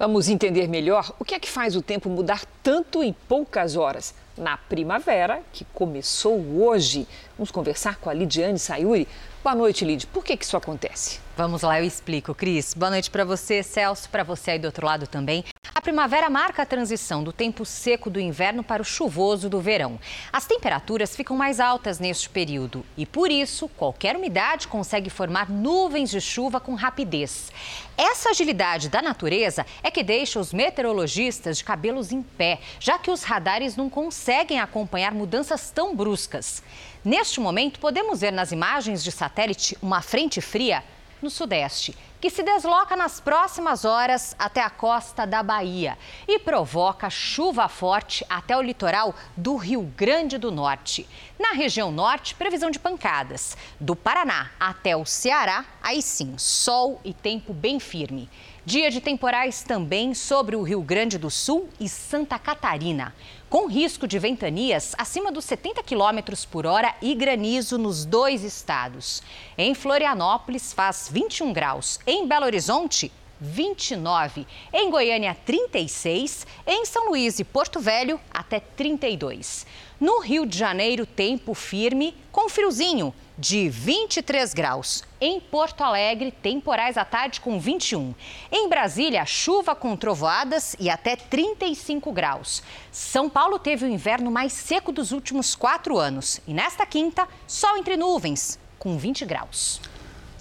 Vamos 0.00 0.30
entender 0.30 0.66
melhor 0.66 1.14
o 1.18 1.26
que 1.26 1.34
é 1.34 1.38
que 1.38 1.50
faz 1.50 1.76
o 1.76 1.82
tempo 1.82 2.08
mudar 2.08 2.42
tanto 2.62 3.02
em 3.02 3.12
poucas 3.12 3.76
horas 3.76 4.14
na 4.34 4.56
primavera, 4.56 5.42
que 5.52 5.62
começou 5.74 6.40
hoje. 6.56 7.06
Vamos 7.36 7.50
conversar 7.50 7.96
com 7.96 8.08
a 8.08 8.14
Lidiane 8.14 8.58
Sayuri. 8.58 9.06
Boa 9.42 9.54
noite, 9.54 9.86
Lid. 9.86 10.06
Por 10.08 10.22
que, 10.22 10.36
que 10.36 10.44
isso 10.44 10.54
acontece? 10.54 11.18
Vamos 11.34 11.62
lá, 11.62 11.80
eu 11.80 11.86
explico, 11.86 12.34
Cris. 12.34 12.74
Boa 12.74 12.90
noite 12.90 13.10
para 13.10 13.24
você, 13.24 13.62
Celso, 13.62 14.06
para 14.10 14.22
você 14.22 14.50
aí 14.50 14.58
do 14.58 14.66
outro 14.66 14.84
lado 14.84 15.06
também. 15.06 15.42
A 15.74 15.80
primavera 15.80 16.28
marca 16.28 16.60
a 16.60 16.66
transição 16.66 17.24
do 17.24 17.32
tempo 17.32 17.64
seco 17.64 18.10
do 18.10 18.20
inverno 18.20 18.62
para 18.62 18.82
o 18.82 18.84
chuvoso 18.84 19.48
do 19.48 19.58
verão. 19.58 19.98
As 20.30 20.44
temperaturas 20.44 21.16
ficam 21.16 21.38
mais 21.38 21.58
altas 21.58 21.98
neste 21.98 22.28
período 22.28 22.84
e, 22.98 23.06
por 23.06 23.30
isso, 23.30 23.66
qualquer 23.66 24.14
umidade 24.14 24.68
consegue 24.68 25.08
formar 25.08 25.48
nuvens 25.48 26.10
de 26.10 26.20
chuva 26.20 26.60
com 26.60 26.74
rapidez. 26.74 27.50
Essa 27.96 28.30
agilidade 28.30 28.90
da 28.90 29.00
natureza 29.00 29.64
é 29.82 29.90
que 29.90 30.02
deixa 30.02 30.38
os 30.38 30.52
meteorologistas 30.52 31.56
de 31.56 31.64
cabelos 31.64 32.12
em 32.12 32.20
pé, 32.20 32.58
já 32.78 32.98
que 32.98 33.10
os 33.10 33.22
radares 33.22 33.74
não 33.74 33.88
conseguem 33.88 34.60
acompanhar 34.60 35.14
mudanças 35.14 35.70
tão 35.70 35.96
bruscas. 35.96 36.62
Neste 37.02 37.40
momento, 37.40 37.80
podemos 37.80 38.20
ver 38.20 38.30
nas 38.30 38.52
imagens 38.52 39.02
de 39.02 39.10
satélite 39.10 39.76
uma 39.80 40.02
frente 40.02 40.38
fria 40.42 40.84
no 41.22 41.30
Sudeste, 41.30 41.96
que 42.20 42.28
se 42.28 42.42
desloca 42.42 42.94
nas 42.94 43.18
próximas 43.18 43.86
horas 43.86 44.36
até 44.38 44.60
a 44.60 44.68
costa 44.68 45.26
da 45.26 45.42
Bahia 45.42 45.96
e 46.28 46.38
provoca 46.38 47.08
chuva 47.08 47.68
forte 47.68 48.24
até 48.28 48.54
o 48.54 48.60
litoral 48.60 49.14
do 49.34 49.56
Rio 49.56 49.82
Grande 49.96 50.36
do 50.36 50.50
Norte. 50.50 51.08
Na 51.38 51.52
região 51.52 51.90
norte, 51.90 52.34
previsão 52.34 52.70
de 52.70 52.78
pancadas. 52.78 53.56
Do 53.80 53.96
Paraná 53.96 54.50
até 54.60 54.94
o 54.94 55.06
Ceará, 55.06 55.64
aí 55.82 56.02
sim, 56.02 56.36
sol 56.36 57.00
e 57.02 57.14
tempo 57.14 57.54
bem 57.54 57.80
firme. 57.80 58.28
Dia 58.62 58.90
de 58.90 59.00
temporais 59.00 59.62
também 59.62 60.12
sobre 60.12 60.54
o 60.54 60.62
Rio 60.62 60.82
Grande 60.82 61.16
do 61.16 61.30
Sul 61.30 61.70
e 61.80 61.88
Santa 61.88 62.38
Catarina 62.38 63.14
com 63.50 63.66
risco 63.66 64.06
de 64.06 64.16
ventanias 64.16 64.94
acima 64.96 65.32
dos 65.32 65.44
70 65.44 65.82
km 65.82 66.20
por 66.48 66.64
hora 66.64 66.94
e 67.02 67.16
granizo 67.16 67.76
nos 67.76 68.04
dois 68.04 68.44
estados. 68.44 69.24
Em 69.58 69.74
Florianópolis 69.74 70.72
faz 70.72 71.10
21 71.12 71.52
graus, 71.52 71.98
em 72.06 72.28
Belo 72.28 72.46
Horizonte, 72.46 73.10
29. 73.40 74.46
Em 74.72 74.88
Goiânia, 74.88 75.36
36. 75.44 76.46
Em 76.64 76.84
São 76.84 77.08
Luís 77.08 77.40
e 77.40 77.44
Porto 77.44 77.80
Velho, 77.80 78.20
até 78.32 78.60
32. 78.60 79.66
No 79.98 80.20
Rio 80.20 80.46
de 80.46 80.56
Janeiro, 80.56 81.04
tempo 81.04 81.52
firme 81.52 82.14
com 82.30 82.48
friozinho 82.48 83.12
de 83.38 83.68
23 83.68 84.52
graus. 84.52 85.02
Em 85.20 85.40
Porto 85.40 85.82
Alegre, 85.82 86.30
temporais 86.30 86.96
à 86.96 87.04
tarde 87.04 87.40
com 87.40 87.58
21. 87.58 88.14
Em 88.50 88.68
Brasília, 88.68 89.24
chuva 89.24 89.74
com 89.74 89.96
trovoadas 89.96 90.76
e 90.78 90.90
até 90.90 91.16
35 91.16 92.12
graus. 92.12 92.62
São 92.92 93.28
Paulo 93.28 93.58
teve 93.58 93.84
o 93.84 93.88
inverno 93.88 94.30
mais 94.30 94.52
seco 94.52 94.92
dos 94.92 95.12
últimos 95.12 95.54
quatro 95.54 95.98
anos. 95.98 96.40
E 96.46 96.54
nesta 96.54 96.84
quinta, 96.86 97.26
sol 97.46 97.76
entre 97.76 97.96
nuvens, 97.96 98.58
com 98.78 98.96
20 98.98 99.24
graus. 99.24 99.80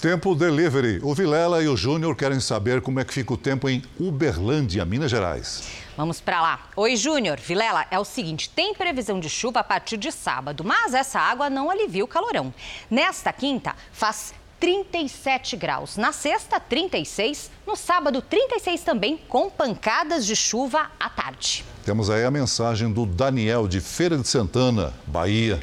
Tempo 0.01 0.33
delivery. 0.33 1.01
O 1.03 1.13
Vilela 1.13 1.61
e 1.61 1.67
o 1.67 1.75
Júnior 1.75 2.15
querem 2.15 2.39
saber 2.39 2.81
como 2.81 3.01
é 3.01 3.03
que 3.03 3.13
fica 3.13 3.33
o 3.33 3.37
tempo 3.37 3.67
em 3.67 3.83
Uberlândia, 3.99 4.85
Minas 4.85 5.11
Gerais. 5.11 5.88
Vamos 5.99 6.21
para 6.21 6.41
lá. 6.41 6.69
Oi, 6.77 6.95
Júnior. 6.95 7.37
Vilela, 7.41 7.85
é 7.91 7.99
o 7.99 8.05
seguinte: 8.05 8.49
tem 8.49 8.73
previsão 8.73 9.19
de 9.19 9.29
chuva 9.29 9.59
a 9.59 9.63
partir 9.65 9.97
de 9.97 10.13
sábado, 10.13 10.63
mas 10.63 10.93
essa 10.93 11.19
água 11.19 11.49
não 11.49 11.69
alivia 11.69 12.05
o 12.05 12.07
calorão. 12.07 12.53
Nesta 12.89 13.33
quinta, 13.33 13.75
faz 13.91 14.33
37 14.61 15.57
graus. 15.57 15.97
Na 15.97 16.13
sexta, 16.13 16.57
36. 16.57 17.51
No 17.67 17.75
sábado, 17.75 18.21
36 18.21 18.81
também, 18.81 19.19
com 19.27 19.49
pancadas 19.49 20.25
de 20.25 20.37
chuva 20.37 20.89
à 20.97 21.09
tarde. 21.09 21.65
Temos 21.83 22.09
aí 22.09 22.23
a 22.23 22.31
mensagem 22.31 22.89
do 22.89 23.05
Daniel 23.05 23.67
de 23.67 23.81
Feira 23.81 24.17
de 24.17 24.25
Santana, 24.25 24.93
Bahia. 25.05 25.59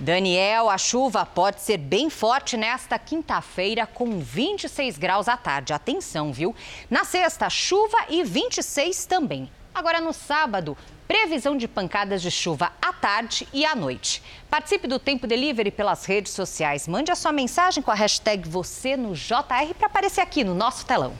Daniel, 0.00 0.70
a 0.70 0.78
chuva 0.78 1.26
pode 1.26 1.60
ser 1.60 1.76
bem 1.76 2.08
forte 2.08 2.56
nesta 2.56 2.98
quinta-feira, 2.98 3.86
com 3.86 4.18
26 4.18 4.96
graus 4.96 5.28
à 5.28 5.36
tarde. 5.36 5.74
Atenção, 5.74 6.32
viu? 6.32 6.56
Na 6.88 7.04
sexta, 7.04 7.50
chuva 7.50 7.98
e 8.08 8.24
26 8.24 9.04
também. 9.04 9.50
Agora 9.74 10.00
no 10.00 10.14
sábado, 10.14 10.74
previsão 11.06 11.54
de 11.54 11.68
pancadas 11.68 12.22
de 12.22 12.30
chuva 12.30 12.72
à 12.80 12.94
tarde 12.94 13.46
e 13.52 13.66
à 13.66 13.76
noite. 13.76 14.22
Participe 14.48 14.88
do 14.88 14.98
Tempo 14.98 15.26
Delivery 15.26 15.70
pelas 15.70 16.06
redes 16.06 16.32
sociais. 16.32 16.88
Mande 16.88 17.10
a 17.10 17.14
sua 17.14 17.30
mensagem 17.30 17.82
com 17.82 17.90
a 17.90 17.94
hashtag 17.94 18.48
você 18.48 18.96
no 18.96 19.14
JR 19.14 19.74
para 19.76 19.86
aparecer 19.86 20.22
aqui 20.22 20.42
no 20.42 20.54
nosso 20.54 20.86
telão. 20.86 21.12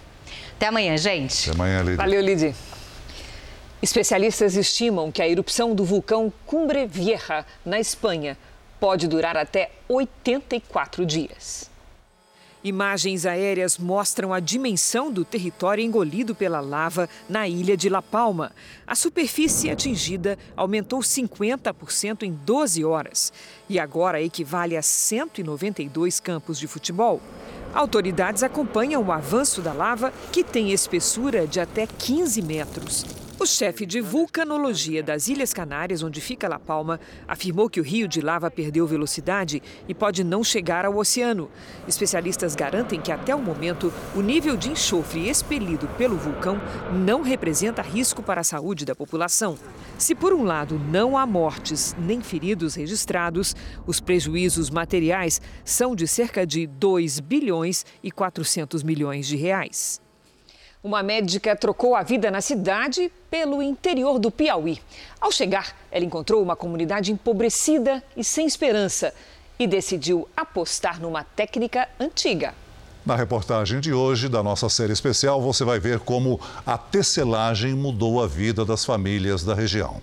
Até 0.56 0.68
amanhã, 0.68 0.96
gente. 0.96 1.50
Até 1.50 1.54
amanhã, 1.54 1.82
Lidy. 1.82 1.96
Valeu, 1.96 2.22
Lidy. 2.22 2.54
Especialistas 3.82 4.56
estimam 4.56 5.10
que 5.10 5.22
a 5.22 5.28
erupção 5.28 5.74
do 5.74 5.84
vulcão 5.84 6.30
Cumbre 6.44 6.86
Vieja, 6.86 7.46
na 7.64 7.80
Espanha, 7.80 8.36
pode 8.80 9.06
durar 9.06 9.36
até 9.36 9.70
84 9.88 11.04
dias. 11.04 11.70
Imagens 12.62 13.24
aéreas 13.24 13.78
mostram 13.78 14.34
a 14.34 14.40
dimensão 14.40 15.10
do 15.10 15.24
território 15.24 15.82
engolido 15.82 16.34
pela 16.34 16.60
lava 16.60 17.08
na 17.26 17.48
ilha 17.48 17.74
de 17.74 17.88
La 17.88 18.02
Palma. 18.02 18.52
A 18.86 18.94
superfície 18.94 19.70
atingida 19.70 20.38
aumentou 20.54 21.00
50% 21.00 22.22
em 22.22 22.32
12 22.32 22.84
horas 22.84 23.32
e 23.66 23.80
agora 23.80 24.20
equivale 24.20 24.76
a 24.76 24.82
192 24.82 26.20
campos 26.20 26.58
de 26.58 26.66
futebol. 26.66 27.20
Autoridades 27.72 28.42
acompanham 28.42 29.02
o 29.02 29.12
avanço 29.12 29.62
da 29.62 29.72
lava, 29.72 30.12
que 30.30 30.44
tem 30.44 30.72
espessura 30.72 31.46
de 31.46 31.60
até 31.60 31.86
15 31.86 32.42
metros. 32.42 33.19
O 33.42 33.46
chefe 33.46 33.86
de 33.86 34.02
vulcanologia 34.02 35.02
das 35.02 35.26
Ilhas 35.26 35.54
Canárias, 35.54 36.02
onde 36.02 36.20
fica 36.20 36.46
La 36.46 36.58
Palma, 36.58 37.00
afirmou 37.26 37.70
que 37.70 37.80
o 37.80 37.82
rio 37.82 38.06
de 38.06 38.20
lava 38.20 38.50
perdeu 38.50 38.86
velocidade 38.86 39.62
e 39.88 39.94
pode 39.94 40.22
não 40.22 40.44
chegar 40.44 40.84
ao 40.84 40.98
oceano. 40.98 41.50
Especialistas 41.88 42.54
garantem 42.54 43.00
que, 43.00 43.10
até 43.10 43.34
o 43.34 43.40
momento, 43.40 43.90
o 44.14 44.20
nível 44.20 44.58
de 44.58 44.68
enxofre 44.68 45.26
expelido 45.26 45.88
pelo 45.96 46.18
vulcão 46.18 46.60
não 46.92 47.22
representa 47.22 47.80
risco 47.80 48.22
para 48.22 48.42
a 48.42 48.44
saúde 48.44 48.84
da 48.84 48.94
população. 48.94 49.56
Se, 49.96 50.14
por 50.14 50.34
um 50.34 50.44
lado, 50.44 50.78
não 50.78 51.16
há 51.16 51.24
mortes 51.24 51.96
nem 51.98 52.20
feridos 52.20 52.74
registrados, 52.74 53.56
os 53.86 54.00
prejuízos 54.00 54.68
materiais 54.68 55.40
são 55.64 55.96
de 55.96 56.06
cerca 56.06 56.46
de 56.46 56.66
2 56.66 57.20
bilhões 57.20 57.86
e 58.02 58.10
400 58.10 58.82
milhões 58.82 59.26
de 59.26 59.36
reais. 59.36 59.98
Uma 60.82 61.02
médica 61.02 61.54
trocou 61.54 61.94
a 61.94 62.02
vida 62.02 62.30
na 62.30 62.40
cidade 62.40 63.12
pelo 63.30 63.62
interior 63.62 64.18
do 64.18 64.30
Piauí. 64.30 64.80
Ao 65.20 65.30
chegar, 65.30 65.76
ela 65.92 66.06
encontrou 66.06 66.42
uma 66.42 66.56
comunidade 66.56 67.12
empobrecida 67.12 68.02
e 68.16 68.24
sem 68.24 68.46
esperança 68.46 69.12
e 69.58 69.66
decidiu 69.66 70.26
apostar 70.34 70.98
numa 70.98 71.22
técnica 71.22 71.86
antiga. 72.00 72.54
Na 73.04 73.14
reportagem 73.14 73.78
de 73.78 73.92
hoje 73.92 74.26
da 74.26 74.42
nossa 74.42 74.70
série 74.70 74.94
especial, 74.94 75.42
você 75.42 75.64
vai 75.64 75.78
ver 75.78 76.00
como 76.00 76.40
a 76.64 76.78
tecelagem 76.78 77.74
mudou 77.74 78.22
a 78.22 78.26
vida 78.26 78.64
das 78.64 78.82
famílias 78.82 79.44
da 79.44 79.54
região. 79.54 80.00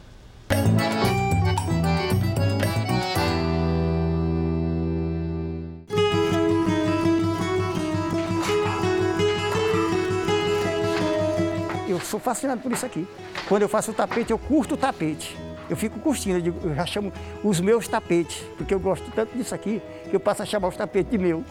Sou 12.08 12.20
fascinado 12.20 12.62
por 12.62 12.72
isso 12.72 12.86
aqui. 12.86 13.08
Quando 13.48 13.62
eu 13.62 13.70
faço 13.70 13.92
o 13.92 13.94
tapete, 13.94 14.32
eu 14.32 14.40
curto 14.40 14.74
o 14.74 14.78
tapete. 14.78 15.38
Eu 15.70 15.76
fico 15.76 16.00
curtindo, 16.00 16.38
eu, 16.38 16.42
digo, 16.42 16.60
eu 16.64 16.74
já 16.74 16.86
chamo 16.86 17.12
os 17.44 17.60
meus 17.60 17.88
tapetes, 17.88 18.42
porque 18.58 18.74
eu 18.74 18.80
gosto 18.80 19.12
tanto 19.12 19.38
disso 19.38 19.54
aqui 19.54 19.82
que 20.10 20.16
eu 20.16 20.20
passo 20.20 20.42
a 20.42 20.46
chamar 20.46 20.70
os 20.70 20.78
tapetes 20.78 21.12
de 21.12 21.18
meu. 21.18 21.44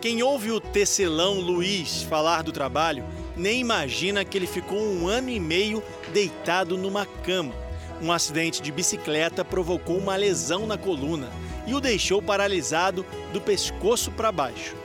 Quem 0.00 0.22
ouve 0.22 0.52
o 0.52 0.60
tecelão 0.60 1.40
Luiz 1.40 2.02
falar 2.02 2.42
do 2.42 2.52
trabalho 2.52 3.04
nem 3.34 3.60
imagina 3.60 4.24
que 4.24 4.36
ele 4.36 4.46
ficou 4.46 4.78
um 4.78 5.08
ano 5.08 5.30
e 5.30 5.40
meio 5.40 5.82
deitado 6.12 6.76
numa 6.76 7.06
cama. 7.06 7.54
Um 8.00 8.12
acidente 8.12 8.60
de 8.60 8.70
bicicleta 8.70 9.44
provocou 9.44 9.96
uma 9.96 10.16
lesão 10.16 10.66
na 10.66 10.76
coluna 10.76 11.30
e 11.66 11.74
o 11.74 11.80
deixou 11.80 12.20
paralisado 12.20 13.04
do 13.32 13.40
pescoço 13.40 14.12
para 14.12 14.30
baixo. 14.30 14.76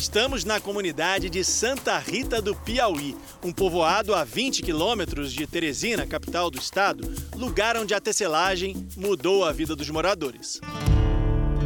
Estamos 0.00 0.46
na 0.46 0.58
comunidade 0.58 1.28
de 1.28 1.44
Santa 1.44 1.98
Rita 1.98 2.40
do 2.40 2.56
Piauí, 2.56 3.14
um 3.44 3.52
povoado 3.52 4.14
a 4.14 4.24
20 4.24 4.62
quilômetros 4.62 5.30
de 5.30 5.46
Teresina, 5.46 6.06
capital 6.06 6.50
do 6.50 6.56
estado, 6.58 7.06
lugar 7.36 7.76
onde 7.76 7.92
a 7.92 8.00
tecelagem 8.00 8.88
mudou 8.96 9.44
a 9.44 9.52
vida 9.52 9.76
dos 9.76 9.90
moradores. 9.90 10.58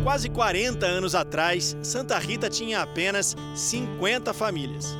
Quase 0.02 0.28
40 0.28 0.84
anos 0.84 1.14
atrás, 1.14 1.76
Santa 1.80 2.18
Rita 2.18 2.50
tinha 2.50 2.82
apenas 2.82 3.36
50 3.54 4.34
famílias. 4.34 4.96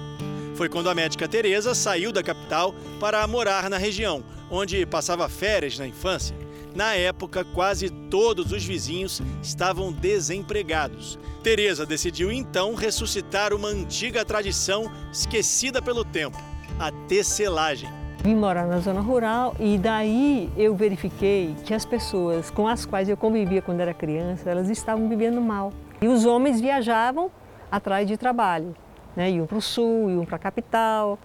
Foi 0.55 0.69
quando 0.69 0.89
a 0.89 0.95
médica 0.95 1.27
Teresa 1.27 1.75
saiu 1.75 2.13
da 2.13 2.23
capital 2.23 2.73
para 3.01 3.27
morar 3.27 3.69
na 3.69 3.79
região, 3.79 4.23
onde 4.49 4.87
passava 4.87 5.29
férias 5.29 5.77
na 5.77 5.89
infância. 5.89 6.44
Na 6.75 6.97
época, 6.97 7.45
quase 7.45 7.89
todos 7.89 8.51
os 8.51 8.65
vizinhos 8.65 9.23
estavam 9.41 9.93
desempregados. 9.93 11.17
Teresa 11.41 11.87
decidiu 11.87 12.33
então 12.33 12.75
ressuscitar 12.75 13.55
uma 13.55 13.69
antiga 13.69 14.25
tradição 14.25 14.91
esquecida 15.13 15.81
pelo 15.81 16.05
tempo, 16.05 16.37
a 16.81 16.91
tecelagem. 17.07 17.89
Vim 18.25 18.35
morar 18.35 18.67
na 18.67 18.81
zona 18.81 19.01
rural 19.01 19.55
e 19.61 19.79
daí 19.79 20.51
eu 20.57 20.75
verifiquei 20.75 21.55
que 21.65 21.73
as 21.73 21.85
pessoas 21.85 22.51
com 22.51 22.67
as 22.67 22.85
quais 22.85 23.09
eu 23.09 23.17
convivia 23.17 23.63
quando 23.63 23.81
era 23.81 23.95
criança, 23.95 24.51
elas 24.51 24.69
estavam 24.69 25.09
vivendo 25.09 25.41
mal. 25.41 25.73
E 26.03 26.09
os 26.09 26.25
homens 26.25 26.61
viajavam 26.61 27.31
atrás 27.71 28.09
de 28.09 28.17
trabalho, 28.17 28.75
né? 29.15 29.31
iam 29.31 29.47
para 29.47 29.59
o 29.59 29.63
sul, 29.63 30.11
iam 30.11 30.25
para 30.25 30.37
a 30.37 30.41
capital. 30.41 31.19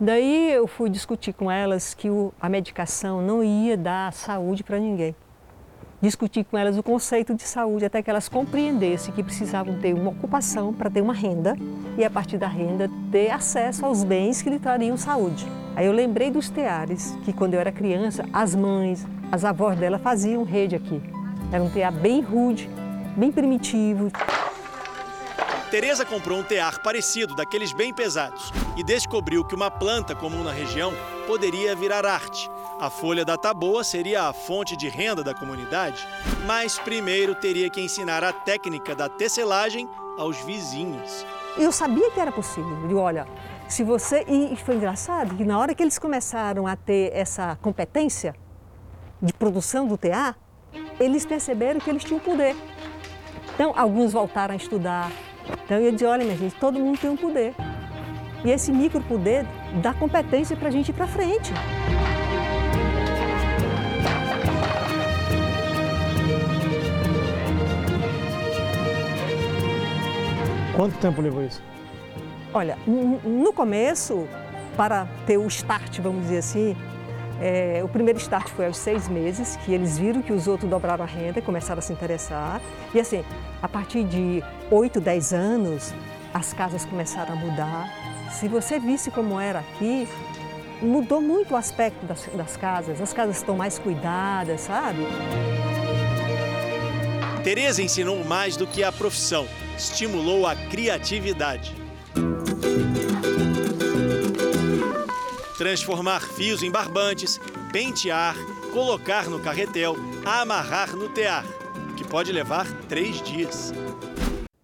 Daí 0.00 0.50
eu 0.50 0.66
fui 0.66 0.88
discutir 0.88 1.34
com 1.34 1.50
elas 1.50 1.92
que 1.92 2.08
o, 2.08 2.32
a 2.40 2.48
medicação 2.48 3.20
não 3.20 3.44
ia 3.44 3.76
dar 3.76 4.10
saúde 4.14 4.64
para 4.64 4.78
ninguém. 4.78 5.14
Discutir 6.00 6.42
com 6.42 6.56
elas 6.56 6.78
o 6.78 6.82
conceito 6.82 7.34
de 7.34 7.42
saúde 7.42 7.84
até 7.84 8.02
que 8.02 8.08
elas 8.08 8.26
compreendessem 8.26 9.12
que 9.12 9.22
precisavam 9.22 9.78
ter 9.78 9.92
uma 9.92 10.10
ocupação 10.12 10.72
para 10.72 10.88
ter 10.88 11.02
uma 11.02 11.12
renda 11.12 11.54
e 11.98 12.02
a 12.02 12.08
partir 12.08 12.38
da 12.38 12.48
renda 12.48 12.88
ter 13.12 13.30
acesso 13.30 13.84
aos 13.84 14.02
bens 14.02 14.40
que 14.40 14.48
lhe 14.48 14.58
trariam 14.58 14.96
saúde. 14.96 15.46
Aí 15.76 15.84
eu 15.84 15.92
lembrei 15.92 16.30
dos 16.30 16.48
teares 16.48 17.14
que 17.22 17.30
quando 17.34 17.52
eu 17.52 17.60
era 17.60 17.70
criança, 17.70 18.24
as 18.32 18.54
mães, 18.54 19.06
as 19.30 19.44
avós 19.44 19.78
dela 19.78 19.98
faziam 19.98 20.44
rede 20.44 20.74
aqui. 20.74 20.98
Era 21.52 21.62
um 21.62 21.68
tear 21.68 21.92
bem 21.92 22.22
rude, 22.22 22.70
bem 23.14 23.30
primitivo. 23.30 24.10
Teresa 25.70 26.04
comprou 26.04 26.40
um 26.40 26.42
tear 26.42 26.82
parecido, 26.82 27.32
daqueles 27.32 27.72
bem 27.72 27.94
pesados, 27.94 28.52
e 28.76 28.82
descobriu 28.82 29.44
que 29.44 29.54
uma 29.54 29.70
planta 29.70 30.16
comum 30.16 30.42
na 30.42 30.50
região 30.50 30.92
poderia 31.28 31.76
virar 31.76 32.04
arte. 32.04 32.50
A 32.80 32.90
folha 32.90 33.24
da 33.24 33.36
taboa 33.36 33.84
seria 33.84 34.24
a 34.24 34.32
fonte 34.32 34.76
de 34.76 34.88
renda 34.88 35.22
da 35.22 35.32
comunidade, 35.32 36.04
mas 36.44 36.76
primeiro 36.80 37.36
teria 37.36 37.70
que 37.70 37.80
ensinar 37.80 38.24
a 38.24 38.32
técnica 38.32 38.96
da 38.96 39.08
tecelagem 39.08 39.88
aos 40.18 40.38
vizinhos. 40.38 41.24
Eu 41.56 41.70
sabia 41.70 42.10
que 42.10 42.18
era 42.18 42.32
possível. 42.32 42.76
Digo, 42.88 42.98
olha, 42.98 43.28
se 43.68 43.84
você. 43.84 44.24
E 44.28 44.56
foi 44.56 44.74
engraçado 44.74 45.36
que 45.36 45.44
na 45.44 45.56
hora 45.56 45.72
que 45.72 45.84
eles 45.84 46.00
começaram 46.00 46.66
a 46.66 46.74
ter 46.74 47.12
essa 47.14 47.56
competência 47.62 48.34
de 49.22 49.32
produção 49.32 49.86
do 49.86 49.96
tear, 49.96 50.36
eles 50.98 51.24
perceberam 51.24 51.78
que 51.78 51.88
eles 51.88 52.02
tinham 52.02 52.18
poder. 52.18 52.56
Então, 53.54 53.72
alguns 53.76 54.12
voltaram 54.12 54.54
a 54.54 54.56
estudar, 54.56 55.12
então 55.64 55.78
eu 55.78 55.92
disse, 55.92 56.04
olha 56.04 56.24
minha 56.24 56.36
gente, 56.36 56.54
todo 56.56 56.78
mundo 56.78 56.98
tem 56.98 57.10
um 57.10 57.16
poder. 57.16 57.54
E 58.44 58.50
esse 58.50 58.72
micropoder 58.72 59.44
dá 59.82 59.92
competência 59.92 60.56
para 60.56 60.68
a 60.68 60.70
gente 60.70 60.88
ir 60.88 60.94
para 60.94 61.06
frente. 61.06 61.52
Quanto 70.74 70.96
tempo 70.98 71.20
levou 71.20 71.44
isso? 71.44 71.62
Olha, 72.54 72.78
no 72.86 73.52
começo, 73.52 74.26
para 74.76 75.06
ter 75.26 75.36
o 75.36 75.46
start, 75.46 76.00
vamos 76.00 76.22
dizer 76.22 76.38
assim, 76.38 76.76
é, 77.40 77.80
o 77.82 77.88
primeiro 77.88 78.18
start 78.18 78.48
foi 78.50 78.66
aos 78.66 78.76
seis 78.76 79.08
meses, 79.08 79.56
que 79.64 79.72
eles 79.72 79.98
viram 79.98 80.20
que 80.20 80.32
os 80.32 80.46
outros 80.46 80.68
dobraram 80.68 81.04
a 81.04 81.06
renda 81.06 81.38
e 81.38 81.42
começaram 81.42 81.78
a 81.78 81.82
se 81.82 81.92
interessar. 81.92 82.60
E 82.94 83.00
assim, 83.00 83.24
a 83.62 83.68
partir 83.68 84.04
de 84.04 84.42
oito, 84.70 85.00
dez 85.00 85.32
anos, 85.32 85.94
as 86.34 86.52
casas 86.52 86.84
começaram 86.84 87.32
a 87.32 87.36
mudar. 87.36 87.88
Se 88.30 88.46
você 88.46 88.78
visse 88.78 89.10
como 89.10 89.40
era 89.40 89.60
aqui, 89.60 90.06
mudou 90.82 91.20
muito 91.20 91.54
o 91.54 91.56
aspecto 91.56 92.04
das, 92.06 92.26
das 92.34 92.56
casas. 92.56 93.00
As 93.00 93.12
casas 93.12 93.38
estão 93.38 93.56
mais 93.56 93.78
cuidadas, 93.78 94.60
sabe? 94.60 95.06
Tereza 97.42 97.82
ensinou 97.82 98.22
mais 98.22 98.54
do 98.54 98.66
que 98.66 98.84
a 98.84 98.92
profissão, 98.92 99.48
estimulou 99.76 100.46
a 100.46 100.54
criatividade. 100.54 101.79
Transformar 105.60 106.22
fios 106.22 106.62
em 106.62 106.70
barbantes, 106.70 107.38
pentear, 107.70 108.34
colocar 108.72 109.28
no 109.28 109.38
carretel, 109.38 109.94
amarrar 110.24 110.96
no 110.96 111.10
tear, 111.10 111.44
que 111.98 112.02
pode 112.02 112.32
levar 112.32 112.66
três 112.88 113.20
dias. 113.20 113.70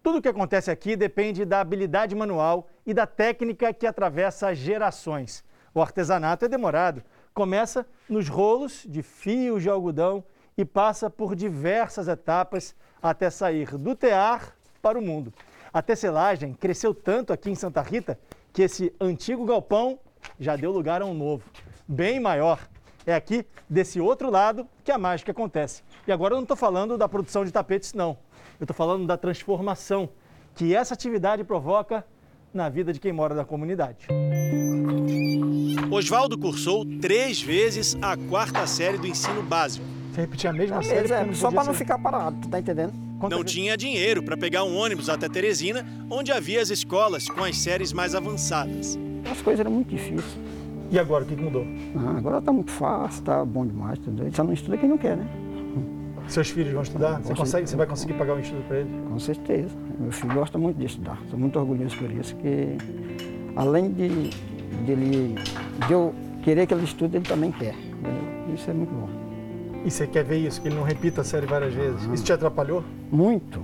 Tudo 0.01 0.17
o 0.17 0.21
que 0.23 0.27
acontece 0.27 0.71
aqui 0.71 0.95
depende 0.95 1.45
da 1.45 1.61
habilidade 1.61 2.15
manual 2.15 2.67
e 2.83 2.95
da 2.95 3.05
técnica 3.05 3.71
que 3.71 3.85
atravessa 3.85 4.55
gerações. 4.55 5.45
O 5.71 5.83
artesanato 5.83 6.45
é 6.45 6.47
demorado. 6.47 7.03
Começa 7.31 7.85
nos 8.09 8.27
rolos 8.27 8.83
de 8.89 9.03
fios 9.03 9.61
de 9.61 9.69
algodão 9.69 10.23
e 10.57 10.65
passa 10.65 11.11
por 11.11 11.35
diversas 11.35 12.07
etapas 12.07 12.75
até 12.99 13.29
sair 13.29 13.77
do 13.77 13.93
tear 13.93 14.57
para 14.81 14.97
o 14.97 15.01
mundo. 15.03 15.31
A 15.71 15.79
tecelagem 15.79 16.55
cresceu 16.55 16.91
tanto 16.91 17.31
aqui 17.31 17.51
em 17.51 17.55
Santa 17.55 17.83
Rita 17.83 18.19
que 18.51 18.63
esse 18.63 18.91
antigo 18.99 19.45
galpão 19.45 19.99
já 20.39 20.55
deu 20.55 20.71
lugar 20.71 21.01
a 21.01 21.05
um 21.05 21.13
novo, 21.13 21.43
bem 21.87 22.19
maior. 22.19 22.59
É 23.05 23.13
aqui, 23.15 23.45
desse 23.69 23.99
outro 24.01 24.29
lado, 24.29 24.67
que 24.83 24.91
a 24.91 24.97
mágica 24.97 25.31
acontece. 25.31 25.81
E 26.05 26.11
agora 26.11 26.33
eu 26.33 26.37
não 26.37 26.43
estou 26.43 26.57
falando 26.57 26.97
da 26.97 27.07
produção 27.07 27.45
de 27.45 27.51
tapetes, 27.51 27.93
não. 27.93 28.17
Eu 28.59 28.65
estou 28.65 28.75
falando 28.75 29.05
da 29.07 29.15
transformação 29.17 30.09
que 30.55 30.75
essa 30.75 30.93
atividade 30.93 31.43
provoca 31.43 32.05
na 32.53 32.67
vida 32.67 32.91
de 32.91 32.99
quem 32.99 33.13
mora 33.13 33.33
na 33.35 33.45
comunidade. 33.45 34.07
Oswaldo 35.91 36.37
cursou 36.37 36.85
três 36.99 37.41
vezes 37.41 37.95
a 38.01 38.17
quarta 38.29 38.65
série 38.67 38.97
do 38.97 39.07
ensino 39.07 39.41
básico. 39.41 39.85
Você 40.11 40.21
repetia 40.21 40.49
a 40.49 40.53
mesma 40.53 40.79
É 40.79 40.83
série? 40.83 41.13
é, 41.13 41.33
só 41.33 41.49
para 41.49 41.63
não 41.63 41.73
ser. 41.73 41.79
ficar 41.79 41.99
parado, 41.99 42.37
tu 42.41 42.49
tá 42.49 42.59
entendendo? 42.59 42.93
Não 43.29 43.43
tinha 43.43 43.77
dinheiro 43.77 44.21
para 44.23 44.35
pegar 44.35 44.63
um 44.63 44.75
ônibus 44.75 45.09
até 45.09 45.29
Teresina, 45.29 45.85
onde 46.09 46.31
havia 46.31 46.61
as 46.61 46.69
escolas 46.69 47.27
com 47.29 47.43
as 47.43 47.57
séries 47.57 47.93
mais 47.93 48.13
avançadas. 48.15 48.97
As 49.31 49.41
coisas 49.41 49.59
eram 49.59 49.71
muito 49.71 49.89
difíceis. 49.89 50.37
E 50.89 50.97
agora, 50.97 51.23
o 51.23 51.27
que 51.27 51.35
mudou? 51.35 51.65
Ah, 51.95 52.17
agora 52.17 52.41
tá 52.41 52.51
muito 52.51 52.71
fácil, 52.71 53.23
tá 53.23 53.43
bom 53.43 53.65
demais. 53.65 53.99
Tudo. 53.99 54.23
Só 54.33 54.43
não 54.43 54.53
estuda 54.53 54.77
quem 54.77 54.87
não 54.87 54.97
quer, 54.97 55.17
né? 55.17 55.27
Seus 56.27 56.49
filhos 56.49 56.73
vão 56.73 56.81
estudar? 56.81 57.21
Você, 57.21 57.33
consegue, 57.33 57.69
você 57.69 57.75
vai 57.75 57.87
conseguir 57.87 58.13
pagar 58.13 58.35
o 58.35 58.39
estudo 58.39 58.61
para 58.67 58.79
eles? 58.79 58.91
Com 59.09 59.19
certeza. 59.19 59.75
Meu 59.99 60.11
filho 60.11 60.33
gosta 60.33 60.57
muito 60.57 60.77
de 60.77 60.85
estudar. 60.85 61.17
Sou 61.29 61.39
muito 61.39 61.57
orgulhoso 61.57 61.97
por 61.97 62.11
isso, 62.11 62.35
que 62.35 62.77
além 63.55 63.91
de, 63.91 64.29
de, 64.85 64.91
ele, 64.91 65.35
de 65.87 65.93
eu 65.93 66.13
querer 66.43 66.67
que 66.67 66.73
ele 66.73 66.83
estude, 66.83 67.17
ele 67.17 67.25
também 67.25 67.51
quer. 67.51 67.75
Isso 68.53 68.69
é 68.69 68.73
muito 68.73 68.93
bom. 68.93 69.09
E 69.85 69.91
você 69.91 70.05
quer 70.05 70.23
ver 70.23 70.37
isso, 70.37 70.61
que 70.61 70.67
ele 70.67 70.75
não 70.75 70.83
repita 70.83 71.21
a 71.21 71.23
série 71.23 71.45
várias 71.45 71.73
vezes? 71.73 72.03
Isso 72.13 72.23
te 72.23 72.33
atrapalhou? 72.33 72.83
Muito. 73.09 73.61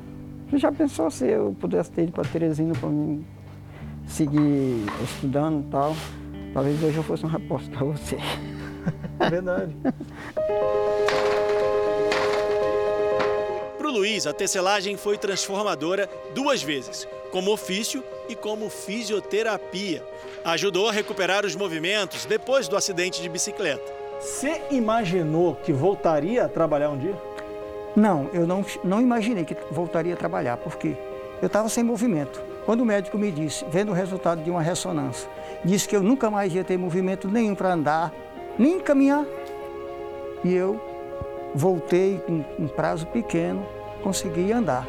Você 0.50 0.58
já 0.58 0.72
pensou 0.72 1.10
se 1.12 1.28
eu 1.28 1.56
pudesse 1.60 1.92
ter 1.92 2.04
ido 2.04 2.12
para 2.14 2.24
Teresina 2.24 2.74
para 2.74 2.90
mim 2.90 3.26
seguir 4.08 4.86
estudando 5.04 5.68
e 5.68 5.72
tal? 5.72 5.96
Talvez 6.54 6.84
hoje 6.84 6.98
eu 6.98 7.04
fosse 7.04 7.26
um 7.26 7.30
repórter 7.30 7.70
para 7.72 7.86
você. 7.86 8.18
É 9.20 9.30
verdade. 9.30 9.76
Para 13.78 13.88
o 13.90 13.92
Luiz, 13.92 14.26
a 14.26 14.34
tecelagem 14.34 14.96
foi 14.96 15.18
transformadora 15.18 16.10
duas 16.34 16.64
vezes, 16.64 17.08
como 17.32 17.52
ofício 17.52 18.04
e 18.30 18.36
como 18.36 18.70
fisioterapia. 18.70 20.02
Ajudou 20.46 20.88
a 20.88 20.92
recuperar 20.92 21.46
os 21.46 21.56
movimentos 21.56 22.26
depois 22.26 22.68
do 22.68 22.78
acidente 22.78 23.22
de 23.22 23.28
bicicleta. 23.28 23.84
Você 24.20 24.62
imaginou 24.72 25.56
que 25.56 25.74
voltaria 25.74 26.46
a 26.46 26.48
trabalhar 26.48 26.92
um 26.92 26.98
dia? 26.98 27.16
Não, 27.96 28.30
eu 28.34 28.48
não, 28.48 28.66
não 28.84 29.02
imaginei 29.02 29.44
que 29.44 29.56
voltaria 29.70 30.14
a 30.14 30.18
trabalhar, 30.18 30.58
porque 30.58 30.96
eu 31.42 31.48
estava 31.48 31.68
sem 31.68 31.84
movimento. 31.84 32.42
Quando 32.66 32.82
o 32.82 32.86
médico 32.86 33.18
me 33.18 33.30
disse, 33.30 33.66
vendo 33.70 33.92
o 33.92 33.94
resultado 33.94 34.42
de 34.42 34.50
uma 34.50 34.62
ressonância, 34.62 35.30
disse 35.66 35.88
que 35.88 35.96
eu 35.96 36.02
nunca 36.02 36.32
mais 36.32 36.54
ia 36.54 36.64
ter 36.64 36.78
movimento 36.78 37.28
nenhum 37.28 37.54
para 37.54 37.74
andar, 37.74 38.14
nem 38.58 38.80
caminhar. 38.80 39.26
E 40.44 40.54
eu 40.54 40.80
voltei 41.54 42.22
com 42.26 42.44
um 42.58 42.68
prazo 42.68 43.06
pequeno, 43.08 43.66
consegui 44.02 44.54
andar. 44.54 44.88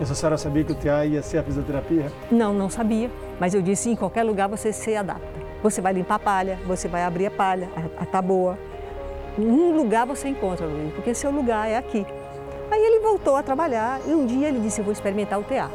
E 0.00 0.02
a 0.02 0.06
senhora 0.06 0.36
sabia 0.36 0.64
que 0.64 0.72
o 0.72 0.74
TA 0.74 1.06
ia 1.06 1.22
ser 1.22 1.38
a 1.38 1.42
fisioterapia? 1.42 2.10
Não, 2.30 2.52
não 2.52 2.68
sabia. 2.68 3.10
Mas 3.38 3.54
eu 3.54 3.62
disse, 3.62 3.90
em 3.90 3.96
qualquer 3.96 4.24
lugar 4.24 4.48
você 4.48 4.72
se 4.72 4.94
adapta. 4.94 5.26
Você 5.62 5.80
vai 5.80 5.92
limpar 5.92 6.16
a 6.16 6.18
palha, 6.20 6.58
você 6.66 6.88
vai 6.88 7.02
abrir 7.02 7.26
a 7.26 7.30
palha, 7.30 7.68
a, 7.76 8.02
a 8.02 8.06
taboa. 8.06 8.58
Um 9.38 9.76
lugar 9.76 10.04
você 10.04 10.28
encontra, 10.28 10.66
Luiz, 10.66 10.92
porque 10.94 11.14
seu 11.14 11.30
lugar 11.30 11.68
é 11.68 11.76
aqui. 11.76 12.04
Aí 12.70 12.80
ele 12.80 13.00
voltou 13.00 13.36
a 13.36 13.42
trabalhar 13.42 14.00
e 14.06 14.10
um 14.10 14.26
dia 14.26 14.48
ele 14.48 14.60
disse, 14.60 14.80
eu 14.80 14.84
vou 14.84 14.92
experimentar 14.92 15.38
o 15.38 15.44
TA. 15.44 15.70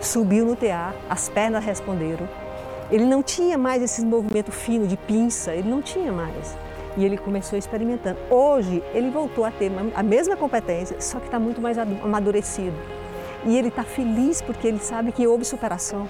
Subiu 0.00 0.44
no 0.44 0.56
TA, 0.56 0.94
as 1.08 1.28
pernas 1.28 1.64
responderam. 1.64 2.28
Ele 2.90 3.04
não 3.04 3.22
tinha 3.22 3.58
mais 3.58 3.82
esse 3.82 4.04
movimento 4.04 4.52
fino 4.52 4.86
de 4.86 4.96
pinça, 4.96 5.52
ele 5.52 5.68
não 5.68 5.82
tinha 5.82 6.12
mais. 6.12 6.56
E 6.96 7.04
ele 7.04 7.16
começou 7.16 7.58
experimentando. 7.58 8.18
Hoje 8.30 8.82
ele 8.94 9.10
voltou 9.10 9.44
a 9.44 9.50
ter 9.50 9.70
a 9.94 10.02
mesma 10.02 10.36
competência, 10.36 11.00
só 11.00 11.18
que 11.18 11.26
está 11.26 11.38
muito 11.38 11.60
mais 11.60 11.78
amadurecido. 11.78 12.76
E 13.44 13.56
ele 13.56 13.68
está 13.68 13.82
feliz 13.82 14.40
porque 14.40 14.66
ele 14.66 14.78
sabe 14.78 15.12
que 15.12 15.26
houve 15.26 15.44
superação, 15.44 16.08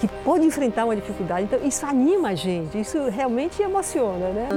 que 0.00 0.08
pôde 0.08 0.44
enfrentar 0.44 0.84
uma 0.84 0.96
dificuldade. 0.96 1.44
Então 1.44 1.60
isso 1.66 1.84
anima 1.86 2.30
a 2.30 2.34
gente, 2.34 2.80
isso 2.80 3.08
realmente 3.08 3.62
emociona, 3.62 4.28
né? 4.30 4.48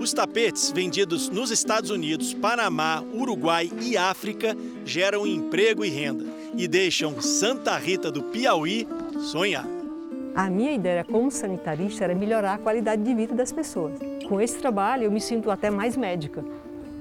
Os 0.00 0.14
tapetes 0.14 0.72
vendidos 0.72 1.28
nos 1.28 1.50
Estados 1.50 1.90
Unidos, 1.90 2.32
Panamá, 2.32 3.04
Uruguai 3.12 3.70
e 3.82 3.98
África 3.98 4.56
geram 4.82 5.26
emprego 5.26 5.84
e 5.84 5.90
renda 5.90 6.24
e 6.56 6.66
deixam 6.66 7.20
Santa 7.20 7.76
Rita 7.76 8.10
do 8.10 8.22
Piauí 8.22 8.88
sonhar. 9.18 9.66
A 10.34 10.48
minha 10.48 10.72
ideia 10.72 11.04
como 11.04 11.30
sanitarista 11.30 12.04
era 12.04 12.14
melhorar 12.14 12.54
a 12.54 12.58
qualidade 12.58 13.02
de 13.02 13.14
vida 13.14 13.34
das 13.34 13.52
pessoas. 13.52 13.92
Com 14.26 14.40
esse 14.40 14.58
trabalho 14.58 15.04
eu 15.04 15.10
me 15.10 15.20
sinto 15.20 15.50
até 15.50 15.68
mais 15.68 15.98
médica, 15.98 16.42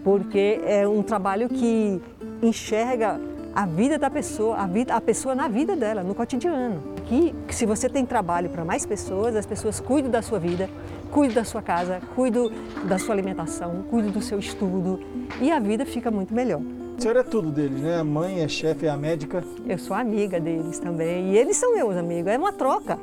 porque 0.04 0.60
é 0.66 0.86
um 0.86 1.02
trabalho 1.02 1.47
que 1.47 2.02
enxerga 2.43 3.18
a 3.56 3.66
vida 3.66 3.97
da 3.97 4.10
pessoa, 4.10 4.58
a, 4.58 4.68
vida, 4.68 4.93
a 4.93 5.00
pessoa 5.00 5.34
na 5.34 5.47
vida 5.47 5.74
dela, 5.74 6.04
no 6.04 6.14
cotidiano. 6.14 6.84
Que, 7.06 7.34
que 7.47 7.56
se 7.56 7.66
você 7.66 7.88
tem 7.88 8.06
trabalho 8.06 8.50
para 8.50 8.66
mais 8.66 8.86
pessoas, 8.86 9.38
as 9.38 9.45
pessoas 9.45 9.80
cuidam 9.80 10.12
da 10.12 10.22
sua 10.22 10.38
vida, 10.38 10.70
cuidam 11.12 11.36
da 11.36 11.43
sua 11.43 11.62
casa, 11.62 12.01
cuidam 12.16 12.51
da 12.88 12.97
sua 12.97 13.14
alimentação, 13.16 13.84
cuidam 13.89 14.12
do 14.12 14.22
seu 14.22 14.39
estudo 14.39 14.99
e 15.41 15.51
a 15.51 15.60
vida 15.60 15.86
fica 15.86 16.10
muito 16.10 16.34
melhor. 16.34 16.62
A 16.97 17.01
senhora 17.01 17.22
é 17.22 17.24
tudo 17.24 17.51
deles, 17.51 17.82
né? 17.82 17.97
A 17.97 18.03
mãe 18.03 18.41
é 18.41 18.47
chefe, 18.47 18.86
é 18.86 18.89
a 18.89 18.97
médica. 18.97 19.43
Eu 19.66 19.78
sou 19.78 19.95
amiga 19.95 20.39
deles 20.39 20.80
também 20.80 21.32
e 21.32 21.38
eles 21.38 21.55
são 21.55 21.74
meus 21.74 21.95
amigos, 21.95 22.32
é 22.32 22.38
uma 22.38 22.51
troca. 22.51 22.99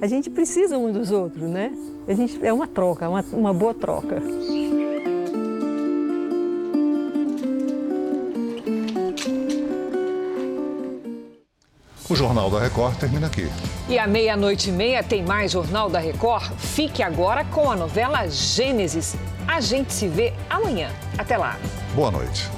A 0.00 0.06
gente 0.06 0.28
precisa 0.28 0.76
um 0.76 0.92
dos 0.92 1.10
outros, 1.10 1.48
né? 1.48 1.72
A 2.06 2.12
gente, 2.12 2.44
é 2.44 2.52
uma 2.52 2.66
troca, 2.66 3.08
uma, 3.08 3.24
uma 3.32 3.54
boa 3.54 3.72
troca. 3.72 4.22
O 12.08 12.14
Jornal 12.14 12.48
da 12.48 12.60
Record 12.60 12.96
termina 12.98 13.26
aqui. 13.26 13.50
E 13.88 13.98
à 13.98 14.06
meia-noite 14.06 14.68
e 14.68 14.72
meia 14.72 15.02
tem 15.02 15.24
mais 15.24 15.50
Jornal 15.50 15.90
da 15.90 15.98
Record. 15.98 16.52
Fique 16.56 17.02
agora 17.02 17.44
com 17.44 17.68
a 17.68 17.74
novela 17.74 18.28
Gênesis. 18.28 19.16
A 19.46 19.60
gente 19.60 19.92
se 19.92 20.06
vê 20.06 20.32
amanhã. 20.48 20.88
Até 21.18 21.36
lá. 21.36 21.56
Boa 21.96 22.12
noite. 22.12 22.48